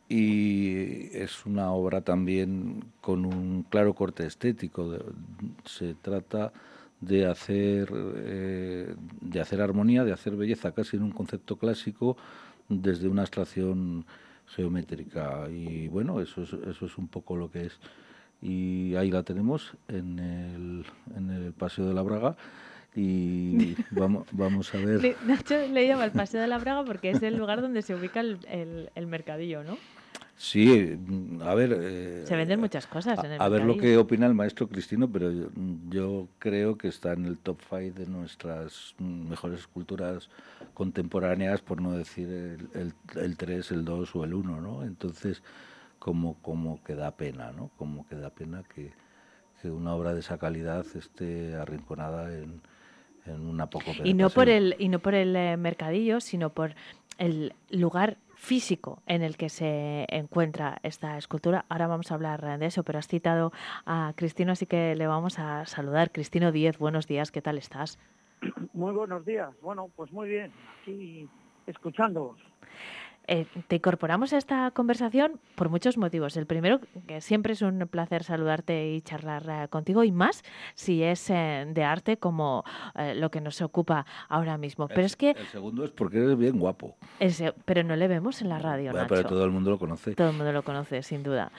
Y 0.10 1.10
es 1.18 1.46
una 1.46 1.72
obra 1.72 2.02
también 2.02 2.84
con 3.02 3.26
un 3.26 3.64
claro 3.64 3.94
corte 3.94 4.26
estético. 4.26 4.98
Se 5.66 5.96
trata 5.96 6.54
de 7.02 7.26
hacer 7.28 7.90
eh, 7.94 8.96
de 9.22 9.40
hacer 9.40 9.62
armonía, 9.62 10.04
de 10.04 10.14
hacer 10.14 10.36
belleza 10.36 10.72
casi 10.74 10.98
en 10.98 11.04
un 11.04 11.12
concepto 11.12 11.58
clásico 11.58 12.18
desde 12.70 13.08
una 13.08 13.22
abstracción 13.22 14.06
geométrica 14.48 15.50
y 15.50 15.88
bueno, 15.90 16.22
eso 16.22 16.44
es, 16.44 16.54
eso 16.54 16.86
es 16.86 16.98
un 16.98 17.08
poco 17.08 17.36
lo 17.36 17.52
que 17.52 17.66
es 17.68 17.80
y 18.42 18.96
ahí 18.96 19.12
la 19.12 19.24
tenemos 19.24 19.74
en 19.88 20.20
el, 20.20 20.86
en 21.16 21.30
el 21.30 21.54
Paseo 21.54 21.88
de 21.88 21.94
la 21.94 22.02
Braga 22.02 22.36
y 22.96 23.76
vamos, 23.92 24.26
vamos 24.32 24.74
a 24.74 24.78
ver. 24.80 25.16
Nacho 25.26 25.56
le 25.68 25.88
llama 25.88 26.06
el 26.06 26.12
Paseo 26.12 26.42
de 26.42 26.48
la 26.48 26.58
Braga 26.58 26.84
porque 26.84 27.12
es 27.12 27.22
el 27.22 27.38
lugar 27.38 27.62
donde 27.62 27.82
se 27.82 27.94
ubica 27.96 28.20
el, 28.22 28.40
el- 28.50 28.90
el 28.96 29.08
mercadillo, 29.08 29.64
¿no? 29.64 29.78
Sí, 30.36 30.96
mm, 30.98 31.42
a 31.42 31.56
ver. 31.56 31.76
eh, 31.80 32.24
Se 32.28 32.36
venden 32.36 32.60
muchas 32.60 32.86
cosas 32.86 33.18
en 33.24 33.32
el 33.34 33.42
a, 33.42 33.50
ver 33.50 33.64
lo 33.64 33.76
que 33.78 33.98
opina 33.98 34.28
el 34.28 34.36
maestro 34.36 34.68
Cristino, 34.70 35.10
pero 35.12 35.32
yo, 35.32 35.48
yo 35.90 36.28
creo 36.38 36.78
que 36.78 36.88
está 36.88 37.14
en 37.14 37.26
el 37.26 37.38
top 37.40 37.60
5 37.68 38.00
de 38.00 38.06
nuestras 38.06 38.94
mm, 39.00 39.30
mejores 39.30 39.62
esculturas 39.62 40.30
contemporáneas, 40.76 41.62
por 41.62 41.82
no 41.82 41.94
decir 41.94 42.30
el, 42.30 42.70
el, 42.80 42.94
el 43.20 43.36
3, 43.38 43.72
el 43.72 43.84
2 43.84 44.16
o 44.16 44.24
el 44.24 44.34
1, 44.36 44.62
¿no? 44.62 44.84
Entonces, 44.84 45.42
como, 45.98 46.36
como 46.42 46.84
que 46.84 46.94
da 46.94 47.12
pena, 47.12 47.52
¿no? 47.52 47.72
Como 47.78 48.08
que 48.08 48.16
da 48.16 48.30
pena 48.30 48.64
que, 48.76 48.92
que 49.62 49.72
una 49.72 49.96
obra 49.96 50.14
de 50.14 50.20
esa 50.20 50.38
calidad 50.38 50.86
esté 50.96 51.56
arrinconada 51.56 52.32
en, 52.34 52.62
en 53.26 53.42
una 53.42 53.70
poco 53.70 53.92
Y 54.04 54.14
no 54.14 54.30
por 54.30 54.50
el 54.50 54.76
y 54.78 54.90
no 54.90 55.00
por 55.00 55.16
el 55.16 55.36
eh, 55.36 55.58
mercadillo, 55.58 56.22
sino 56.22 56.52
por 56.52 56.76
el 57.18 57.54
lugar 57.72 58.18
físico 58.38 59.02
en 59.08 59.24
el 59.24 59.36
que 59.36 59.50
se 59.50 60.06
encuentra 60.10 60.78
esta 60.84 61.18
escultura. 61.18 61.66
Ahora 61.70 61.88
vamos 61.88 62.12
a 62.12 62.16
hablar 62.16 62.60
de 62.60 62.66
eso, 62.68 62.84
pero 62.84 63.00
has 63.00 63.08
citado 63.08 63.52
a 63.86 64.14
Cristino, 64.16 64.52
así 64.52 64.68
que 64.68 64.96
le 64.96 65.08
vamos 65.08 65.40
a 65.40 65.66
saludar. 65.66 66.12
Cristino 66.12 66.52
Díez, 66.52 66.78
buenos 66.78 67.08
días, 67.08 67.32
¿qué 67.32 67.42
tal 67.42 67.58
estás? 67.58 68.00
Muy 68.74 68.94
buenos 68.94 69.26
días. 69.26 69.50
Bueno, 69.62 69.90
pues 69.96 70.12
muy 70.12 70.30
bien. 70.30 70.54
Aquí 70.82 71.28
escuchándoos. 71.66 72.38
Eh, 73.30 73.46
te 73.68 73.76
incorporamos 73.76 74.32
a 74.32 74.38
esta 74.38 74.72
conversación 74.72 75.40
por 75.56 75.68
muchos 75.70 75.98
motivos. 75.98 76.38
El 76.38 76.46
primero, 76.46 76.80
que 77.08 77.20
siempre 77.20 77.54
es 77.54 77.62
un 77.62 77.80
placer 77.92 78.24
saludarte 78.24 78.92
y 78.94 79.02
charlar 79.02 79.44
eh, 79.50 79.68
contigo, 79.68 80.06
y 80.06 80.12
más 80.14 80.44
si 80.76 81.04
es 81.04 81.30
eh, 81.30 81.66
de 81.68 81.84
arte 81.84 82.18
como 82.18 82.64
lo 83.16 83.30
que 83.30 83.42
nos 83.42 83.62
ocupa 83.62 84.06
ahora 84.30 84.58
mismo. 84.58 84.88
Pero 84.88 85.02
el, 85.02 85.06
es 85.08 85.16
que, 85.18 85.32
el 85.32 85.48
segundo 85.48 85.84
es 85.84 85.92
porque 85.92 86.18
eres 86.20 86.38
bien 86.38 86.58
guapo. 86.58 86.96
ese- 87.20 87.54
pero 87.66 87.84
no 87.84 87.96
le 87.98 88.08
vemos 88.08 88.42
en 88.42 88.50
la 88.50 88.60
radio, 88.60 88.92
Bueno, 88.92 89.04
Nacho. 89.04 89.16
pero 89.16 89.28
todo 89.30 89.44
el 89.46 89.52
mundo 89.52 89.72
lo 89.72 89.78
conoce. 89.80 90.16
Todo 90.16 90.30
el 90.30 90.36
mundo 90.38 90.52
lo 90.54 90.64
conoce, 90.64 91.04
sin 91.04 91.22
duda. 91.24 91.52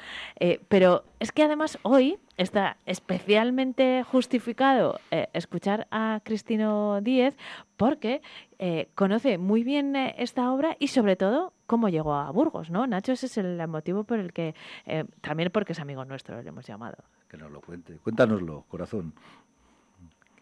Pero 0.68 1.04
es 1.20 1.32
que 1.32 1.42
además 1.42 1.78
hoy 1.82 2.18
está 2.38 2.76
especialmente 2.86 4.04
justificado 4.04 5.00
escuchar 5.32 5.86
a 5.90 6.20
Cristino 6.24 7.00
Díez 7.02 7.34
porque 7.76 8.22
eh, 8.58 8.88
conoce 8.94 9.38
muy 9.38 9.62
bien 9.64 9.94
eh, 9.96 10.14
esta 10.18 10.52
obra 10.52 10.76
y 10.78 10.88
sobre 10.88 11.16
todo 11.16 11.52
cómo 11.66 11.88
llegó 11.88 12.14
a 12.14 12.30
Burgos, 12.30 12.70
¿no? 12.70 12.86
Nacho, 12.86 13.12
ese 13.12 13.26
es 13.26 13.38
el 13.38 13.66
motivo 13.68 14.04
por 14.04 14.18
el 14.18 14.32
que, 14.32 14.54
eh, 14.86 15.04
también 15.20 15.50
porque 15.52 15.72
es 15.72 15.80
amigo 15.80 16.04
nuestro, 16.04 16.40
le 16.42 16.48
hemos 16.48 16.66
llamado. 16.66 16.96
Que 17.28 17.36
nos 17.36 17.50
lo 17.50 17.60
cuente. 17.60 17.98
Cuéntanoslo, 17.98 18.64
corazón. 18.68 19.12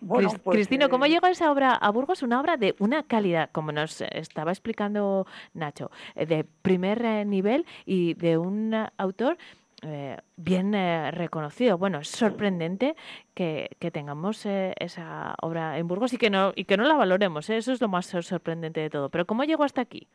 Bueno, 0.01 0.29
Cris- 0.29 0.39
pues, 0.41 0.55
Cristino, 0.57 0.87
eh, 0.87 0.89
¿cómo 0.91 1.07
llegó 1.07 1.27
esa 1.27 1.51
obra 1.51 1.73
a 1.73 1.91
Burgos? 1.91 2.23
Una 2.23 2.39
obra 2.41 2.57
de 2.57 2.77
una 2.79 3.03
calidad, 3.03 3.49
como 3.51 3.73
nos 3.73 4.03
estaba 4.03 4.53
explicando 4.53 5.27
Nacho, 5.55 5.91
de 6.15 6.45
primer 6.63 7.27
nivel 7.27 7.65
y 7.87 8.15
de 8.15 8.37
un 8.39 8.75
eh, 8.75 8.89
autor 8.99 9.39
eh, 9.87 10.19
bien 10.37 10.75
eh, 10.75 11.11
reconocido. 11.11 11.79
Bueno, 11.79 11.99
es 12.01 12.09
sorprendente 12.09 12.97
que, 13.35 13.71
que 13.79 13.91
tengamos 13.91 14.45
eh, 14.47 14.75
esa 14.79 15.35
obra 15.43 15.79
en 15.79 15.89
Burgos 15.89 16.13
y 16.13 16.19
que 16.19 16.31
no, 16.31 16.53
y 16.55 16.65
que 16.65 16.77
no 16.77 16.85
la 16.85 16.95
valoremos. 16.95 17.49
Eso 17.51 17.73
es 17.73 17.81
lo 17.81 17.89
más 17.89 18.07
sor- 18.07 18.25
sorprendente 18.25 18.81
de 18.81 18.91
todo. 18.91 19.09
Pero 19.09 19.27
¿cómo 19.27 19.45
llegó 19.45 19.65
hasta 19.65 19.81
aquí? 19.83 20.07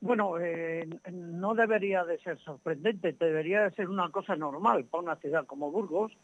Bueno, 0.00 0.34
no 1.10 1.54
debería 1.54 2.04
de 2.04 2.18
ser 2.18 2.38
sorprendente, 2.38 3.12
debería 3.14 3.62
de 3.64 3.72
ser 3.72 3.88
una 3.88 4.10
cosa 4.10 4.36
normal 4.36 4.84
para 4.84 5.02
una 5.02 5.16
ciudad 5.16 5.44
como 5.44 5.72
Burgos, 5.72 6.16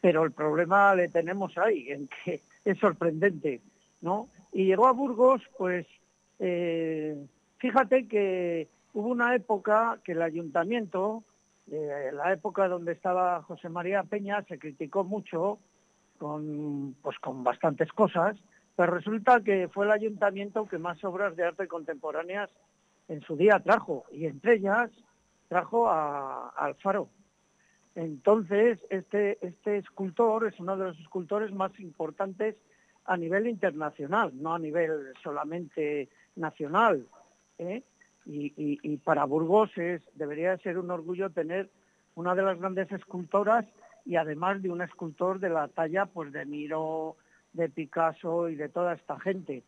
pero 0.00 0.22
el 0.22 0.30
problema 0.30 0.94
le 0.94 1.08
tenemos 1.08 1.58
ahí, 1.58 1.90
en 1.90 2.08
que 2.24 2.42
es 2.64 2.78
sorprendente, 2.78 3.60
¿no? 4.02 4.28
Y 4.52 4.66
llegó 4.66 4.86
a 4.86 4.92
Burgos, 4.92 5.42
pues, 5.58 5.84
fíjate 7.58 8.06
que 8.06 8.68
hubo 8.94 9.08
una 9.08 9.34
época 9.34 9.98
que 10.04 10.12
el 10.12 10.22
ayuntamiento, 10.22 11.24
eh, 11.70 12.10
la 12.12 12.32
época 12.32 12.68
donde 12.68 12.92
estaba 12.92 13.42
José 13.42 13.68
María 13.68 14.02
Peña, 14.02 14.42
se 14.48 14.58
criticó 14.58 15.04
mucho 15.04 15.58
con, 16.18 16.94
pues, 17.02 17.18
con 17.18 17.44
bastantes 17.44 17.92
cosas, 17.92 18.36
pero 18.76 18.92
resulta 18.94 19.40
que 19.40 19.68
fue 19.68 19.86
el 19.86 19.92
ayuntamiento 19.92 20.66
que 20.66 20.78
más 20.78 21.02
obras 21.04 21.36
de 21.36 21.44
arte 21.44 21.66
contemporáneas 21.68 22.50
en 23.08 23.20
su 23.22 23.36
día 23.36 23.60
trajo, 23.60 24.04
y 24.12 24.26
entre 24.26 24.56
ellas 24.56 24.90
trajo 25.48 25.88
a, 25.88 26.48
a 26.50 26.64
Alfaro. 26.66 27.08
Entonces, 27.94 28.78
este, 28.90 29.44
este 29.44 29.78
escultor 29.78 30.46
es 30.46 30.60
uno 30.60 30.76
de 30.76 30.84
los 30.84 31.00
escultores 31.00 31.52
más 31.52 31.72
importantes 31.80 32.54
a 33.06 33.16
nivel 33.16 33.48
internacional, 33.48 34.30
no 34.34 34.54
a 34.54 34.58
nivel 34.58 35.12
solamente 35.22 36.08
nacional. 36.36 37.06
¿eh? 37.58 37.82
Y, 38.30 38.52
y- 38.82 38.96
para 38.98 39.24
Burgos 39.24 39.70
es, 39.78 40.02
debería 40.14 40.50
de 40.50 40.62
ser 40.62 40.78
un 40.78 40.90
orgullo 40.90 41.30
tener 41.30 41.70
una 42.14 42.34
de 42.34 42.42
las 42.42 42.58
grandes 42.58 42.92
escultoras 42.92 43.64
y 44.04 44.16
además 44.16 44.60
de 44.62 44.70
un 44.70 44.82
escultor 44.82 45.40
de 45.40 45.48
la 45.48 45.68
talla 45.68 46.04
pues 46.06 46.30
de 46.32 46.44
Miro, 46.44 47.16
de 47.54 47.70
Picasso 47.70 48.50
y 48.50 48.54
de 48.54 48.68
toda 48.68 48.92
esta 48.94 49.18
gente. 49.18 49.62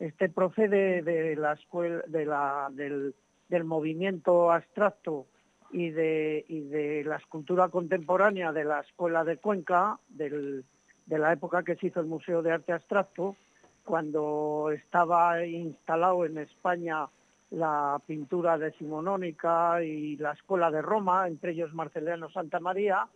Este 0.00 0.28
procede 0.28 1.02
de 1.02 1.36
la 1.36 1.52
escuela, 1.52 2.02
de 2.08 2.24
la, 2.26 2.68
del, 2.72 3.14
del 3.48 3.64
movimiento 3.64 4.50
abstracto 4.50 5.26
y 5.70 5.90
de, 5.90 6.44
y 6.48 6.62
de 6.62 7.04
la 7.04 7.16
escultura 7.16 7.68
contemporánea 7.68 8.50
de 8.52 8.64
la 8.64 8.80
Escuela 8.80 9.22
de 9.22 9.36
Cuenca, 9.36 10.00
de 10.08 10.64
la 11.06 11.32
época 11.32 11.62
que 11.62 11.76
se 11.76 11.86
hizo 11.88 12.00
el 12.00 12.06
Museo 12.06 12.42
de 12.42 12.50
Arte 12.50 12.72
Abstracto, 12.72 13.36
cuando 13.84 14.70
estaba 14.72 15.44
instalado 15.46 16.24
en 16.24 16.38
España 16.38 17.06
la 17.50 18.00
pintura 18.06 18.58
decimonónica 18.58 19.82
y 19.82 20.16
la 20.16 20.32
Escuela 20.32 20.70
de 20.70 20.82
Roma, 20.82 21.26
entre 21.26 21.52
ellos 21.52 21.74
Marceliano 21.74 22.30
Santa 22.30 22.60
María, 22.60 23.08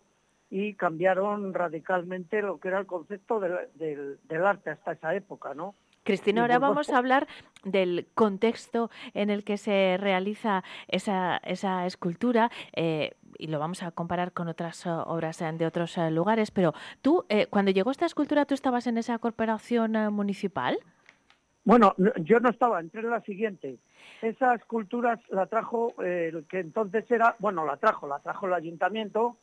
y 0.50 0.74
cambiaron 0.74 1.54
radicalmente 1.54 2.42
lo 2.42 2.58
que 2.58 2.68
era 2.68 2.78
el 2.78 2.86
concepto 2.86 3.40
del, 3.40 3.54
del- 3.74 4.18
del 4.28 4.44
arte 4.46 4.70
hasta 4.70 4.92
esa 4.92 5.14
época, 5.14 5.54
¿no? 5.54 5.74
Cristina, 6.02 6.42
ahora 6.42 6.58
vamos 6.58 6.90
a 6.90 6.98
hablar 6.98 7.26
del 7.64 8.06
contexto 8.14 8.90
en 9.14 9.30
el 9.30 9.42
que 9.42 9.56
se 9.56 9.96
realiza 9.98 10.62
esa, 10.86 11.38
esa 11.38 11.86
escultura 11.86 12.50
eh, 12.74 13.12
y 13.38 13.46
lo 13.46 13.58
vamos 13.58 13.82
a 13.82 13.90
comparar 13.90 14.32
con 14.32 14.48
otras 14.48 14.86
obras 14.86 15.38
de 15.38 15.64
otros 15.64 15.96
eh, 15.96 16.10
lugares. 16.10 16.50
Pero 16.50 16.74
tú, 17.00 17.24
eh, 17.30 17.46
cuando 17.46 17.70
llegó 17.70 17.90
esta 17.90 18.04
escultura, 18.04 18.44
¿tú 18.44 18.52
estabas 18.52 18.86
en 18.86 18.98
esa 18.98 19.18
corporación 19.18 19.96
eh, 19.96 20.10
municipal? 20.10 20.76
Bueno, 21.64 21.94
no- 21.96 22.12
yo 22.16 22.40
no 22.40 22.50
estaba, 22.50 22.80
entré 22.80 23.00
en 23.00 23.10
la 23.10 23.20
siguiente. 23.22 23.78
Esa 24.22 24.54
escultura 24.54 25.18
la 25.30 25.46
trajo 25.46 25.94
eh, 26.02 26.30
el 26.32 26.44
que 26.46 26.60
entonces 26.60 27.10
era, 27.10 27.36
bueno, 27.38 27.64
la 27.64 27.76
trajo, 27.78 28.06
la 28.06 28.18
trajo 28.20 28.46
el 28.46 28.54
ayuntamiento 28.54 29.36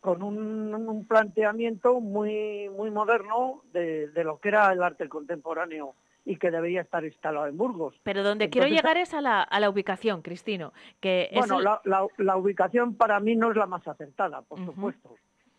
con 0.00 0.22
un, 0.22 0.74
un 0.74 1.06
planteamiento 1.06 2.00
muy 2.00 2.70
muy 2.70 2.90
moderno 2.90 3.62
de, 3.72 4.08
de 4.08 4.24
lo 4.24 4.38
que 4.38 4.48
era 4.48 4.72
el 4.72 4.82
arte 4.82 5.08
contemporáneo 5.08 5.94
y 6.24 6.36
que 6.36 6.50
debería 6.50 6.80
estar 6.82 7.04
instalado 7.04 7.46
en 7.46 7.56
Burgos. 7.58 7.94
Pero 8.02 8.22
donde 8.22 8.48
quiero 8.48 8.68
llegar 8.68 8.96
es 8.96 9.12
a 9.12 9.20
la, 9.20 9.42
a 9.42 9.60
la 9.60 9.68
ubicación, 9.68 10.22
Cristino. 10.22 10.72
Que 11.00 11.28
es 11.30 11.38
Bueno, 11.38 11.58
el- 11.58 11.64
la, 11.64 11.80
la- 11.84 12.06
la 12.18 12.36
ubicación 12.38 12.94
para 12.94 13.20
mí 13.20 13.36
no 13.36 13.50
es 13.50 13.56
la 13.56 13.66
más 13.66 13.86
acertada, 13.86 14.40
por 14.42 14.58
supuesto. 14.64 15.16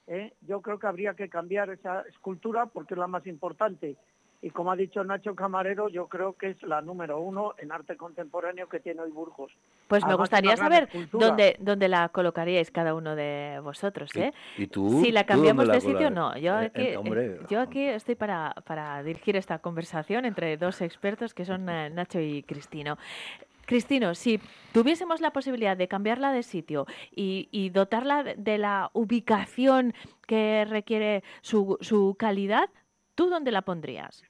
¿eh? 0.08 0.34
Yo 0.42 0.62
creo 0.62 0.80
que 0.80 0.88
habría 0.88 1.14
que 1.14 1.30
cambiar 1.30 1.70
esa 1.70 2.02
escultura 2.10 2.66
porque 2.66 2.96
es 2.96 3.00
la 3.00 3.08
más 3.08 3.26
importante. 3.28 3.96
Y 4.44 4.50
como 4.50 4.72
ha 4.72 4.76
dicho 4.76 5.04
Nacho 5.04 5.36
Camarero, 5.36 5.88
yo 5.88 6.08
creo 6.08 6.34
que 6.34 6.50
es 6.50 6.64
la 6.64 6.82
número 6.82 7.20
uno 7.20 7.54
en 7.60 7.72
arte 7.72 7.96
contemporáneo 7.96 8.68
que 8.68 8.80
tiene 8.80 9.02
hoy 9.02 9.12
Burgos. 9.12 9.52
Pues 9.88 10.04
me 10.06 10.16
gustaría 10.16 10.58
saber 10.58 10.90
dónde, 11.12 11.58
dónde 11.60 11.88
la 11.88 12.10
colocaríais 12.10 12.72
cada 12.72 12.96
uno 12.96 13.16
de 13.16 13.60
vosotros, 13.64 14.10
¿eh? 14.16 14.34
¿Y 14.58 14.66
tú? 14.66 15.02
Si 15.04 15.12
la 15.12 15.24
¿Tú 15.24 15.28
cambiamos 15.28 15.68
de 15.68 15.80
sitio, 15.80 16.10
no. 16.10 16.36
Yo 16.38 16.60
Eh, 16.60 16.66
aquí, 16.66 16.82
eh, 16.82 16.98
hombre, 16.98 17.40
yo 17.50 17.62
aquí 17.62 17.84
estoy 17.84 18.16
para, 18.16 18.56
para 18.66 19.04
dirigir 19.04 19.36
esta 19.36 19.60
conversación 19.60 20.26
entre 20.26 20.58
dos 20.58 20.82
expertos 20.82 21.36
que 21.36 21.46
son 21.46 21.70
eh, 21.70 21.92
Nacho 21.92 22.20
y 22.20 22.42
Cristino. 22.42 22.98
Cristino, 23.68 24.16
si 24.16 24.40
tuviésemos 24.74 25.22
la 25.22 25.32
posibilidad 25.32 25.78
de 25.78 25.88
cambiarla 25.88 26.34
de 26.34 26.42
sitio 26.42 26.88
y, 27.12 27.48
y 27.52 27.70
dotarla 27.70 28.24
de, 28.24 28.36
de 28.36 28.58
la 28.58 28.90
ubicación 28.94 29.94
que 30.26 30.66
requiere 30.66 31.24
su, 31.42 31.78
su 31.80 32.16
calidad, 32.18 32.70
¿tú 33.14 33.30
dónde 33.30 33.52
la 33.52 33.62
pondrías? 33.62 34.24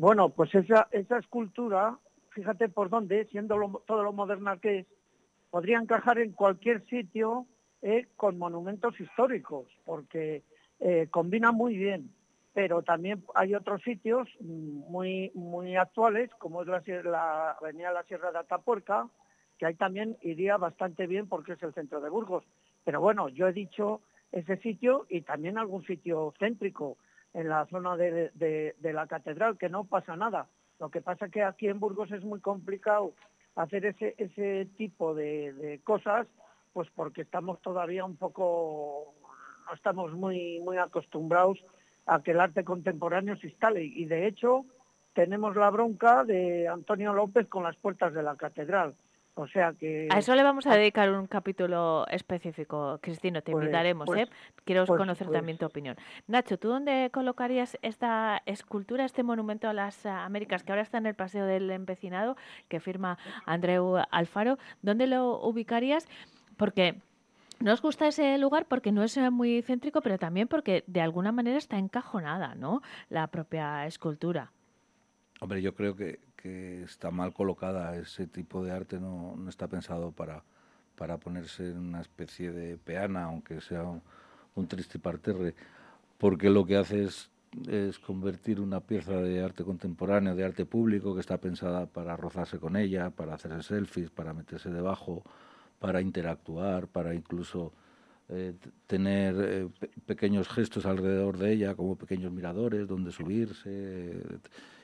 Bueno, 0.00 0.30
pues 0.30 0.54
esa, 0.54 0.88
escultura, 1.18 1.98
fíjate 2.30 2.70
por 2.70 2.88
dónde, 2.88 3.26
siendo 3.26 3.58
lo- 3.58 3.82
todo 3.86 4.02
lo 4.02 4.14
moderna 4.14 4.56
que 4.56 4.78
es, 4.78 4.86
podría 5.50 5.76
encajar 5.78 6.18
en 6.18 6.32
cualquier 6.32 6.82
sitio 6.86 7.46
eh, 7.82 8.06
con 8.16 8.38
monumentos 8.38 8.98
históricos, 8.98 9.66
porque 9.84 10.42
eh, 10.80 11.08
combina 11.10 11.52
muy 11.52 11.76
bien 11.76 12.10
pero 12.54 12.82
también 12.82 13.22
hay 13.34 13.54
otros 13.54 13.82
sitios 13.82 14.26
mm, 14.40 14.90
muy, 14.90 15.30
muy 15.34 15.76
actuales, 15.76 16.30
como 16.38 16.62
es 16.62 16.66
la, 16.68 16.82
la 17.04 17.50
Avenida 17.52 17.92
La 17.92 18.02
Sierra 18.04 18.32
de 18.32 18.38
Atapuerca, 18.38 19.06
que 19.58 19.66
ahí 19.66 19.74
también 19.74 20.16
iría 20.22 20.56
bastante 20.56 21.06
bien 21.06 21.28
porque 21.28 21.52
es 21.52 21.62
el 21.62 21.74
centro 21.74 22.00
de 22.00 22.08
Burgos. 22.10 22.44
Pero 22.84 23.00
bueno, 23.02 23.28
yo 23.28 23.46
he 23.46 23.52
dicho 23.52 24.00
ese 24.32 24.56
sitio 24.58 25.06
y 25.10 25.20
también 25.20 25.58
algún 25.58 25.84
sitio 25.84 26.32
céntrico 26.40 26.96
en 27.34 27.48
la 27.48 27.66
zona 27.66 27.96
de, 27.96 28.30
de- 28.34 28.92
la 28.92 29.06
catedral, 29.06 29.56
que 29.58 29.68
no 29.68 29.84
pasa 29.84 30.16
nada. 30.16 30.46
Lo 30.78 30.90
que 30.90 31.00
pasa 31.00 31.28
que 31.28 31.42
aquí 31.42 31.68
en 31.68 31.78
Burgos 31.80 32.10
es 32.10 32.24
muy 32.24 32.40
complicado 32.40 33.12
hacer 33.54 33.84
ese, 33.86 34.14
ese 34.18 34.66
tipo 34.76 35.14
de, 35.14 35.52
de 35.52 35.80
cosas, 35.80 36.26
pues 36.72 36.88
porque 36.94 37.22
estamos 37.22 37.60
todavía 37.60 38.04
un 38.04 38.16
poco, 38.16 39.14
no 39.66 39.74
estamos 39.74 40.12
muy, 40.12 40.60
muy 40.60 40.78
acostumbrados 40.78 41.58
a 42.06 42.22
que 42.22 42.30
el 42.32 42.40
arte 42.40 42.64
contemporáneo 42.64 43.36
se 43.36 43.48
instale. 43.48 43.84
Y 43.84 44.06
de 44.06 44.26
hecho 44.26 44.64
tenemos 45.14 45.54
la 45.56 45.70
bronca 45.70 46.24
de 46.24 46.66
Antonio 46.68 47.12
López 47.12 47.46
con 47.48 47.62
las 47.62 47.76
puertas 47.76 48.14
de 48.14 48.22
la 48.22 48.36
catedral. 48.36 48.94
O 49.40 49.48
sea 49.48 49.72
que... 49.72 50.06
A 50.10 50.18
eso 50.18 50.34
le 50.34 50.42
vamos 50.42 50.66
a 50.66 50.76
dedicar 50.76 51.10
un 51.10 51.26
capítulo 51.26 52.06
específico, 52.08 52.98
Cristino, 53.00 53.42
te 53.42 53.52
Pues- 53.52 53.64
invitaremos, 53.64 54.06
pues- 54.06 54.28
¿eh? 54.28 54.32
Quiero 54.64 54.84
pues- 54.84 54.98
conocer 54.98 55.30
también 55.30 55.56
tu 55.56 55.66
opinión. 55.66 55.96
Nacho, 56.26 56.58
¿tú 56.58 56.68
dónde 56.68 57.10
colocarías 57.12 57.78
esta 57.80 58.42
escultura, 58.44 59.04
este 59.04 59.22
monumento 59.22 59.68
a 59.68 59.72
las 59.72 60.04
ah, 60.04 60.24
Américas, 60.24 60.62
que 60.62 60.72
ahora 60.72 60.82
está 60.82 60.98
en 60.98 61.06
el 61.06 61.14
Paseo 61.14 61.46
del 61.46 61.70
Empecinado, 61.70 62.36
que 62.68 62.80
firma 62.80 63.18
Andreu 63.46 63.96
Alfaro? 64.10 64.58
¿Dónde 64.82 65.06
lo 65.06 65.40
ubicarías? 65.40 66.06
Porque 66.56 66.96
nos 67.60 67.80
gusta 67.82 68.08
ese 68.08 68.36
lugar 68.38 68.66
porque 68.66 68.92
no 68.92 69.02
es 69.02 69.16
eh, 69.16 69.30
muy 69.30 69.62
céntrico, 69.62 70.00
pero 70.02 70.18
también 70.18 70.48
porque 70.48 70.84
de 70.86 71.00
alguna 71.00 71.32
manera 71.32 71.58
está 71.58 71.78
encajonada, 71.78 72.54
¿no? 72.54 72.82
La 73.08 73.26
propia 73.28 73.86
escultura. 73.86 74.52
Hombre, 75.40 75.62
yo 75.62 75.74
creo 75.74 75.96
que, 75.96 76.20
que 76.36 76.82
está 76.82 77.10
mal 77.10 77.32
colocada. 77.32 77.96
Ese 77.96 78.26
tipo 78.26 78.62
de 78.64 78.72
arte 78.72 79.00
no, 79.00 79.34
no 79.36 79.48
está 79.48 79.68
pensado 79.68 80.12
para, 80.12 80.42
para 80.96 81.18
ponerse 81.18 81.70
en 81.70 81.78
una 81.78 82.00
especie 82.00 82.52
de 82.52 82.76
peana, 82.76 83.24
aunque 83.24 83.60
sea 83.60 83.84
un, 83.84 84.02
un 84.54 84.66
triste 84.68 84.98
parterre, 84.98 85.54
porque 86.18 86.50
lo 86.50 86.64
que 86.66 86.76
hace 86.76 87.04
es, 87.04 87.30
es 87.68 87.98
convertir 87.98 88.60
una 88.60 88.80
pieza 88.80 89.12
de 89.22 89.42
arte 89.42 89.64
contemporáneo, 89.64 90.34
de 90.36 90.44
arte 90.44 90.66
público, 90.66 91.14
que 91.14 91.20
está 91.20 91.38
pensada 91.38 91.86
para 91.86 92.16
rozarse 92.16 92.58
con 92.58 92.76
ella, 92.76 93.10
para 93.10 93.34
hacerse 93.34 93.62
selfies, 93.62 94.10
para 94.10 94.34
meterse 94.34 94.70
debajo, 94.70 95.22
para 95.80 96.00
interactuar, 96.02 96.88
para 96.88 97.14
incluso 97.14 97.72
eh, 98.28 98.54
tener 98.86 99.36
eh, 99.40 99.68
pe- 99.80 99.90
pequeños 100.06 100.48
gestos 100.48 100.86
alrededor 100.86 101.38
de 101.38 101.52
ella, 101.52 101.74
como 101.74 101.96
pequeños 101.96 102.32
miradores 102.32 102.86
donde 102.88 103.12
subirse. 103.12 103.70
eh, 103.70 104.38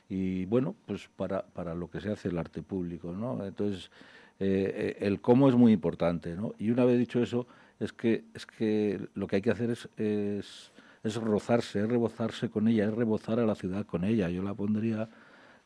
y 0.08 0.44
bueno, 0.46 0.74
pues 0.86 1.08
para, 1.16 1.42
para 1.46 1.74
lo 1.74 1.90
que 1.90 2.00
se 2.00 2.10
hace 2.10 2.28
el 2.28 2.38
arte 2.38 2.62
público, 2.62 3.12
¿no? 3.12 3.44
Entonces, 3.44 3.90
eh, 4.38 4.96
eh, 5.00 5.06
el 5.06 5.20
cómo 5.20 5.48
es 5.48 5.54
muy 5.54 5.72
importante, 5.72 6.36
¿no? 6.36 6.54
Y 6.58 6.70
una 6.70 6.84
vez 6.84 6.98
dicho 6.98 7.20
eso, 7.22 7.46
es 7.80 7.92
que, 7.92 8.24
es 8.34 8.46
que 8.46 9.08
lo 9.14 9.26
que 9.26 9.36
hay 9.36 9.42
que 9.42 9.50
hacer 9.50 9.70
es, 9.70 9.88
es, 9.96 10.72
es 11.02 11.14
rozarse, 11.16 11.80
es 11.80 11.88
rebozarse 11.88 12.50
con 12.50 12.68
ella, 12.68 12.84
es 12.84 12.94
rebozar 12.94 13.40
a 13.40 13.46
la 13.46 13.54
ciudad 13.54 13.84
con 13.86 14.04
ella. 14.04 14.28
Yo 14.28 14.42
la 14.42 14.54
pondría 14.54 15.08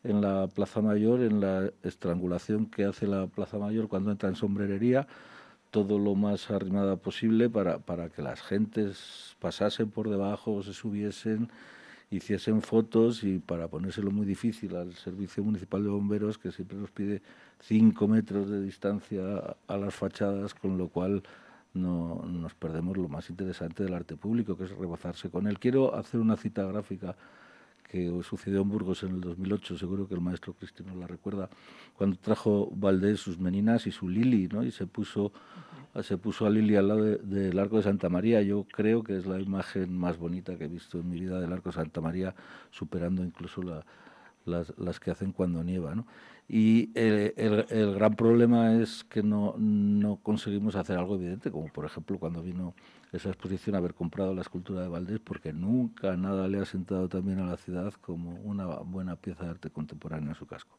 en 0.05 0.21
la 0.21 0.49
Plaza 0.49 0.81
Mayor, 0.81 1.21
en 1.21 1.41
la 1.41 1.71
estrangulación 1.83 2.67
que 2.67 2.85
hace 2.85 3.07
la 3.07 3.27
Plaza 3.27 3.59
Mayor 3.59 3.89
cuando 3.89 4.11
entra 4.11 4.29
en 4.29 4.37
sombrerería, 4.37 5.07
todo 5.71 5.99
lo 5.99 6.15
más 6.15 6.51
arrimada 6.51 6.97
posible 6.97 7.49
para, 7.49 7.79
para 7.79 8.09
que 8.09 8.23
las 8.23 8.41
gentes 8.43 9.37
pasasen 9.39 9.91
por 9.91 10.09
debajo, 10.09 10.63
se 10.63 10.73
subiesen, 10.73 11.51
hiciesen 12.11 12.61
fotos 12.61 13.23
y 13.23 13.39
para 13.39 13.69
ponérselo 13.69 14.11
muy 14.11 14.27
difícil 14.27 14.75
al 14.77 14.95
Servicio 14.95 15.45
Municipal 15.45 15.83
de 15.83 15.91
Bomberos, 15.91 16.39
que 16.39 16.51
siempre 16.51 16.77
nos 16.77 16.91
pide 16.91 17.23
cinco 17.61 18.09
metros 18.09 18.51
de 18.51 18.61
distancia 18.63 19.23
a 19.69 19.77
las 19.77 19.95
fachadas, 19.95 20.55
con 20.55 20.77
lo 20.77 20.89
cual 20.89 21.23
no, 21.73 22.25
nos 22.27 22.55
perdemos 22.55 22.97
lo 22.97 23.09
más 23.09 23.31
interesante 23.31 23.85
del 23.85 23.95
arte 23.95 24.17
público, 24.17 24.57
que 24.57 24.65
es 24.65 24.71
rebozarse 24.71 25.31
con 25.31 25.47
él. 25.47 25.59
Quiero 25.59 25.95
hacer 25.95 26.21
una 26.21 26.37
cita 26.37 26.65
gráfica 26.65 27.17
que 27.91 28.09
sucedió 28.23 28.63
en 28.63 28.69
Burgos 28.69 29.03
en 29.03 29.11
el 29.11 29.21
2008, 29.21 29.79
seguro 29.79 30.07
que 30.07 30.15
el 30.15 30.21
maestro 30.21 30.53
Cristino 30.53 30.95
la 30.95 31.09
recuerda, 31.09 31.49
cuando 31.97 32.17
trajo 32.19 32.71
Valdés 32.75 33.19
sus 33.21 33.39
meninas 33.39 33.87
y 33.87 33.91
su 33.91 34.09
Lili, 34.09 34.49
¿no? 34.49 34.63
y 34.63 34.71
se 34.71 34.87
puso, 34.87 35.33
se 36.03 36.19
puso 36.19 36.47
a 36.47 36.51
Lili 36.51 36.77
al 36.77 36.89
lado 36.89 37.05
de- 37.05 37.19
del 37.19 37.59
Arco 37.59 37.77
de 37.77 37.83
Santa 37.83 38.09
María. 38.09 38.43
Yo 38.43 38.65
creo 38.65 39.03
que 39.03 39.17
es 39.17 39.27
la 39.27 39.41
imagen 39.41 39.97
más 39.97 40.19
bonita 40.19 40.57
que 40.57 40.65
he 40.65 40.69
visto 40.69 40.99
en 40.99 41.09
mi 41.11 41.21
vida 41.21 41.41
del 41.41 41.53
Arco 41.53 41.71
de 41.71 41.75
Santa 41.75 42.01
María, 42.01 42.35
superando 42.71 43.25
incluso 43.25 43.63
la- 43.63 43.85
las, 44.47 45.01
que 45.01 45.11
hacen 45.11 45.33
cuando 45.33 45.63
nieva. 45.63 45.95
¿no? 45.95 46.07
Y 46.49 46.91
el, 46.95 47.95
gran 47.95 48.15
problema 48.17 48.75
es 48.75 49.05
que 49.05 49.23
no, 49.23 49.55
no 49.59 50.17
conseguimos 50.17 50.75
hacer 50.77 50.99
algo 50.99 51.15
evidente, 51.15 51.51
como 51.51 51.69
por 51.69 51.85
ejemplo 51.85 52.19
cuando 52.19 52.43
vino 52.43 52.75
esa 53.13 53.29
exposición 53.29 53.77
haber 53.77 53.95
comprado 53.95 54.35
la 54.35 54.43
escultura 54.43 54.83
de 54.83 54.89
Valdés, 54.89 55.21
porque 55.21 55.53
nunca 55.53 56.17
nada 56.17 56.49
le 56.49 56.59
ha 56.59 56.65
sentado 56.65 57.09
también 57.09 57.39
a 57.41 57.47
la 57.47 57.57
ciudad 57.57 57.93
como 58.01 58.35
una 58.43 58.67
buena 58.67 59.17
pieza 59.17 59.45
de 59.45 59.51
arte 59.51 59.71
contemporáneo 59.71 60.31
en 60.31 60.35
su 60.35 60.47
casco. 60.47 60.77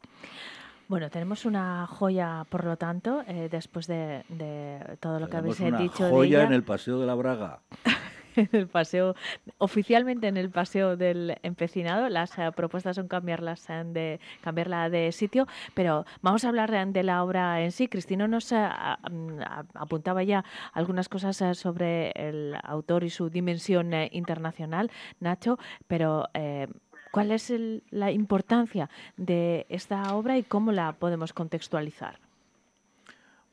Bueno, 0.91 1.09
tenemos 1.09 1.45
una 1.45 1.87
joya, 1.87 2.45
por 2.49 2.65
lo 2.65 2.75
tanto, 2.75 3.23
eh, 3.25 3.47
después 3.49 3.87
de, 3.87 4.25
de 4.27 4.97
todo 4.99 5.21
lo 5.21 5.29
que 5.29 5.37
habéis 5.37 5.57
una 5.61 5.77
dicho 5.79 6.03
de 6.03 6.09
joya 6.11 6.39
ella. 6.39 6.47
en 6.47 6.51
el 6.51 6.63
Paseo 6.63 6.99
de 6.99 7.05
la 7.05 7.15
Braga. 7.15 7.59
en 8.35 8.49
el 8.51 8.67
paseo, 8.67 9.15
oficialmente 9.57 10.27
en 10.27 10.35
el 10.35 10.49
paseo 10.49 10.97
del 10.97 11.37
empecinado. 11.43 12.09
Las 12.09 12.37
eh, 12.37 12.51
propuestas 12.53 12.97
son 12.97 13.07
cambiarlas 13.07 13.65
de 13.85 14.19
cambiarla 14.41 14.89
de 14.89 15.13
sitio, 15.13 15.47
pero 15.75 16.05
vamos 16.21 16.43
a 16.43 16.49
hablar 16.49 16.69
de, 16.69 16.85
de 16.85 17.03
la 17.03 17.23
obra 17.23 17.61
en 17.61 17.71
sí. 17.71 17.87
Cristino 17.87 18.27
nos 18.27 18.51
eh, 18.51 18.57
a- 18.57 18.99
a- 19.01 19.63
apuntaba 19.75 20.23
ya 20.23 20.43
algunas 20.73 21.07
cosas 21.07 21.41
eh, 21.41 21.55
sobre 21.55 22.11
el 22.17 22.53
autor 22.63 23.05
y 23.05 23.09
su 23.09 23.29
dimensión 23.29 23.93
internacional, 24.11 24.91
Nacho, 25.21 25.57
pero 25.87 26.27
eh, 26.33 26.67
¿cuál 27.11 27.31
es 27.31 27.51
la 27.91 28.11
importancia 28.11 28.89
de 29.17 29.65
esta 29.69 30.15
obra 30.15 30.37
y 30.37 30.43
cómo 30.43 30.71
la 30.71 30.93
podemos 30.93 31.33
contextualizar? 31.33 32.17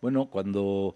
Bueno, 0.00 0.26
cuando, 0.26 0.94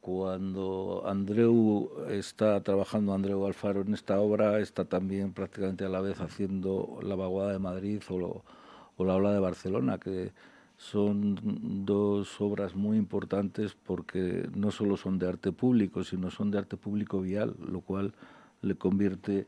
cuando 0.00 1.04
Andreu 1.06 1.90
está 2.10 2.60
trabajando, 2.62 3.14
Andreu 3.14 3.46
Alfaro, 3.46 3.82
en 3.82 3.94
esta 3.94 4.18
obra, 4.20 4.58
está 4.58 4.84
también 4.84 5.32
prácticamente 5.32 5.84
a 5.84 5.88
la 5.88 6.00
vez 6.00 6.20
haciendo 6.20 6.98
La 7.02 7.14
Vaguada 7.14 7.52
de 7.52 7.58
Madrid 7.60 8.02
o, 8.08 8.18
lo- 8.18 8.44
o 8.96 9.04
La 9.04 9.14
Ola 9.14 9.32
de 9.32 9.38
Barcelona, 9.40 9.98
que 9.98 10.32
son 10.76 11.38
dos 11.86 12.40
obras 12.40 12.74
muy 12.74 12.96
importantes 12.98 13.76
porque 13.86 14.48
no 14.54 14.72
solo 14.72 14.96
son 14.96 15.18
de 15.20 15.28
arte 15.28 15.52
público, 15.52 16.02
sino 16.02 16.30
son 16.32 16.50
de 16.50 16.58
arte 16.58 16.76
público 16.76 17.20
vial, 17.20 17.54
lo 17.60 17.80
cual 17.82 18.12
le 18.62 18.74
convierte 18.74 19.46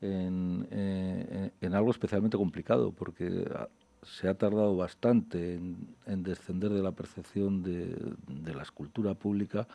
en, 0.00 0.66
eh, 0.70 1.50
en 1.60 1.74
algo 1.74 1.90
especialmente 1.90 2.36
complicado, 2.36 2.92
porque 2.92 3.48
se 4.02 4.28
ha 4.28 4.34
tardado 4.34 4.76
bastante 4.76 5.54
en, 5.54 5.94
en 6.06 6.22
descender 6.22 6.70
de 6.70 6.82
la 6.82 6.92
percepción 6.92 7.62
de, 7.62 7.96
de 8.28 8.54
la 8.54 8.62
escultura 8.62 9.14
pública 9.14 9.66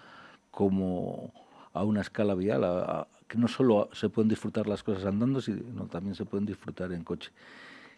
como 0.51 1.33
a 1.73 1.83
una 1.83 2.01
escala 2.01 2.35
vial, 2.35 2.63
a- 2.63 3.01
a- 3.01 3.07
que 3.27 3.37
no 3.37 3.47
solo 3.47 3.89
se 3.93 4.09
pueden 4.09 4.29
disfrutar 4.29 4.67
las 4.67 4.83
cosas 4.83 5.05
andando, 5.05 5.41
sino 5.41 5.87
también 5.87 6.15
se 6.15 6.25
pueden 6.25 6.45
disfrutar 6.45 6.91
en 6.93 7.03
coche. 7.03 7.31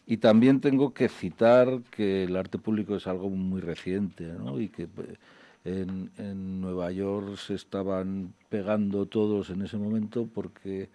Y 0.08 0.18
también 0.18 0.62
tengo 0.62 0.94
que 0.94 1.10
citar 1.10 1.82
que 1.92 2.26
el 2.26 2.36
arte 2.36 2.60
público 2.60 2.96
es 2.96 3.08
algo 3.08 3.30
muy 3.30 3.62
reciente, 3.62 4.26
¿no? 4.26 4.60
Y 4.60 4.70
que 4.70 4.84
eh, 4.84 5.18
en, 5.66 6.12
en 6.18 6.62
Nueva 6.62 6.92
York 6.92 7.38
se 7.38 7.56
estaban 7.56 8.34
pegando 8.50 9.08
todos 9.08 9.50
en 9.50 9.62
ese 9.64 9.78
momento 9.78 10.28
porque 10.34 10.90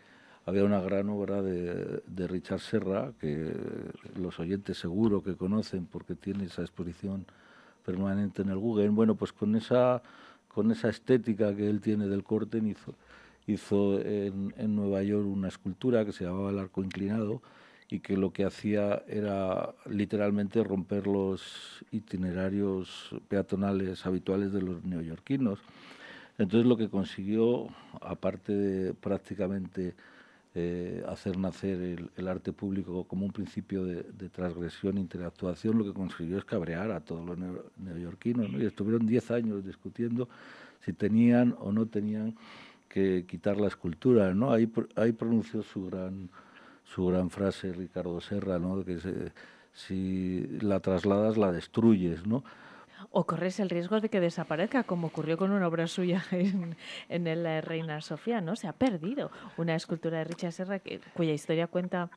había 0.46 0.64
una 0.64 0.80
gran 0.80 1.08
obra 1.08 1.42
de, 1.42 2.02
de 2.06 2.26
Richard 2.26 2.60
Serra, 2.60 3.12
que 3.20 3.52
los 4.16 4.38
oyentes 4.40 4.78
seguro 4.78 5.22
que 5.22 5.36
conocen 5.36 5.86
porque 5.86 6.14
tiene 6.14 6.44
esa 6.44 6.62
exposición 6.62 7.26
permanente 7.84 8.42
en 8.42 8.50
el 8.50 8.58
Guggenheim. 8.58 8.94
Bueno, 8.94 9.14
pues 9.14 9.32
con 9.32 9.56
esa, 9.56 10.02
con 10.48 10.70
esa 10.70 10.88
estética 10.88 11.54
que 11.54 11.68
él 11.68 11.80
tiene 11.80 12.06
del 12.08 12.24
Corten 12.24 12.66
hizo, 12.66 12.94
hizo 13.46 14.00
en, 14.00 14.54
en 14.56 14.76
Nueva 14.76 15.02
York 15.02 15.26
una 15.26 15.48
escultura 15.48 16.04
que 16.04 16.12
se 16.12 16.24
llamaba 16.24 16.50
El 16.50 16.58
Arco 16.58 16.82
Inclinado 16.82 17.42
y 17.90 18.00
que 18.00 18.16
lo 18.16 18.32
que 18.32 18.44
hacía 18.44 19.02
era 19.08 19.74
literalmente 19.86 20.62
romper 20.62 21.06
los 21.06 21.84
itinerarios 21.90 23.10
peatonales 23.28 24.06
habituales 24.06 24.52
de 24.52 24.62
los 24.62 24.84
neoyorquinos. 24.84 25.58
Entonces 26.38 26.66
lo 26.66 26.76
que 26.76 26.88
consiguió, 26.88 27.66
aparte 28.00 28.52
de 28.52 28.94
prácticamente 28.94 29.94
eh, 30.54 31.04
hacer 31.08 31.38
nacer 31.38 32.08
el, 32.16 32.28
arte 32.28 32.52
público 32.52 33.04
como 33.04 33.24
un 33.24 33.32
principio 33.32 33.84
de, 33.84 34.02
transgresión 34.30 34.98
e 34.98 35.00
interactuación, 35.00 35.78
lo 35.78 35.84
que 35.84 35.92
consiguió 35.92 36.38
es 36.38 36.44
cabrear 36.44 36.90
a 36.90 37.00
todos 37.00 37.24
los 37.24 37.38
neo- 37.38 37.64
neoyorquinos. 37.76 38.50
¿no? 38.50 38.60
Y 38.60 38.66
estuvieron 38.66 39.06
10 39.06 39.30
años 39.30 39.64
discutiendo 39.64 40.28
si 40.84 40.92
tenían 40.92 41.54
o 41.58 41.72
no 41.72 41.86
tenían 41.86 42.36
que 42.88 43.24
quitar 43.28 43.60
la 43.60 43.68
escultura. 43.68 44.34
¿no? 44.34 44.52
Ahí, 44.52 44.70
ahí 44.96 45.12
pronunció 45.12 45.62
su 45.62 45.86
gran, 45.86 46.28
su 46.84 47.06
gran 47.06 47.30
frase 47.30 47.72
Ricardo 47.72 48.20
Serra, 48.20 48.58
¿no? 48.58 48.84
Que 48.84 48.98
si 49.72 50.46
la 50.60 50.80
trasladas 50.80 51.36
la 51.36 51.52
destruyes, 51.52 52.26
¿no? 52.26 52.42
O 53.12 53.26
corres 53.26 53.58
el 53.58 53.70
riesgo 53.70 54.00
de 54.00 54.08
que 54.08 54.20
desaparezca, 54.20 54.84
como 54.84 55.08
ocurrió 55.08 55.36
con 55.36 55.50
una 55.50 55.66
obra 55.66 55.86
suya 55.88 56.22
en, 56.30 56.76
en 57.08 57.26
el 57.26 57.44
eh, 57.44 57.60
Reina 57.60 58.00
Sofía, 58.00 58.40
¿no? 58.40 58.54
Se 58.56 58.68
ha 58.68 58.72
perdido 58.72 59.30
una 59.56 59.74
escultura 59.74 60.18
de 60.18 60.24
Richard 60.24 60.52
Serra 60.52 60.78
que- 60.78 61.00
cuya 61.14 61.32
historia 61.32 61.66
cuenta 61.66 62.08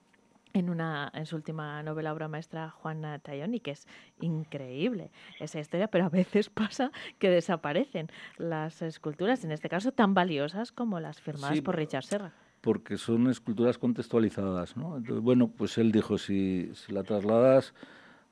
en 0.55 0.69
una 0.69 1.09
en 1.15 1.25
su 1.25 1.35
última 1.35 1.81
novela 1.81 2.13
obra 2.13 2.27
maestra 2.27 2.69
Juana 2.69 3.17
Tayoni, 3.17 3.59
que 3.59 3.71
es 3.71 3.87
increíble 4.21 5.09
esa 5.39 5.59
historia, 5.59 5.87
pero 5.87 6.05
a 6.05 6.09
veces 6.09 6.49
pasa 6.53 6.91
que 7.17 7.29
desaparecen 7.31 8.09
las 8.37 8.83
esculturas, 8.83 9.43
en 9.43 9.51
este 9.51 9.69
caso 9.69 9.91
tan 9.93 10.13
valiosas 10.13 10.71
como 10.71 10.99
las 10.99 11.19
firmadas 11.19 11.55
Sí, 11.55 11.61
por 11.61 11.75
Richard 11.75 12.03
Serra. 12.03 12.33
porque 12.61 12.97
son 12.97 13.29
esculturas 13.31 13.79
contextualizadas, 13.79 14.77
¿no? 14.77 14.97
Entonces, 14.97 15.23
bueno, 15.23 15.47
pues 15.47 15.77
él 15.79 15.91
dijo, 15.91 16.19
si, 16.19 16.69
si 16.75 16.91
la 16.93 17.01
trasladas 17.03 17.73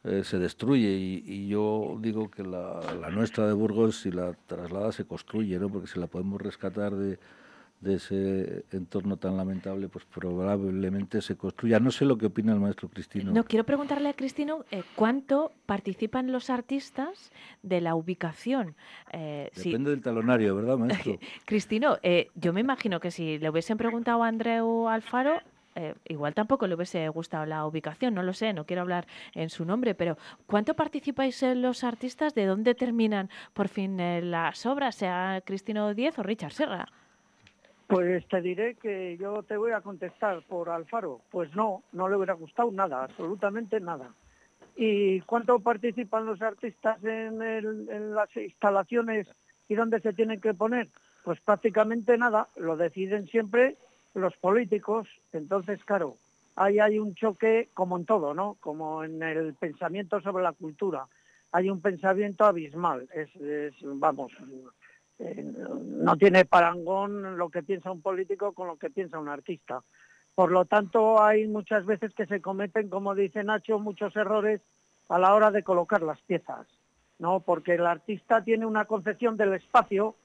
eh, 0.04 0.24
se 0.24 0.40
destruye 0.40 0.90
y, 0.90 1.24
y 1.26 1.48
yo 1.48 1.98
digo 2.00 2.30
que 2.32 2.44
la, 2.44 2.80
la 3.00 3.10
nuestra 3.10 3.46
de 3.48 3.54
Burgos, 3.54 4.02
si 4.02 4.12
la 4.12 4.34
traslada 4.48 4.92
se 4.92 5.06
construye, 5.06 5.60
¿no? 5.60 5.70
Porque 5.70 5.88
si 5.88 6.00
la 6.00 6.08
podemos 6.08 6.42
rescatar 6.42 6.96
de, 6.96 7.20
de 7.82 7.96
ese 7.96 8.66
entorno 8.72 9.18
tan 9.18 9.38
lamentable, 9.38 9.90
pues 9.90 10.06
probablemente 10.06 11.22
se 11.22 11.36
construya. 11.36 11.80
No 11.80 11.92
sé 11.92 12.06
lo 12.06 12.18
que 12.18 12.28
opina 12.28 12.54
el 12.54 12.60
maestro 12.60 12.90
Cristino. 12.90 13.32
No, 13.32 13.44
quiero 13.44 13.64
preguntarle 13.64 14.10
a 14.10 14.14
Cristino 14.14 14.66
eh, 14.72 14.84
cuánto 14.96 15.52
participan 15.66 16.32
los 16.32 16.50
artistas 16.50 17.32
de 17.64 17.82
la 17.82 17.96
ubicación. 17.96 18.76
Eh, 19.14 19.50
si- 19.54 19.70
Depende 19.70 19.92
del 19.92 20.02
talonario, 20.02 20.56
¿verdad, 20.56 20.78
maestro? 20.78 21.18
Cristino, 21.46 21.98
eh, 22.04 22.30
yo 22.36 22.54
me 22.54 22.62
imagino 22.62 23.00
que 23.00 23.12
si 23.12 23.38
le 23.40 23.50
hubiesen 23.50 23.78
preguntado 23.78 24.24
a 24.24 24.28
Andreu 24.28 24.88
Alfaro, 24.88 25.40
eh, 25.76 25.96
igual 26.08 26.34
tampoco 26.34 26.68
le 26.68 26.76
hubiese 26.76 27.08
gustado 27.10 27.46
la 27.46 27.66
ubicación, 27.66 28.14
no 28.14 28.24
lo 28.24 28.34
sé, 28.34 28.54
no 28.54 28.66
quiero 28.66 28.82
hablar 28.82 29.06
en 29.34 29.50
su 29.50 29.66
nombre, 29.66 29.96
pero 29.96 30.18
¿cuánto 30.48 30.74
participáis 30.76 31.42
en 31.44 31.62
los 31.62 31.84
artistas? 31.84 32.34
¿De 32.36 32.46
dónde 32.46 32.76
terminan 32.76 33.30
por 33.54 33.68
fin 33.68 34.00
eh, 34.00 34.22
las 34.22 34.66
obras, 34.66 34.96
sea 34.96 35.42
Cristino 35.46 35.94
Diez 35.94 36.18
o 36.20 36.24
Richard 36.24 36.52
Serra? 36.52 36.88
Pues 37.88 38.26
te 38.30 38.42
diré 38.42 38.76
que 38.76 39.18
yo 39.18 39.44
te 39.44 39.58
voy 39.58 39.72
a 39.72 39.82
contestar 39.82 40.42
por 40.44 40.70
Alfaro. 40.70 41.20
Pues 41.30 41.54
no, 41.56 41.84
no 41.92 42.08
le 42.08 42.16
hubiera 42.16 42.34
gustado 42.34 42.72
nada, 42.72 43.04
absolutamente 43.04 43.82
nada. 43.82 44.14
¿Y 44.78 45.20
cuánto 45.22 45.60
participan 45.60 46.26
los 46.26 46.42
artistas 46.42 47.04
en, 47.04 47.42
el- 47.42 47.90
en 47.90 48.16
las 48.16 48.34
instalaciones 48.38 49.28
y 49.68 49.76
dónde 49.76 50.00
se 50.00 50.14
tienen 50.14 50.40
que 50.40 50.54
poner? 50.54 50.88
Pues 51.26 51.40
prácticamente 51.42 52.18
nada, 52.18 52.48
lo 52.56 52.78
deciden 52.78 53.28
siempre 53.28 53.76
los 54.14 54.36
políticos. 54.38 55.08
Entonces, 55.34 55.84
claro, 55.86 56.18
ahí 56.56 56.80
hay 56.80 57.00
un 57.00 57.16
choque 57.16 57.70
como 57.74 57.98
en 57.98 58.06
todo, 58.06 58.34
¿no? 58.34 58.58
Como 58.60 59.04
en 59.04 59.22
el 59.24 59.54
pensamiento 59.56 60.22
sobre 60.22 60.44
la 60.44 60.54
cultura. 60.54 61.08
Hay 61.52 61.70
un 61.70 61.82
pensamiento 61.82 62.46
abismal. 62.46 63.08
Es, 63.14 63.30
vamos, 63.84 64.32
eh, 65.20 65.44
no 65.44 66.16
tiene 66.18 66.46
parangón 66.46 67.38
lo 67.38 67.50
que 67.50 67.64
piensa 67.64 67.92
un 67.92 68.02
político 68.02 68.54
con 68.54 68.68
lo 68.68 68.78
que 68.78 68.90
piensa 68.90 69.20
un 69.20 69.30
artista. 69.30 69.84
Por 70.34 70.52
lo 70.52 70.66
tanto, 70.66 71.22
hay 71.22 71.48
muchas 71.48 71.86
veces 71.86 72.14
que 72.14 72.26
se 72.26 72.42
cometen, 72.42 72.90
como 72.90 73.14
dice 73.16 73.44
Nacho, 73.44 73.80
muchos 73.80 74.16
errores 74.16 74.62
a 75.10 75.20
la 75.20 75.36
hora 75.36 75.52
de 75.52 75.64
colocar 75.64 76.02
las 76.02 76.22
piezas, 76.22 76.68
¿no? 77.20 77.42
Porque 77.42 77.74
el 77.76 77.86
artista 77.86 78.44
tiene 78.44 78.66
una 78.66 78.86
concepción 78.86 79.36
del 79.36 79.54
espacio 79.54 80.16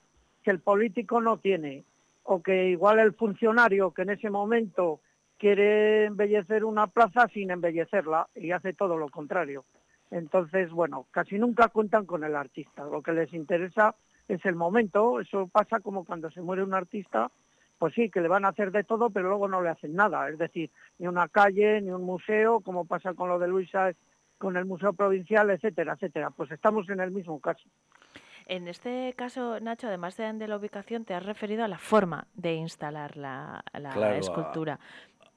que 0.45 0.53
el 0.53 0.61
político 0.61 1.21
no 1.21 1.39
tiene, 1.39 1.85
o 2.29 2.43
que 2.43 2.69
igual 2.69 2.99
el 2.99 3.15
funcionario 3.15 3.93
que 3.93 4.03
en 4.03 4.11
ese 4.11 4.31
momento 4.31 5.01
quiere 5.39 6.07
embellecer 6.07 6.65
una 6.65 6.89
plaza 6.89 7.29
sin 7.33 7.51
embellecerla 7.51 8.29
y 8.35 8.51
hace 8.51 8.73
todo 8.73 8.97
lo 8.97 9.09
contrario. 9.09 9.65
Entonces, 10.11 10.71
bueno, 10.71 11.07
casi 11.11 11.39
nunca 11.39 11.69
cuentan 11.69 12.05
con 12.05 12.25
el 12.25 12.35
artista. 12.35 12.85
Lo 12.85 13.03
que 13.03 13.13
les 13.13 13.33
interesa 13.33 13.95
es 14.29 14.45
el 14.45 14.57
momento. 14.57 15.21
Eso 15.21 15.49
pasa 15.49 15.81
como 15.81 16.05
cuando 16.05 16.31
se 16.31 16.41
muere 16.41 16.63
un 16.63 16.75
artista, 16.75 17.31
pues 17.79 17.95
sí, 17.95 18.11
que 18.11 18.21
le 18.21 18.29
van 18.29 18.45
a 18.45 18.49
hacer 18.49 18.73
de 18.73 18.85
todo, 18.85 19.11
pero 19.11 19.29
luego 19.29 19.47
no 19.47 19.63
le 19.63 19.69
hacen 19.69 19.95
nada. 19.95 20.29
Es 20.29 20.39
decir, 20.39 20.71
ni 20.99 21.07
una 21.07 21.29
calle, 21.29 21.81
ni 21.81 21.91
un 21.91 22.03
museo, 22.03 22.61
como 22.61 22.87
pasa 22.87 23.15
con 23.15 23.29
lo 23.29 23.39
de 23.39 23.49
Luisa, 23.49 23.93
con 24.39 24.57
el 24.57 24.65
Museo 24.65 24.93
Provincial, 24.95 25.51
etcétera, 25.51 25.95
etcétera. 25.95 26.31
Pues 26.31 26.51
estamos 26.51 26.89
en 26.89 27.01
el 27.01 27.11
mismo 27.11 27.41
caso. 27.41 27.69
En 28.47 28.69
este 28.69 29.13
caso, 29.17 29.59
Nacho, 29.61 29.89
además 29.89 30.17
de, 30.17 30.33
de 30.33 30.49
la 30.49 30.57
ubicación, 30.57 31.05
te 31.05 31.15
has 31.15 31.25
referido 31.27 31.65
a 31.65 31.69
la 31.69 31.79
forma 31.79 32.27
de 32.35 32.55
instalar 32.55 33.17
la, 33.17 33.65
la 33.73 33.91
Claro, 33.91 34.15
a- 34.15 34.19
escultura. 34.19 34.79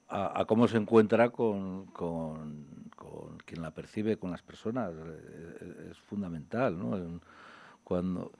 a, 0.10 0.41
a 0.41 0.45
cómo 0.45 0.68
se 0.68 0.78
encuentra 0.78 1.30
con, 1.32 1.88
con, 1.88 2.66
con 2.95 3.38
quien 3.45 3.62
la 3.62 3.72
percibe, 3.72 4.18
con 4.18 4.32
las 4.32 4.41
personas. 4.43 4.91
eh, 4.93 5.57
Es, 5.62 5.91
es 5.91 5.97
fundamental, 5.97 6.78
¿no? 6.78 7.20
Cuando, 7.84 8.32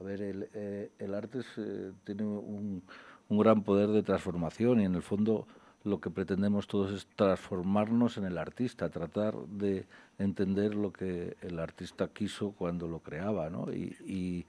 a 0.00 0.04
ver, 0.04 0.20
el, 0.20 0.48
eh, 0.52 0.90
el 0.98 1.14
arte 1.14 1.38
es, 1.38 1.46
eh, 1.56 1.92
tiene 2.04 2.24
un, 2.24 2.82
un 3.30 3.38
gran 3.38 3.62
poder 3.62 3.88
de 3.88 4.02
transformación 4.02 4.80
y 4.80 4.84
en 4.84 4.94
el 4.94 5.02
fondo 5.02 5.46
lo 5.88 6.00
que 6.00 6.10
pretendemos 6.10 6.66
todos 6.66 6.92
es 6.92 7.06
transformarnos 7.16 8.16
en 8.18 8.24
el 8.24 8.38
artista, 8.38 8.88
tratar 8.88 9.34
de 9.46 9.86
entender 10.18 10.74
lo 10.74 10.92
que 10.92 11.36
el 11.40 11.58
artista 11.58 12.08
quiso 12.08 12.52
cuando 12.52 12.86
lo 12.86 13.00
creaba, 13.00 13.50
¿no? 13.50 13.72
Y, 13.72 13.96
y 14.06 14.46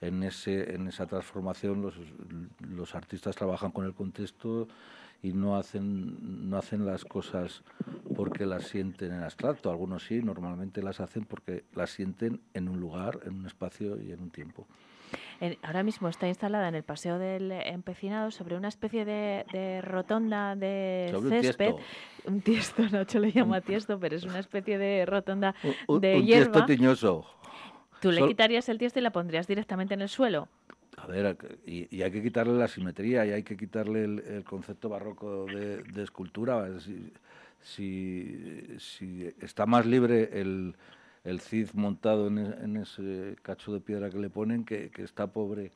en, 0.00 0.22
ese, 0.22 0.74
en 0.74 0.88
esa 0.88 1.06
transformación 1.06 1.80
los, 1.80 1.94
los 2.60 2.94
artistas 2.94 3.36
trabajan 3.36 3.70
con 3.70 3.86
el 3.86 3.94
contexto 3.94 4.68
y 5.22 5.32
no 5.32 5.56
hacen, 5.56 6.50
no 6.50 6.58
hacen 6.58 6.84
las 6.84 7.04
cosas 7.04 7.62
porque 8.16 8.44
las 8.44 8.66
sienten 8.66 9.12
en 9.12 9.22
abstracto. 9.22 9.70
Algunos 9.70 10.04
sí, 10.04 10.20
normalmente 10.20 10.82
las 10.82 11.00
hacen 11.00 11.24
porque 11.24 11.64
las 11.74 11.90
sienten 11.90 12.40
en 12.54 12.68
un 12.68 12.80
lugar, 12.80 13.20
en 13.24 13.34
un 13.34 13.46
espacio 13.46 14.02
y 14.02 14.10
en 14.10 14.20
un 14.20 14.30
tiempo. 14.30 14.66
Ahora 15.62 15.82
mismo 15.82 16.08
está 16.08 16.28
instalada 16.28 16.68
en 16.68 16.74
el 16.76 16.84
Paseo 16.84 17.18
del 17.18 17.50
Empecinado 17.50 18.30
sobre 18.30 18.56
una 18.56 18.68
especie 18.68 19.04
de, 19.04 19.44
de 19.52 19.80
rotonda 19.82 20.54
de 20.54 21.08
Sobre 21.10 21.36
un 21.36 21.42
césped. 21.42 21.74
tiesto. 21.74 22.30
Un 22.30 22.40
tiesto, 22.42 22.82
Nacho 22.90 23.18
le 23.18 23.32
llama 23.32 23.60
tiesto, 23.60 23.98
pero 23.98 24.14
es 24.14 24.22
una 24.24 24.38
especie 24.38 24.78
de 24.78 25.04
rotonda 25.04 25.54
Un, 25.88 26.00
de 26.00 26.16
un 26.16 26.26
hierba. 26.26 26.52
tiesto 26.52 26.66
tiñoso. 26.66 27.26
Tú 28.00 28.12
le 28.12 28.18
Sol- 28.20 28.28
quitarías 28.28 28.68
el 28.68 28.78
tiesto 28.78 28.98
y 29.00 29.02
la 29.02 29.10
pondrías 29.10 29.46
directamente 29.48 29.94
en 29.94 30.02
el 30.02 30.08
suelo. 30.08 30.48
A 30.96 31.06
ver, 31.06 31.36
y, 31.66 31.88
y 31.96 32.02
hay 32.02 32.10
que 32.12 32.22
quitarle 32.22 32.52
la 32.52 32.68
simetría 32.68 33.26
y 33.26 33.30
hay 33.32 33.42
que 33.42 33.56
quitarle 33.56 34.04
el, 34.04 34.18
el 34.20 34.44
concepto 34.44 34.88
barroco 34.88 35.46
de, 35.46 35.82
de 35.82 36.02
escultura. 36.04 36.68
Si, 36.80 37.12
si, 37.60 38.76
si 38.78 39.32
está 39.40 39.66
más 39.66 39.86
libre 39.86 40.28
el, 40.40 40.74
el 41.24 41.40
Cid 41.40 41.70
montado 41.74 42.28
en, 42.28 42.38
e- 42.38 42.64
en 42.64 42.76
ese 42.76 43.36
cacho 43.42 43.72
de 43.72 43.80
piedra 43.80 44.10
que 44.10 44.18
le 44.18 44.30
ponen 44.30 44.64
que, 44.64 44.90
esta 44.98 45.26
pobre 45.28 45.72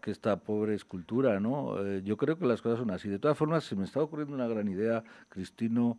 que 0.00 0.10
esta 0.10 0.36
pobre 0.36 0.74
escultura, 0.74 1.40
¿no? 1.40 1.82
Eh, 1.82 2.02
yo 2.04 2.18
creo 2.18 2.38
que 2.38 2.44
las 2.44 2.60
cosas 2.60 2.80
son 2.80 2.90
así. 2.90 3.08
De 3.08 3.18
todas 3.18 3.38
formas, 3.38 3.64
se 3.64 3.74
me 3.74 3.84
está 3.84 4.02
ocurriendo 4.02 4.34
una 4.34 4.46
gran 4.46 4.68
idea, 4.68 5.02
Cristino, 5.30 5.96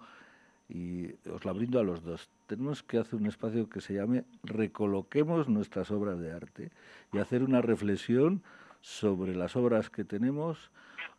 y 0.70 1.08
os 1.28 1.44
la 1.44 1.52
brindo 1.52 1.80
a 1.80 1.84
los 1.84 2.04
dos. 2.04 2.30
Tenemos 2.46 2.84
que 2.84 3.00
hacer 3.00 3.16
un 3.20 3.26
espacio 3.26 3.68
que 3.68 3.82
se 3.82 3.96
llame 3.96 4.26
Recoloquemos 4.44 5.50
nuestras 5.50 5.90
obras 5.90 6.20
de 6.20 6.32
arte 6.32 6.72
y 7.14 7.18
hacer 7.18 7.42
una 7.44 7.62
reflexión 7.62 8.44
sobre 8.82 9.36
las 9.36 9.56
obras 9.56 9.90
que 9.90 10.04
tenemos, 10.04 10.70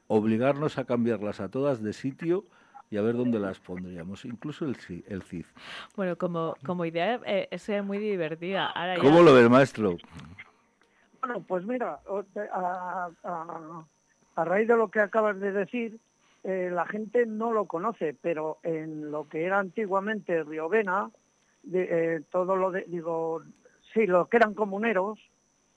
obligarnos 0.06 0.78
a 0.78 0.84
cambiarlas 0.84 1.40
a 1.40 1.48
todas 1.48 1.82
de 1.82 1.92
sitio 1.92 2.44
y 2.90 2.96
a 2.96 3.02
ver 3.02 3.16
dónde 3.16 3.38
las 3.38 3.58
pondríamos, 3.60 4.24
incluso 4.24 4.64
el, 4.64 4.76
ci- 4.76 5.04
el 5.08 5.22
CIF. 5.22 5.52
Bueno, 5.96 6.16
como, 6.16 6.54
como 6.64 6.84
idea 6.84 7.20
eh, 7.26 7.48
es 7.50 7.68
eh, 7.68 7.82
muy 7.82 7.98
divertida. 7.98 8.66
Ahora 8.66 8.96
ya- 8.96 9.02
¿Cómo 9.02 9.22
lo 9.22 9.34
ves, 9.34 9.50
maestro? 9.50 9.96
Bueno, 11.20 11.42
pues 11.46 11.64
mira, 11.66 11.98
a, 12.52 13.10
a- 13.24 13.84
a 14.36 14.44
raíz 14.44 14.68
de 14.68 14.76
lo 14.76 14.90
que 14.90 15.00
acabas 15.00 15.40
de 15.40 15.50
decir, 15.52 15.98
eh, 16.44 16.70
la 16.72 16.86
gente 16.86 17.26
no 17.26 17.52
lo 17.52 17.64
conoce, 17.66 18.14
pero 18.20 18.58
en 18.62 19.10
lo 19.10 19.28
que 19.28 19.44
era 19.44 19.58
antiguamente 19.58 20.44
Riovena, 20.44 21.10
de, 21.62 21.88
eh, 22.16 22.20
todo 22.30 22.54
lo 22.54 22.70
de, 22.70 22.84
digo, 22.86 23.42
sí, 23.92 24.06
lo 24.06 24.28
que 24.28 24.36
eran 24.36 24.54
comuneros, 24.54 25.18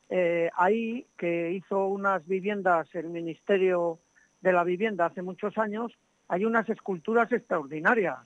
eh, 0.09 0.51
ahí 0.55 1.07
que 1.17 1.51
hizo 1.51 1.87
unas 1.87 2.25
viviendas 2.27 2.93
el 2.93 3.09
Ministerio 3.09 3.99
de 4.41 4.51
la 4.53 4.63
Vivienda 4.63 5.07
hace 5.07 5.21
muchos 5.23 5.57
años, 5.57 5.91
hay 6.29 6.45
unas 6.45 6.67
esculturas 6.69 7.31
extraordinarias 7.31 8.17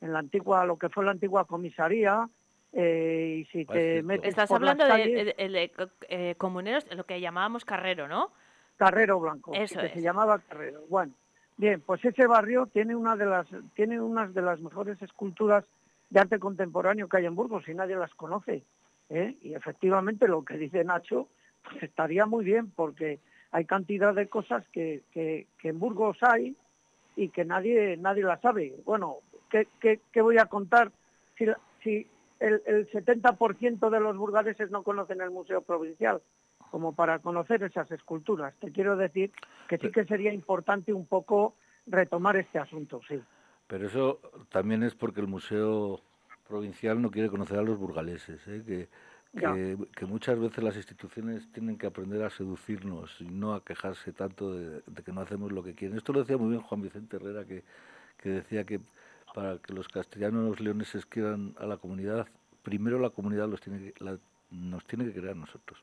en 0.00 0.12
la 0.12 0.18
antigua, 0.18 0.66
lo 0.66 0.76
que 0.76 0.88
fue 0.88 1.04
la 1.04 1.12
antigua 1.12 1.44
comisaría, 1.46 2.28
eh, 2.72 3.38
y 3.40 3.44
si 3.52 3.64
te 3.66 4.02
metes 4.02 4.30
Estás 4.30 4.48
por 4.48 4.60
las 4.62 4.72
hablando 4.72 4.84
de, 4.94 5.02
calles- 5.04 5.36
de- 5.36 5.48
de, 5.48 5.72
eh, 6.08 6.34
comuneros, 6.36 6.84
lo 6.94 7.04
que 7.04 7.20
llamábamos 7.20 7.64
carrero, 7.64 8.08
¿no? 8.08 8.30
Carrero 8.76 9.20
Blanco, 9.20 9.52
Eso 9.54 9.78
que 9.80 9.86
es. 9.86 9.92
se 9.92 10.00
llamaba 10.02 10.38
Carrero. 10.40 10.80
Bueno, 10.88 11.12
bien, 11.56 11.80
pues 11.82 12.04
ese 12.04 12.26
barrio 12.26 12.66
tiene 12.72 12.96
una 12.96 13.14
de 13.14 13.26
las 13.26 13.46
tiene 13.74 14.00
unas 14.00 14.34
de 14.34 14.42
las 14.42 14.58
mejores 14.60 15.00
esculturas 15.02 15.64
de 16.10 16.20
arte 16.20 16.38
contemporáneo 16.38 17.08
que 17.08 17.18
hay 17.18 17.26
en 17.26 17.36
Burgos 17.36 17.68
y 17.68 17.74
nadie 17.74 17.94
las 17.96 18.12
conoce. 18.14 18.62
¿eh? 19.10 19.36
Y 19.42 19.54
efectivamente 19.54 20.26
lo 20.26 20.44
que 20.44 20.56
dice 20.56 20.82
Nacho 20.82 21.28
pues 21.62 21.82
estaría 21.82 22.26
muy 22.26 22.44
bien 22.44 22.70
porque 22.70 23.20
hay 23.52 23.66
cantidad 23.66 24.14
de 24.14 24.26
cosas 24.28 24.66
que, 24.72 25.02
que, 25.12 25.46
que 25.58 25.68
en 25.68 25.78
Burgos 25.78 26.16
hay 26.22 26.56
y 27.16 27.28
que 27.28 27.44
nadie 27.44 27.96
nadie 27.96 28.24
la 28.24 28.40
sabe. 28.40 28.74
Bueno, 28.84 29.18
¿qué, 29.50 29.68
qué, 29.80 30.00
qué 30.12 30.22
voy 30.22 30.38
a 30.38 30.46
contar 30.46 30.92
si, 31.36 32.06
el, 32.40 32.62
el 32.66 32.90
70% 32.90 33.90
de 33.90 34.00
los 34.00 34.16
burgaleses 34.16 34.70
no 34.70 34.82
conocen 34.82 35.20
el 35.20 35.30
Museo 35.30 35.62
Provincial 35.62 36.22
como 36.70 36.94
para 36.94 37.18
conocer 37.18 37.62
esas 37.62 37.90
esculturas? 37.90 38.54
Te 38.60 38.72
quiero 38.72 38.96
decir 38.96 39.32
que 39.68 39.78
sí 39.78 39.90
que 39.90 40.04
sería 40.04 40.32
importante 40.32 40.92
un 40.92 41.06
poco 41.06 41.54
retomar 41.86 42.36
este 42.36 42.58
asunto, 42.58 43.00
sí. 43.08 43.20
Pero 43.66 43.86
eso 43.86 44.20
también 44.50 44.82
es 44.82 44.94
porque 44.94 45.20
el 45.20 45.26
Museo 45.26 46.00
Provincial 46.46 47.00
no 47.00 47.10
quiere 47.10 47.28
conocer 47.28 47.58
a 47.58 47.62
los 47.62 47.78
burgaleses, 47.78 48.46
¿eh? 48.48 48.62
que. 48.66 48.88
Que, 49.34 50.04
muchas 50.06 50.38
veces 50.38 50.62
las 50.62 50.76
instituciones 50.76 51.50
tienen 51.52 51.78
que 51.78 51.86
aprender 51.86 52.22
a 52.22 52.30
seducirnos 52.30 53.18
y 53.20 53.24
no 53.24 53.54
a 53.54 53.64
quejarse 53.64 54.12
tanto 54.12 54.52
de, 54.54 54.82
que 55.04 55.12
no 55.12 55.22
hacemos 55.22 55.52
lo 55.52 55.62
que 55.62 55.74
quieren. 55.74 55.96
Esto 55.96 56.12
lo 56.12 56.20
decía 56.20 56.36
muy 56.36 56.50
bien 56.50 56.60
Juan 56.60 56.82
Vicente 56.82 57.16
Herrera, 57.16 57.44
que, 57.44 57.64
que 58.18 58.28
decía 58.28 58.64
que 58.64 58.80
para 59.34 59.58
que 59.58 59.72
los 59.72 59.88
castellanos 59.88 60.60
leoneses 60.60 61.06
quieran 61.06 61.54
a 61.58 61.64
la 61.64 61.78
comunidad, 61.78 62.26
primero 62.62 62.98
la 62.98 63.10
comunidad 63.10 63.48
los 63.48 63.60
tiene 63.60 63.92
que- 63.92 64.04
la- 64.04 64.18
nos 64.50 64.84
tiene 64.84 65.06
que 65.06 65.18
crear 65.18 65.34
nosotros. 65.34 65.82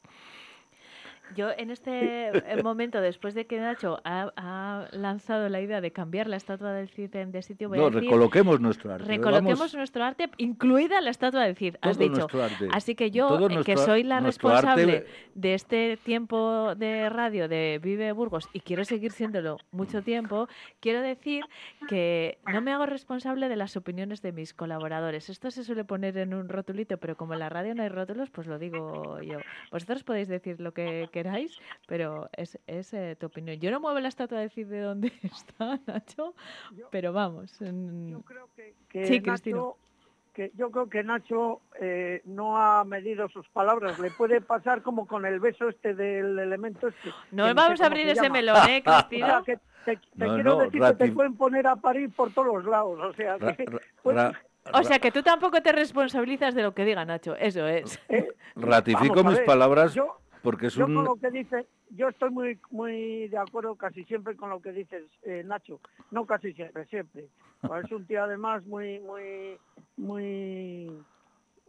Yo 1.35 1.49
en 1.55 1.69
este 1.71 2.27
eh, 2.29 2.63
momento, 2.63 3.01
después 3.01 3.33
de 3.33 3.45
que 3.45 3.59
Nacho 3.59 3.99
ha, 4.03 4.31
ha 4.35 4.87
lanzado 4.91 5.47
la 5.49 5.61
idea 5.61 5.79
de 5.81 5.91
cambiar 5.91 6.27
la 6.27 6.37
estatua 6.37 6.73
del 6.73 6.89
Cid 6.89 7.15
en- 7.15 7.31
de 7.31 7.41
sitio, 7.43 7.69
voy 7.69 7.79
a 7.79 7.83
decir, 7.83 8.01
recoloquemos 8.01 8.59
nuestro 8.59 8.93
arte. 8.93 9.05
recoloquemos 9.07 9.59
Vamos- 9.59 9.75
nuestro 9.75 10.03
arte, 10.03 10.29
incluida 10.37 11.01
la 11.01 11.09
estatua 11.11 11.43
del 11.43 11.55
Cid, 11.55 11.75
has 11.81 11.97
Todo 11.97 12.03
dicho. 12.03 12.19
nuestro 12.21 12.43
arte. 12.43 12.67
Así 12.71 12.95
que 12.95 13.11
yo, 13.11 13.35
eh, 13.35 13.47
que 13.47 13.53
nuestro- 13.55 13.77
soy 13.77 14.03
la 14.03 14.17
arte- 14.17 14.25
responsable 14.27 15.05
de 15.35 15.53
este 15.53 15.97
tiempo 16.03 16.73
de 16.75 17.09
radio 17.09 17.47
de 17.47 17.79
Vive 17.81 18.11
Burgos 18.11 18.47
y 18.53 18.59
quiero 18.61 18.83
seguir 18.85 19.11
siéndolo 19.11 19.57
mucho 19.71 20.01
tiempo, 20.01 20.47
quiero 20.79 21.01
decir 21.01 21.43
que 21.87 22.37
no 22.51 22.61
me 22.61 22.71
hago 22.73 22.85
responsable 22.85 23.49
de 23.49 23.55
las 23.55 23.77
opiniones 23.77 24.21
de 24.21 24.31
mis 24.31 24.53
colaboradores. 24.53 25.29
Esto 25.29 25.51
se 25.51 25.63
suele 25.63 25.83
poner 25.85 26.17
en 26.17 26.33
un 26.33 26.49
rotulito, 26.49 26.97
pero 26.97 27.15
como 27.15 27.33
en 27.33 27.39
la 27.39 27.49
radio 27.49 27.75
no 27.75 27.83
hay 27.83 27.89
rótulos, 27.89 28.29
pues 28.29 28.47
lo 28.47 28.57
digo 28.59 29.21
yo. 29.21 29.37
Vosotros 29.71 30.03
podéis 30.03 30.27
decir 30.27 30.59
lo 30.59 30.73
que 30.73 31.07
queráis, 31.23 31.59
pero 31.87 32.29
es, 32.35 32.57
es 32.67 32.93
eh, 32.93 33.15
tu 33.19 33.25
opinión. 33.27 33.57
Yo 33.59 33.71
no 33.71 33.79
muevo 33.79 33.99
la 33.99 34.07
estatua 34.07 34.39
de 34.39 34.49
Cid 34.49 34.67
de 34.67 34.79
dónde 34.81 35.11
está, 35.23 35.79
Nacho, 35.85 36.33
pero 36.91 37.11
vamos. 37.13 37.55
mm, 37.61 38.15
que 38.89 39.05
sí, 39.05 39.21
Cristina. 39.21 39.57
Nacho, 39.57 39.77
que 40.33 40.51
yo 40.55 40.71
creo 40.71 40.89
que 40.89 41.03
Nacho 41.03 41.59
eh, 41.81 42.21
no 42.25 42.57
ha 42.57 42.85
medido 42.85 43.27
sus 43.29 43.47
palabras. 43.49 43.99
Le 43.99 44.11
puede 44.11 44.39
pasar 44.39 44.81
como 44.81 45.05
con 45.05 45.25
el 45.25 45.39
beso 45.41 45.67
este 45.67 45.93
del 45.93 46.39
elemento 46.39 46.87
este. 46.87 47.09
No 47.31 47.43
que 47.43 47.49
sé 47.49 47.53
vamos 47.55 47.81
a 47.81 47.85
abrir 47.87 48.05
se 48.05 48.11
ese 48.13 48.23
llama. 48.23 48.33
melón, 48.35 48.69
¿eh, 48.69 48.83
Cristina? 48.83 49.39
O 49.39 49.43
sea, 49.43 49.55
que 49.55 49.59
te, 49.85 49.95
te 50.17 50.25
No, 50.27 50.35
quiero 50.35 50.51
no, 50.55 50.59
decir 50.63 50.81
que 50.81 50.93
te 50.93 51.11
pueden 51.11 51.35
poner 51.35 51.67
a 51.67 51.75
parir 51.75 52.09
por 52.11 52.31
todos 52.33 52.47
los 52.47 52.65
lados. 52.65 52.99
O 52.99 53.13
sea, 53.13 53.37
que, 53.37 53.65
ra- 53.65 53.79
pues, 54.03 54.15
ra- 54.15 54.33
O 54.73 54.83
sea 54.83 54.99
que 54.99 55.11
tú 55.11 55.23
tampoco 55.23 55.61
te 55.61 55.71
responsabilizas 55.71 56.53
de 56.53 56.63
lo 56.63 56.73
que 56.73 56.85
diga 56.85 57.03
Nacho, 57.05 57.35
eso 57.35 57.65
es. 57.67 57.99
Ratifico 58.55 59.15
Vamos 59.15 59.25
a 59.25 59.29
mis 59.31 59.37
ver, 59.39 59.45
palabras 59.45 59.93
yo- 59.93 60.19
porque 60.41 60.67
es 60.67 60.75
yo 60.75 60.85
un... 60.85 60.95
con 60.95 61.05
lo 61.05 61.15
que 61.15 61.31
dice, 61.31 61.67
yo 61.89 62.09
estoy 62.09 62.29
muy 62.29 62.59
muy 62.71 63.27
de 63.27 63.37
acuerdo 63.37 63.75
casi 63.75 64.03
siempre 64.05 64.35
con 64.35 64.49
lo 64.49 64.61
que 64.61 64.71
dices, 64.71 65.05
eh, 65.23 65.43
Nacho. 65.45 65.79
No 66.11 66.25
casi 66.25 66.53
siempre, 66.53 66.85
siempre. 66.85 67.27
Pues 67.61 67.85
es 67.85 67.91
un 67.91 68.05
tío 68.05 68.23
además 68.23 68.65
muy 68.65 68.99
muy 68.99 69.57
muy 69.97 70.91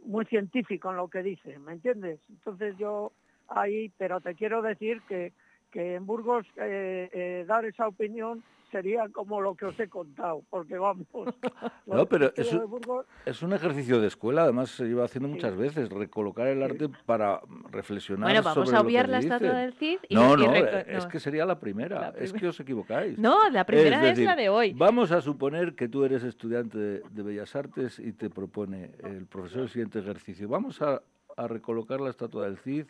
muy 0.05 0.25
científico 0.27 0.91
en 0.91 0.97
lo 0.97 1.09
que 1.09 1.23
dice, 1.23 1.59
¿me 1.59 1.73
entiendes? 1.73 2.21
Entonces 2.29 2.77
yo 2.79 3.12
ahí, 3.49 3.93
pero 3.99 4.21
te 4.21 4.35
quiero 4.35 4.62
decir 4.62 5.03
que 5.09 5.33
que 5.71 5.95
en 5.95 6.07
Burgos 6.07 6.47
eh, 6.57 7.09
eh, 7.12 7.45
dar 7.47 7.64
esa 7.64 7.87
opinión 7.89 8.43
sería 8.71 9.09
como 9.09 9.41
lo 9.41 9.57
que 9.57 9.64
os 9.64 9.81
he 9.81 9.89
contado, 9.89 10.43
porque 10.49 10.79
vamos. 10.79 11.07
No, 11.87 12.07
pero 12.07 12.33
es 12.37 12.53
un, 12.53 12.71
Burgos- 12.71 13.05
es 13.27 13.43
un 13.43 13.53
ejercicio 13.53 14.01
de 14.01 14.07
escuela, 14.07 14.45
además 14.45 14.71
se 14.71 14.85
lleva 14.85 15.05
haciendo 15.05 15.29
muchas 15.29 15.57
veces, 15.57 15.89
recolocar 15.91 16.47
el 16.47 16.62
arte 16.62 16.89
para 17.05 17.41
reflexionar 17.73 18.29
Bueno, 18.29 18.43
vamos 18.45 18.66
sobre 18.68 18.77
a 18.79 18.81
obviar 18.81 19.09
la 19.09 19.18
estatua 19.18 19.55
del 19.55 19.73
Cid 19.75 19.99
y- 20.09 20.14
no, 20.14 20.37
no, 20.37 20.55
es 20.55 21.05
no. 21.05 21.09
que 21.11 21.18
sería 21.18 21.45
la 21.45 21.59
primera, 21.59 22.12
La 22.12 22.18
es 22.18 22.33
que 22.33 22.47
os 22.47 22.61
equivocáis. 22.61 23.18
No, 23.18 23.49
la 23.51 23.64
primera 23.64 23.97
es 23.97 24.03
decir, 24.11 24.25
la 24.27 24.37
de 24.37 24.49
hoy. 24.51 24.73
Vamos 24.75 25.11
a 25.11 25.21
suponer 25.21 25.75
que 25.75 25.89
tú 25.89 26.05
eres 26.05 26.23
estudiante 26.23 26.79
de, 26.79 27.03
de 27.11 27.23
Bellas 27.25 27.57
Artes 27.57 27.99
y 27.99 28.12
te 28.12 28.31
propone 28.31 28.93
el 29.03 29.27
profesor 29.27 29.62
el 29.62 29.68
siguiente 29.68 29.99
ejercicio. 29.99 30.49
Vamos 30.49 30.81
a, 30.81 31.03
a 31.37 31.49
recolocar 31.49 32.01
la 32.01 32.11
estatua 32.11 32.45
del 32.45 32.57
Cid, 32.59 32.87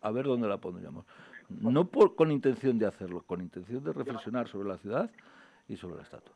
a 0.00 0.10
ver 0.10 0.24
dónde 0.26 0.48
la 0.48 0.58
pondríamos. 0.58 1.04
No 1.60 1.88
con 1.90 2.30
intención 2.30 2.78
de 2.78 2.86
hacerlo, 2.86 3.22
con 3.22 3.40
intención 3.40 3.82
de 3.82 3.92
reflexionar 3.92 4.48
sobre 4.48 4.68
la 4.68 4.78
ciudad 4.78 5.10
y 5.68 5.76
sobre 5.76 5.96
la 5.96 6.02
estatua. 6.02 6.34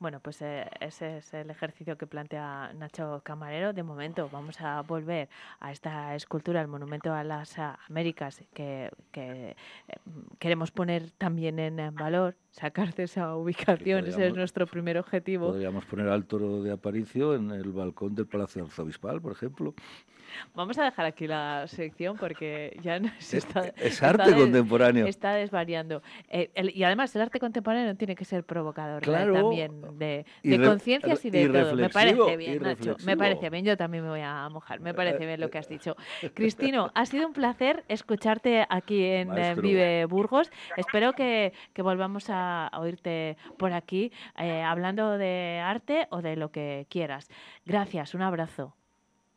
Bueno, 0.00 0.20
pues 0.20 0.42
eh, 0.42 0.66
ese 0.80 1.18
es 1.18 1.32
el 1.34 1.48
ejercicio 1.50 1.96
que 1.96 2.06
plantea 2.06 2.72
Nacho 2.74 3.22
Camarero. 3.24 3.72
De 3.72 3.82
momento 3.82 4.28
vamos 4.30 4.60
a 4.60 4.82
volver 4.82 5.28
a 5.60 5.72
esta 5.72 6.14
escultura, 6.14 6.60
el 6.60 6.68
Monumento 6.68 7.12
a 7.14 7.22
las 7.24 7.56
Américas, 7.88 8.42
que, 8.52 8.90
que, 9.12 9.50
eh, 9.50 9.96
queremos 10.38 10.72
poner 10.72 11.10
también 11.12 11.58
en 11.58 11.94
valor, 11.94 12.36
sacar 12.50 12.92
de 12.94 13.04
esa 13.04 13.34
ubicación. 13.36 14.06
Ese 14.06 14.26
es 14.26 14.34
nuestro 14.34 14.66
primer 14.66 14.98
objetivo. 14.98 15.48
Podríamos 15.52 15.84
poner 15.86 16.08
al 16.08 16.26
toro 16.26 16.62
de 16.62 16.72
Aparicio 16.72 17.34
en 17.34 17.50
el 17.52 17.72
balcón 17.72 18.14
del 18.14 18.26
Palacio 18.26 18.64
Arzobispal, 18.64 19.22
por 19.22 19.32
ejemplo. 19.32 19.74
Vamos 20.52 20.76
a 20.78 20.84
dejar 20.84 21.06
aquí 21.06 21.28
la 21.28 21.64
sección 21.68 22.16
porque 22.16 22.76
ya 22.82 22.98
no 22.98 23.08
se 23.20 23.36
Es- 23.38 23.44
está, 23.46 23.60
es 23.68 23.74
está 23.92 24.08
arte 24.10 24.30
des- 24.32 24.34
contemporáneo. 24.34 25.06
Está 25.06 25.34
desvariando. 25.34 26.02
Eh, 26.28 26.50
el- 26.54 26.76
y 26.76 26.82
además 26.82 27.14
el 27.14 27.22
arte 27.22 27.38
contemporáneo 27.38 27.94
tiene 27.94 28.16
que 28.16 28.24
ser 28.24 28.42
provocador 28.42 29.00
¿eh? 29.00 29.04
Claro. 29.04 29.34
también 29.34 29.83
de, 29.92 30.24
conciencias 30.64 31.24
y 31.24 31.30
de 31.30 31.42
y 31.42 31.48
todo. 31.48 31.74
Me 31.74 31.88
parece 31.90 32.36
bien, 32.36 32.62
Nacho. 32.62 32.96
Me 33.04 33.16
parece 33.16 33.50
bien. 33.50 33.64
Yo 33.64 33.76
también 33.76 34.04
me 34.04 34.10
voy 34.10 34.22
a 34.22 34.48
mojar. 34.48 34.80
Me 34.80 34.94
parece 34.94 35.26
bien 35.26 35.40
lo 35.40 35.50
que 35.50 35.58
has 35.58 35.68
dicho. 35.68 35.96
Cristino, 36.34 36.90
ha 36.94 37.06
sido 37.06 37.26
un 37.26 37.32
placer 37.32 37.84
escucharte 37.88 38.66
aquí 38.68 39.04
en 39.04 39.28
eh, 39.28 39.32
Maestro. 39.32 39.62
Vive 39.62 40.04
Burgos. 40.06 40.50
Espero 40.76 41.12
que, 41.12 41.52
que 41.72 41.82
volvamos 41.82 42.30
a, 42.30 42.68
a 42.68 42.80
oírte 42.80 43.36
por 43.58 43.72
aquí 43.72 44.12
eh, 44.38 44.62
hablando 44.62 45.18
de 45.18 45.60
arte 45.64 46.06
o 46.10 46.22
de 46.22 46.36
lo 46.36 46.50
que 46.50 46.86
quieras. 46.88 47.28
Gracias, 47.64 48.14
un 48.14 48.22
abrazo. 48.22 48.74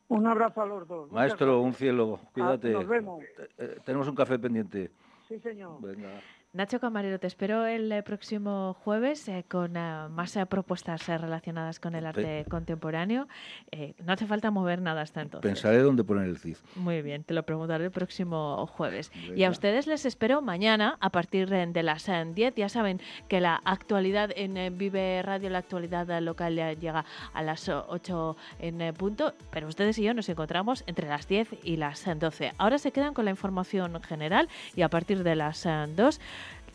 Un 0.10 0.26
abrazo 0.26 0.62
a 0.62 0.66
los 0.66 0.88
dos. 0.88 1.12
Maestro, 1.12 1.60
un 1.62 1.74
cielo, 1.74 2.20
Ah, 2.24 2.30
cuídate. 2.34 2.70
nos 2.70 2.88
vemos. 2.88 3.24
Eh, 3.58 3.78
tenemos 3.84 4.08
un 4.08 4.16
café 4.16 4.39
pendiente. 4.39 4.89
Sí, 5.28 5.38
señor. 5.39 5.82
Venga. 5.82 6.22
Nacho 6.54 6.80
Camarero, 6.80 7.20
te 7.20 7.28
espero 7.28 7.68
el 7.68 7.91
eh, 7.91 8.02
próximo 8.02 8.74
jueves 8.84 9.28
eh, 9.28 9.45
con 9.48 9.76
eh, 9.76 10.08
más 10.10 10.36
eh, 10.38 10.45
propuestas 10.48 11.08
eh, 11.08 11.18
relacionadas 11.18 11.80
con 11.80 11.93
el 11.93 12.06
arte 12.06 12.45
contemporáneo. 12.50 13.28
Eh, 13.70 13.93
no 14.04 14.14
hace 14.14 14.26
falta 14.26 14.50
mover 14.50 14.82
nada 14.82 15.02
hasta 15.02 15.22
entonces. 15.22 15.48
Pensaré 15.48 15.80
dónde 15.84 16.04
poner 16.04 16.24
el 16.26 16.38
CID. 16.39 16.56
Muy 16.78 17.02
bien, 17.04 17.24
te 17.26 17.34
lo 17.36 17.43
preguntaré 17.43 17.84
el 17.86 17.91
próximo 17.91 18.66
jueves. 18.66 19.12
Y 19.14 19.28
a 19.28 19.32
Venga. 19.32 19.50
ustedes 19.52 19.88
les 19.88 20.06
espero 20.06 20.41
mañana 20.41 20.98
a 21.00 21.12
partir 21.12 21.48
de 21.50 21.84
las 21.84 22.08
eh, 22.10 22.24
10. 22.34 22.56
Ya 22.56 22.70
saben 22.70 23.02
que 23.28 23.39
la 23.39 23.62
actualidad 23.64 24.32
en 24.36 24.78
Vive 24.80 25.22
Radio, 25.22 25.50
la 25.52 25.60
actualidad 25.60 26.08
local 26.22 26.56
ya 26.56 26.74
llega 26.74 27.06
a 27.34 27.43
las 27.43 27.68
eh, 27.68 27.74
8 27.74 28.36
en 28.60 28.93
punto, 28.95 29.34
pero 29.52 29.68
ustedes 29.68 30.00
y 30.00 30.04
yo 30.04 30.14
nos 30.16 30.30
encontramos 30.30 30.84
entre 30.88 31.08
las 31.10 31.28
10 31.28 31.50
y 31.64 31.76
las 31.76 32.08
eh, 32.08 32.16
12. 32.16 32.54
Ahora 32.58 32.80
se 32.80 32.91
quedan 32.91 33.14
con 33.14 33.26
la 33.26 33.32
información 33.32 34.02
general 34.02 34.48
y 34.76 34.82
a 34.82 34.89
partir 34.89 35.24
de 35.24 35.36
las 35.36 35.64
eh, 35.66 35.86
2 35.95 36.20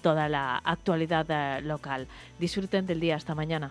toda 0.02 0.28
la 0.28 0.58
actualidad 0.58 1.26
eh, 1.28 1.62
local. 1.62 2.06
Disfruten 2.38 2.86
del 2.86 3.00
día. 3.00 3.16
Hasta 3.16 3.34
mañana. 3.34 3.70